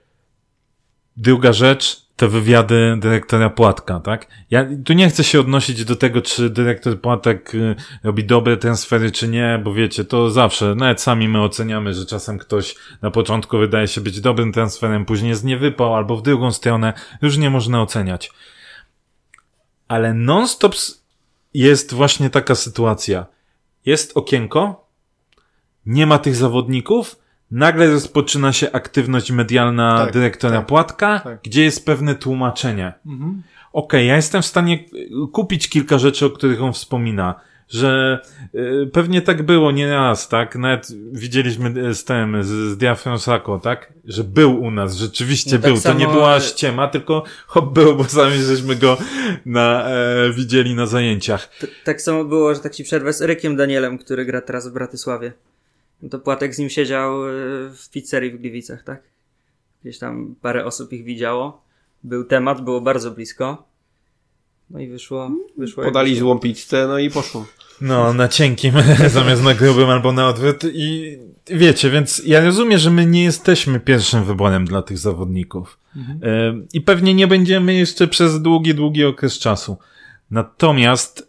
[1.19, 4.27] Druga rzecz, te wywiady dyrektora Płatka, tak?
[4.51, 9.11] Ja tu nie chcę się odnosić do tego, czy dyrektor Płatek y, robi dobre transfery,
[9.11, 13.57] czy nie, bo wiecie, to zawsze, nawet sami my oceniamy, że czasem ktoś na początku
[13.57, 17.81] wydaje się być dobrym transferem, później jest niewypał, albo w drugą stronę, już nie można
[17.81, 18.31] oceniać.
[19.87, 20.75] Ale non-stop
[21.53, 23.25] jest właśnie taka sytuacja.
[23.85, 24.87] Jest okienko,
[25.85, 27.18] nie ma tych zawodników,
[27.51, 31.39] nagle rozpoczyna się aktywność medialna Tak, dyrektora tak, Płatka, tak.
[31.43, 32.93] gdzie jest pewne tłumaczenie.
[33.05, 33.41] mhm.
[33.73, 37.35] Okej, ja jestem w stanie y, kupić kilka rzeczy, o których on wspomina.
[37.69, 38.19] Że
[38.55, 40.55] y, pewnie tak było nie raz, tak?
[40.55, 43.93] Nawet widzieliśmy y, z tym, z, z Diafronsako, tak?
[44.05, 45.81] Że był u nas, rzeczywiście No tak był.
[45.81, 48.97] To nie samo- była ściema, tylko hop był, bo sami żeśmy go
[49.45, 51.47] na, e, widzieli na zajęciach.
[51.59, 54.73] T- tak samo było, że tak ci przerwę z Erykiem Danielem, który gra teraz w
[54.73, 55.33] Bratysławie.
[56.01, 57.31] No to Płatek z nim siedział e,
[57.75, 59.01] w pizzerii w Gliwicach, tak?
[59.81, 61.61] Gdzieś tam parę osób ich widziało.
[62.03, 63.63] Był temat, było bardzo blisko.
[64.69, 66.27] No i wyszło, wyszło jak Podali wyszło.
[66.27, 67.45] złą pizzę, no i poszło.
[67.81, 68.73] No, na cienkim
[69.09, 71.17] zamiast na grubym albo na odwrót i
[71.47, 75.79] wiecie, więc ja rozumiem, że my nie jesteśmy pierwszym wyborem dla tych zawodników.
[76.23, 79.77] E, I pewnie nie będziemy jeszcze przez długi, długi okres czasu.
[80.31, 81.28] Natomiast,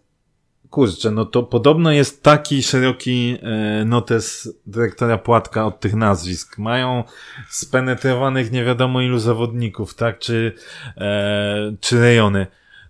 [0.70, 6.58] kurczę, no to podobno jest taki szeroki e, notes dyrektora Płatka od tych nazwisk.
[6.58, 7.04] Mają
[7.48, 10.18] spenetrowanych nie wiadomo ilu zawodników, tak?
[10.18, 10.52] Czy,
[10.96, 12.46] e, czy rejony.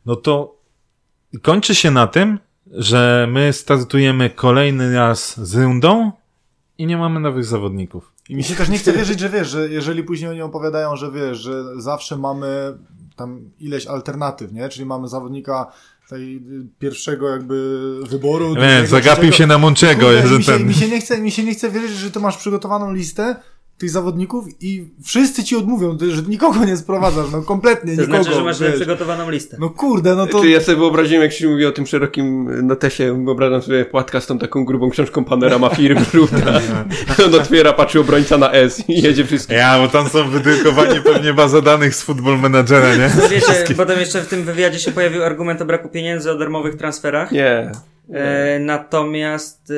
[0.06, 0.56] No to
[1.42, 2.38] kończy się na tym,
[2.72, 6.12] że my startujemy kolejny raz z rundą
[6.78, 8.12] i nie mamy nowych zawodników.
[8.28, 11.10] I mi się też nie chce wierzyć, że wiesz, że jeżeli później oni opowiadają, że
[11.12, 12.78] wiesz, że zawsze mamy
[13.16, 14.68] tam ileś alternatyw, nie?
[14.68, 15.72] Czyli mamy zawodnika
[16.10, 16.40] tej y,
[16.78, 18.54] pierwszego jakby wyboru.
[18.56, 19.58] Nie, zagapił się na
[20.28, 22.36] że mi, się, mi, się nie chce, mi się nie chce wierzyć, że ty masz
[22.36, 23.36] przygotowaną listę
[23.80, 28.22] tych zawodników i wszyscy ci odmówią, że nikogo nie sprowadzasz, no kompletnie To nikogo.
[28.22, 28.74] znaczy, że masz wiesz.
[28.74, 29.56] przygotowaną listę.
[29.60, 30.40] No kurde, no to...
[30.40, 34.26] Czy ja sobie wyobraziłem, jak się mówi o tym szerokim notesie, wyobrażam sobie płatka z
[34.26, 36.60] tą taką grubą książką panorama firm, żółta.
[37.26, 39.52] On otwiera, patrzy obrońca na S i jedzie wszystko.
[39.54, 43.10] Ja, bo tam są wydrukowani pewnie baza danych z Football Managera, nie?
[43.22, 46.74] No wiecie, potem jeszcze w tym wywiadzie się pojawił argument o braku pieniędzy, o darmowych
[46.76, 47.32] transferach.
[47.32, 47.70] Nie.
[48.12, 49.74] E, natomiast e,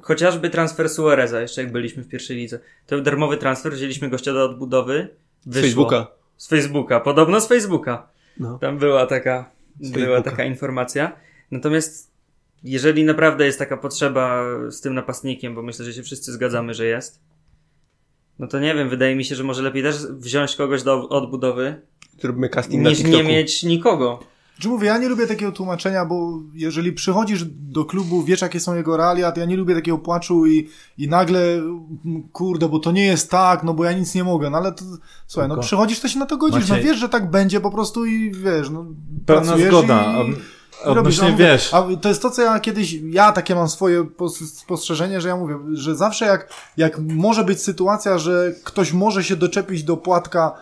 [0.00, 4.44] chociażby transfer Suareza, jeszcze jak byliśmy w pierwszej lidze, to darmowy transfer, wzięliśmy gościa do
[4.44, 5.08] odbudowy.
[5.42, 5.62] Z Wyszło.
[5.62, 6.06] Facebooka.
[6.36, 8.08] Z Facebooka, podobno z Facebooka.
[8.40, 8.58] No.
[8.58, 10.22] Tam była taka, była Facebooka.
[10.30, 11.16] taka informacja.
[11.50, 12.10] Natomiast
[12.64, 16.86] jeżeli naprawdę jest taka potrzeba z tym napastnikiem, bo myślę, że się wszyscy zgadzamy, że
[16.86, 17.20] jest,
[18.38, 21.80] no to nie wiem, wydaje mi się, że może lepiej też wziąć kogoś do odbudowy,
[22.20, 23.22] Zróbmy casting na niż TikToku.
[23.22, 24.18] nie mieć nikogo.
[24.58, 28.74] Czy mówię, ja nie lubię takiego tłumaczenia, bo jeżeli przychodzisz do klubu, wiesz jakie są
[28.74, 30.68] jego realia, to ja nie lubię takiego płaczu i,
[30.98, 34.50] i nagle, mm, kurde, bo to nie jest tak, no bo ja nic nie mogę,
[34.50, 34.84] no ale to,
[35.26, 37.70] słuchaj, no przychodzisz, to się na to godzisz, Maciej- no wiesz, że tak będzie po
[37.70, 38.84] prostu i wiesz, no
[39.26, 40.04] Pełna zgoda.
[40.12, 42.92] i- Od, i robisz, odnośnie, no, mówię, wiesz, A to jest to, co ja kiedyś,
[42.92, 47.62] ja takie mam swoje pos- spostrzeżenie, że ja mówię, że zawsze jak, jak może być
[47.62, 50.52] sytuacja, że ktoś może się doczepić do płatka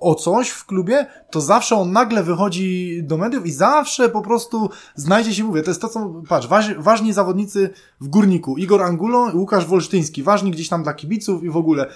[0.00, 4.70] o coś w klubie, to zawsze on nagle wychodzi do mediów i zawsze po prostu
[4.94, 7.70] znajdzie się, mówię, to jest to, co, patrz, waż, ważni zawodnicy
[8.00, 11.86] w Górniku, Igor Angulo Łukasz Wolsztyński, ważni gdzieś tam dla kibiców i w ogóle.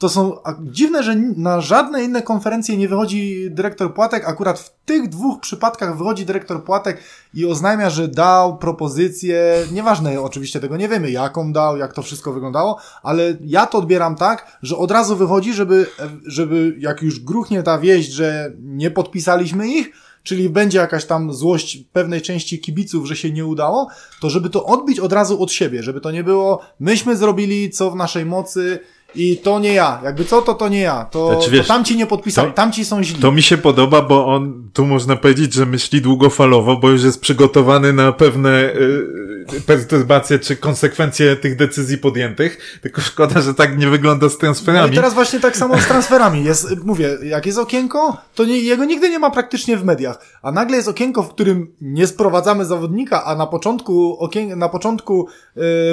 [0.00, 4.28] To są dziwne, że na żadne inne konferencje nie wychodzi dyrektor Płatek.
[4.28, 7.02] Akurat w tych dwóch przypadkach wychodzi dyrektor Płatek
[7.34, 9.66] i oznajmia, że dał propozycję.
[9.72, 14.16] Nieważne, oczywiście tego nie wiemy, jaką dał, jak to wszystko wyglądało, ale ja to odbieram
[14.16, 15.86] tak, że od razu wychodzi, żeby,
[16.26, 21.84] żeby jak już gruchnie ta wieść, że nie podpisaliśmy ich, czyli będzie jakaś tam złość
[21.92, 23.88] pewnej części kibiców, że się nie udało,
[24.20, 27.90] to żeby to odbić od razu od siebie, żeby to nie było, myśmy zrobili co
[27.90, 28.80] w naszej mocy
[29.14, 30.00] i to nie ja.
[30.04, 31.04] Jakby co, to to nie ja.
[31.10, 33.20] To, Znaczy, wiesz, to tamci nie podpisali, to- tamci są źli.
[33.22, 37.20] To mi się podoba, bo on, tu można powiedzieć, że myśli długofalowo, bo już jest
[37.20, 42.78] przygotowany na pewne y, perturbacje czy konsekwencje tych decyzji podjętych.
[42.82, 44.92] Tylko szkoda, że tak nie wygląda z No transferami.
[44.92, 46.44] i teraz właśnie tak samo z transferami.
[46.44, 50.18] Jest, mówię, jak jest okienko, to nie, jego nigdy nie ma praktycznie w mediach.
[50.42, 55.28] A nagle jest okienko, w którym nie sprowadzamy zawodnika, a na początku, okien, na początku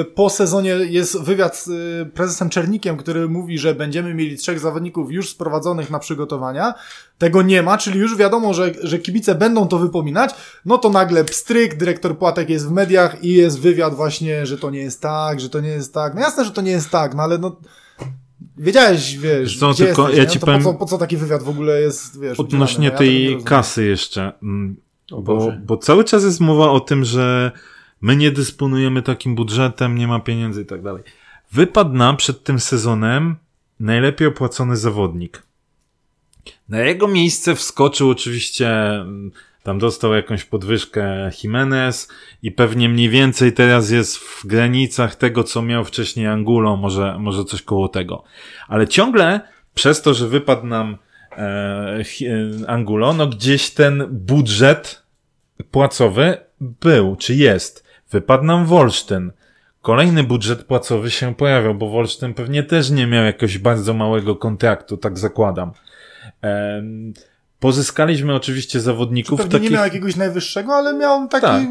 [0.00, 4.58] y, po sezonie jest wywiad z y, prezesem Czernikiem, który mówi, że będziemy mieli trzech
[4.58, 6.74] zawodników już sprowadzonych na przygotowania.
[7.18, 10.34] Tego nie ma, czyli już wiadomo, że, że kibice będą to wypominać.
[10.64, 14.70] No to nagle pstryk, dyrektor Płatek jest w mediach i jest wywiad właśnie, że to
[14.70, 16.14] nie jest tak, że to nie jest tak.
[16.14, 17.56] No jasne, że to nie jest tak, no ale no
[18.58, 20.30] Wiedziałeś, wiesz, Co, gdzie tylko jesteś, ja nie?
[20.30, 22.88] ci powiem- po, co, po co taki wywiad w ogóle jest, wiesz, Odnośnie?
[22.88, 24.32] No ja tej kasy jeszcze.
[24.42, 24.76] mm,
[25.22, 27.52] Bo, bo cały czas jest mowa o tym, że
[28.00, 31.02] my nie dysponujemy takim budżetem, nie ma pieniędzy i tak dalej.
[31.52, 33.36] Wypadł nam przed tym sezonem
[33.80, 35.42] najlepiej opłacony zawodnik.
[36.68, 39.30] Na jego miejsce wskoczył oczywiście, mm,
[39.62, 42.08] tam dostał jakąś podwyżkę Jimenez
[42.42, 47.44] i pewnie mniej więcej teraz jest w granicach tego, co miał wcześniej Angulo, może, może
[47.44, 48.24] coś koło tego.
[48.68, 49.40] Ale ciągle
[49.74, 50.98] przez to, że wypadł nam
[51.32, 52.04] e, e,
[52.66, 55.02] Angulo, no gdzieś ten budżet
[55.70, 57.84] płacowy był, czy jest.
[58.10, 59.32] Wypadł nam Wolsztyn.
[59.88, 64.96] Kolejny budżet płacowy się pojawiał, bo Wolsztyn pewnie też nie miał jakiegoś bardzo małego kontraktu,
[64.96, 65.72] tak zakładam.
[66.42, 67.12] Em,
[67.60, 69.70] pozyskaliśmy oczywiście zawodników Pewnie takich...
[69.70, 71.62] nie miał jakiegoś najwyższego, ale miał taki, Tak.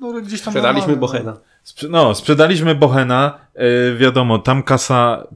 [0.00, 0.52] no, gdzieś tam...
[0.52, 1.36] Sprzedaliśmy normalny, Bochena.
[1.64, 5.26] Sprze- no, sprzedaliśmy Bochena, yy, wiadomo, tam kasa,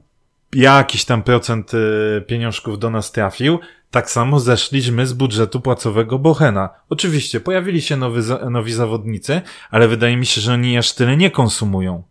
[0.53, 3.59] jakiś tam procent yy, pieniążków do nas trafił,
[3.95, 6.69] tak samo zeszliśmy z budżetu płacowego Bochena.
[6.89, 9.41] Oczywiście, pojawili się nowy, nowi zawodnicy,
[9.71, 12.03] ale wydaje mi się, że oni aż tyle nie konsumują.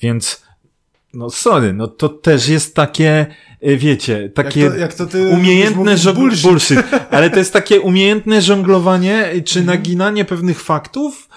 [0.00, 0.42] Więc,
[1.14, 3.26] no sorry, no to też jest takie,
[3.62, 6.42] yy, wiecie, takie Jak to, jak to ty umiejętne mówisz, żong- bullshit.
[6.46, 6.78] bullshit.
[7.10, 11.28] Ale to jest takie umiejętne żonglowanie czy naginanie pewnych faktów,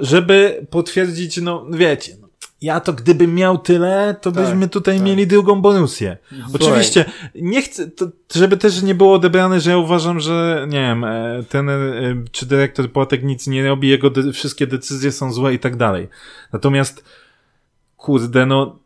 [0.00, 2.25] żeby potwierdzić, no wiecie, no,
[2.60, 5.06] ja to gdybym miał tyle, to Tak, byśmy tutaj tak.
[5.06, 6.16] mieli drugą Borusję.
[6.54, 7.04] Oczywiście,
[7.34, 11.42] nie chcę, to, żeby też nie było odebrane, że ja uważam, że nie wiem, e,
[11.48, 11.74] ten, e,
[12.32, 16.08] czy dyrektor Płatek nic nie robi, jego de- wszystkie decyzje są złe i tak dalej.
[16.52, 17.04] Natomiast,
[17.96, 18.78] kurde, no,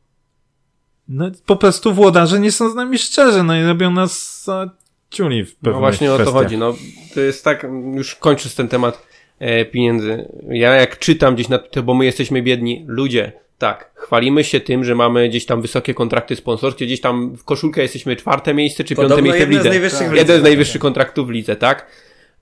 [1.08, 4.70] no po prostu włodarze nie są z nami szczerzy, no i robią nas za
[5.10, 6.42] ciuli w pewnych No właśnie o to kwestiach.
[6.42, 6.58] chodzi.
[6.58, 6.74] No,
[7.14, 9.06] to jest tak, już kończąc ten temat
[9.38, 10.28] e, pieniędzy.
[10.48, 14.84] Ja jak czytam gdzieś na to, bo my jesteśmy biedni, ludzie, tak, chwalimy się tym,
[14.84, 18.94] że mamy gdzieś tam wysokie kontrakty sponsorskie, gdzieś tam w koszulkę jesteśmy czwarte miejsce czy
[18.94, 19.68] piąte Podobno miejsce w z lidze.
[19.68, 20.16] najwyższych Tak.
[20.16, 21.86] Jeden z najwyższych kontraktów w lidze, tak?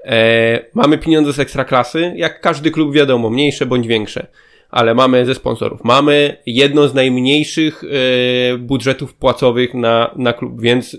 [0.05, 4.27] E, mamy pieniądze z ekstraklasy, jak każdy klub wiadomo, mniejsze bądź większe.
[4.71, 5.85] Ale mamy ze sponsorów.
[5.85, 10.97] Mamy jedno z najmniejszych e, budżetów płacowych na, na klub, więc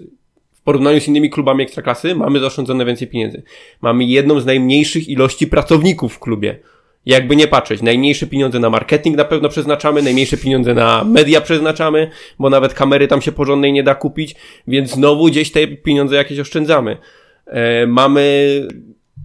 [0.53, 3.43] w porównaniu z innymi klubami ekstraklasy mamy zaoszczędzone więcej pieniędzy.
[3.81, 6.59] Mamy jedną z najmniejszych ilości pracowników w klubie.
[7.05, 12.09] Jakby nie patrzeć, najmniejsze pieniądze na marketing na pewno przeznaczamy, najmniejsze pieniądze na media przeznaczamy,
[12.39, 14.35] bo nawet kamery tam się porządnej nie da kupić,
[14.67, 16.97] więc znowu gdzieś te pieniądze jakieś oszczędzamy.
[17.45, 18.67] E, mamy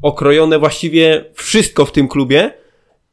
[0.03, 2.51] okrojone właściwie wszystko w tym klubie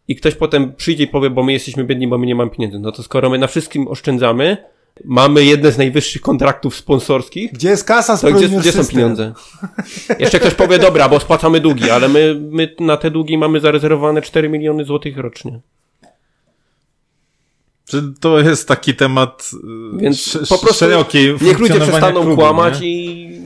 [0.08, 2.80] i ktoś potem przyjdzie i powie, bo my jesteśmy biedni, bo my nie mamy pieniędzy.
[2.80, 4.58] No to skoro my na wszystkim oszczędzamy,
[5.06, 9.34] mamy jedne z najwyższych kontraktów sponsorskich, Gdzie jest kasa z to gdzie, gdzie są pieniądze?
[10.20, 14.22] Jeszcze ktoś powie, dobra, bo spłacamy długi, ale my, my na te długi mamy zarezerwowane
[14.22, 15.60] 4 miliony złotych rocznie.
[17.86, 19.52] Czy to jest taki temat
[19.94, 22.88] Więc Więc po prostu szeroki Niech ludzie przestaną klubu, kłamać nie?
[22.88, 23.42] i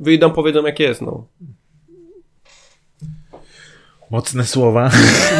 [0.00, 1.26] wyjdą, powiedzą jak jest, no.
[4.10, 4.90] Mocne słowa.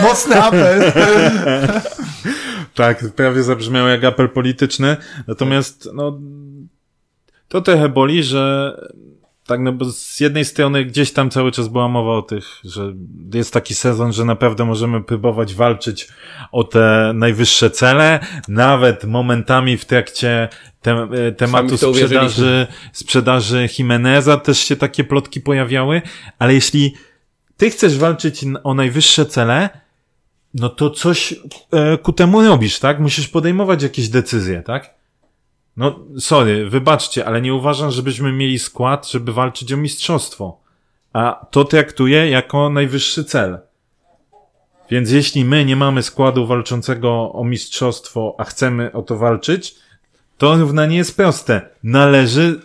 [0.03, 0.93] Mocny apel.
[2.79, 4.97] Tak, prawie zabrzmiał jak apel polityczny.
[5.27, 6.19] Natomiast, no,
[7.49, 8.75] to trochę boli, że
[9.47, 12.93] tak, no bo z jednej strony gdzieś tam cały czas była mowa o tych, że
[13.35, 16.09] jest taki sezon, że naprawdę możemy próbować walczyć
[16.53, 20.49] o te najwyższe cele, nawet momentami w trakcie
[20.83, 26.03] te, e, tematu sprzedaży, sprzedaży Jimeneza też się takie plotki pojawiały,
[26.39, 26.95] ale jeśli
[27.57, 29.69] ty chcesz walczyć o najwyższe cele,
[30.59, 31.35] no to coś
[31.73, 33.01] e, ku temu robisz, tak?
[33.01, 34.95] Musisz podejmować jakieś decyzje, tak?
[35.77, 40.61] No, sorry, wybaczcie, ale nie uważam, żebyśmy mieli skład, żeby walczyć o mistrzostwo.
[41.13, 43.59] A to traktuję jako najwyższy cel.
[44.91, 49.75] Więc jeśli my nie mamy składu walczącego o mistrzostwo, a chcemy o to walczyć,
[50.39, 51.71] to równanie jest proste.
[51.83, 52.61] Należy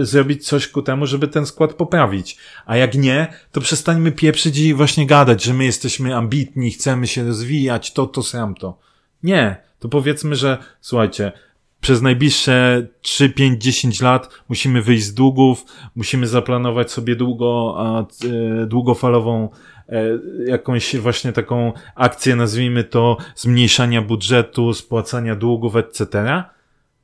[0.00, 2.36] zrobić coś ku temu, żeby ten skład poprawić.
[2.66, 7.24] A jak nie, to przestańmy pieprzyć i właśnie gadać, że my jesteśmy ambitni, chcemy się
[7.24, 8.78] rozwijać, to, to, sam to.
[9.22, 9.56] Nie.
[9.78, 11.32] To powiedzmy, że słuchajcie,
[11.80, 15.64] przez najbliższe 3, 5, 10 lat musimy wyjść z długów,
[15.96, 19.48] musimy zaplanować sobie długo, a, e, długofalową
[19.88, 20.02] e,
[20.46, 26.44] jakąś właśnie taką akcję, nazwijmy to, zmniejszania budżetu, spłacania długów, etc.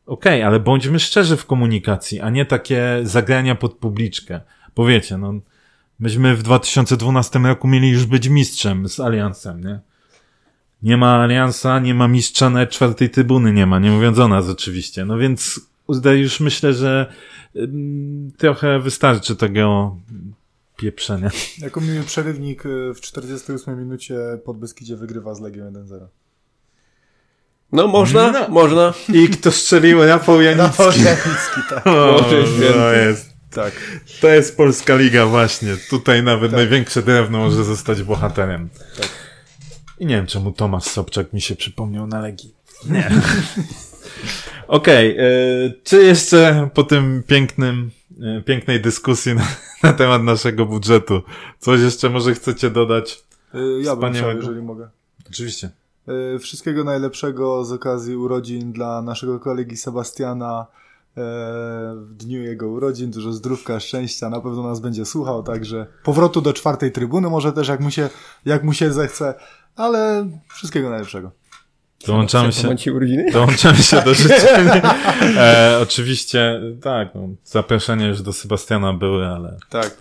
[0.07, 4.41] Okej, ale bądźmy szczerzy w komunikacji, a nie takie zagrania pod publiczkę.
[4.77, 5.35] Bo wiecie, no,
[6.01, 9.81] myśmy w 2012 roku mieli już być mistrzem z Aliansem, nie?
[10.83, 14.49] Nie ma Aliansa, nie ma mistrza, nawet czwartej trybuny nie ma, nie mówiąc o nas
[14.49, 15.05] oczywiście.
[15.05, 15.61] No więc
[16.05, 17.13] już myślę, że
[18.37, 19.97] trochę wystarczy tego
[20.77, 21.31] pieprzenia.
[21.59, 26.07] Jako miły przerywnik y, w 48 minucie pod Beskidzie wygrywa z Legią 1-0.
[27.73, 28.49] No można, No.
[28.49, 28.95] można.
[29.15, 30.05] I kto strzelił?
[30.07, 30.83] Rafał Janicki.
[30.83, 31.87] Janicki, tak.
[31.87, 32.73] O, Boże święty.
[32.73, 33.73] to jest, tak.
[34.21, 35.77] to jest Polska Liga właśnie.
[35.91, 38.69] Tutaj nawet największe drewno może zostać bohaterem.
[38.97, 39.09] Tak.
[39.99, 42.55] I nie wiem, czemu Tomasz Sobczak mi się przypomniał na Legii.
[42.91, 43.11] Nie.
[44.69, 47.91] Okej, y, czy jeszcze po tym pięknym,
[48.39, 49.47] y, pięknej dyskusji na,
[49.83, 51.23] na temat naszego budżetu,
[51.59, 53.19] coś jeszcze może chcecie dodać?
[53.55, 54.89] Y, Ja bym chciał, jeżeli mogę.
[55.31, 55.71] Oczywiście.
[56.09, 61.15] Y, Wszystkiego najlepszego z okazji urodzin dla naszego kolegi Sebastiana e,
[61.97, 63.11] w dniu jego urodzin.
[63.11, 64.31] Dużo zdrówka, szczęścia.
[64.31, 68.09] Na pewno nas będzie słuchał, także powrotu do czwartej trybuny może też jak mu się,
[68.45, 69.35] jak mu się zechce,
[69.77, 71.31] ale wszystkiego najlepszego.
[72.07, 72.77] Dołączamy się.
[73.33, 74.69] Dołączamy się do życzeń.
[75.37, 79.97] E, oczywiście, tak, no, zaproszenia już do Sebastiana były, ale Tak.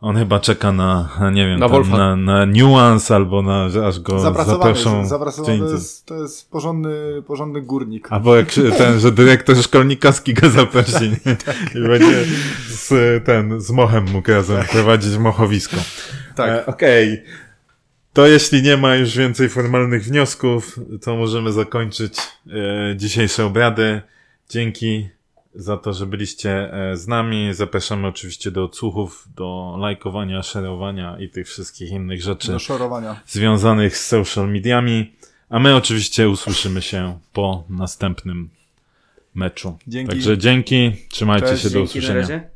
[0.00, 4.00] On chyba czeka na, nie wiem, Na tam, na, na niuans albo na, że aż
[4.00, 5.06] go zaproszą.
[5.06, 8.12] zapracowany to, jest, to jest porządny, porządny górnik.
[8.12, 11.36] Albo jak ten, że dyrektor szkolnikaski go zaprosi nie?
[11.80, 12.24] i będzie
[12.68, 15.76] z, ten, z mochem mógł razem prowadzić mochowisko.
[16.34, 16.50] Tak.
[16.50, 17.22] E, Okej.
[18.12, 24.02] To jeśli nie ma już więcej formalnych wniosków, to możemy zakończyć e, dzisiejsze obrady.
[24.48, 25.08] Dzięki
[25.58, 27.54] za to, że byliście e, z nami.
[27.54, 33.20] Zapraszamy oczywiście do odsłuchów, do lajkowania, szerowania i tych wszystkich innych rzeczy Do szorowania.
[33.26, 35.12] związanych z social mediami.
[35.48, 38.50] A my oczywiście usłyszymy się po następnym
[39.34, 39.78] meczu.
[39.86, 40.10] Dzięki.
[40.10, 42.20] Także dzięki, trzymajcie Cześć, się do usłyszenia.
[42.20, 42.48] razie.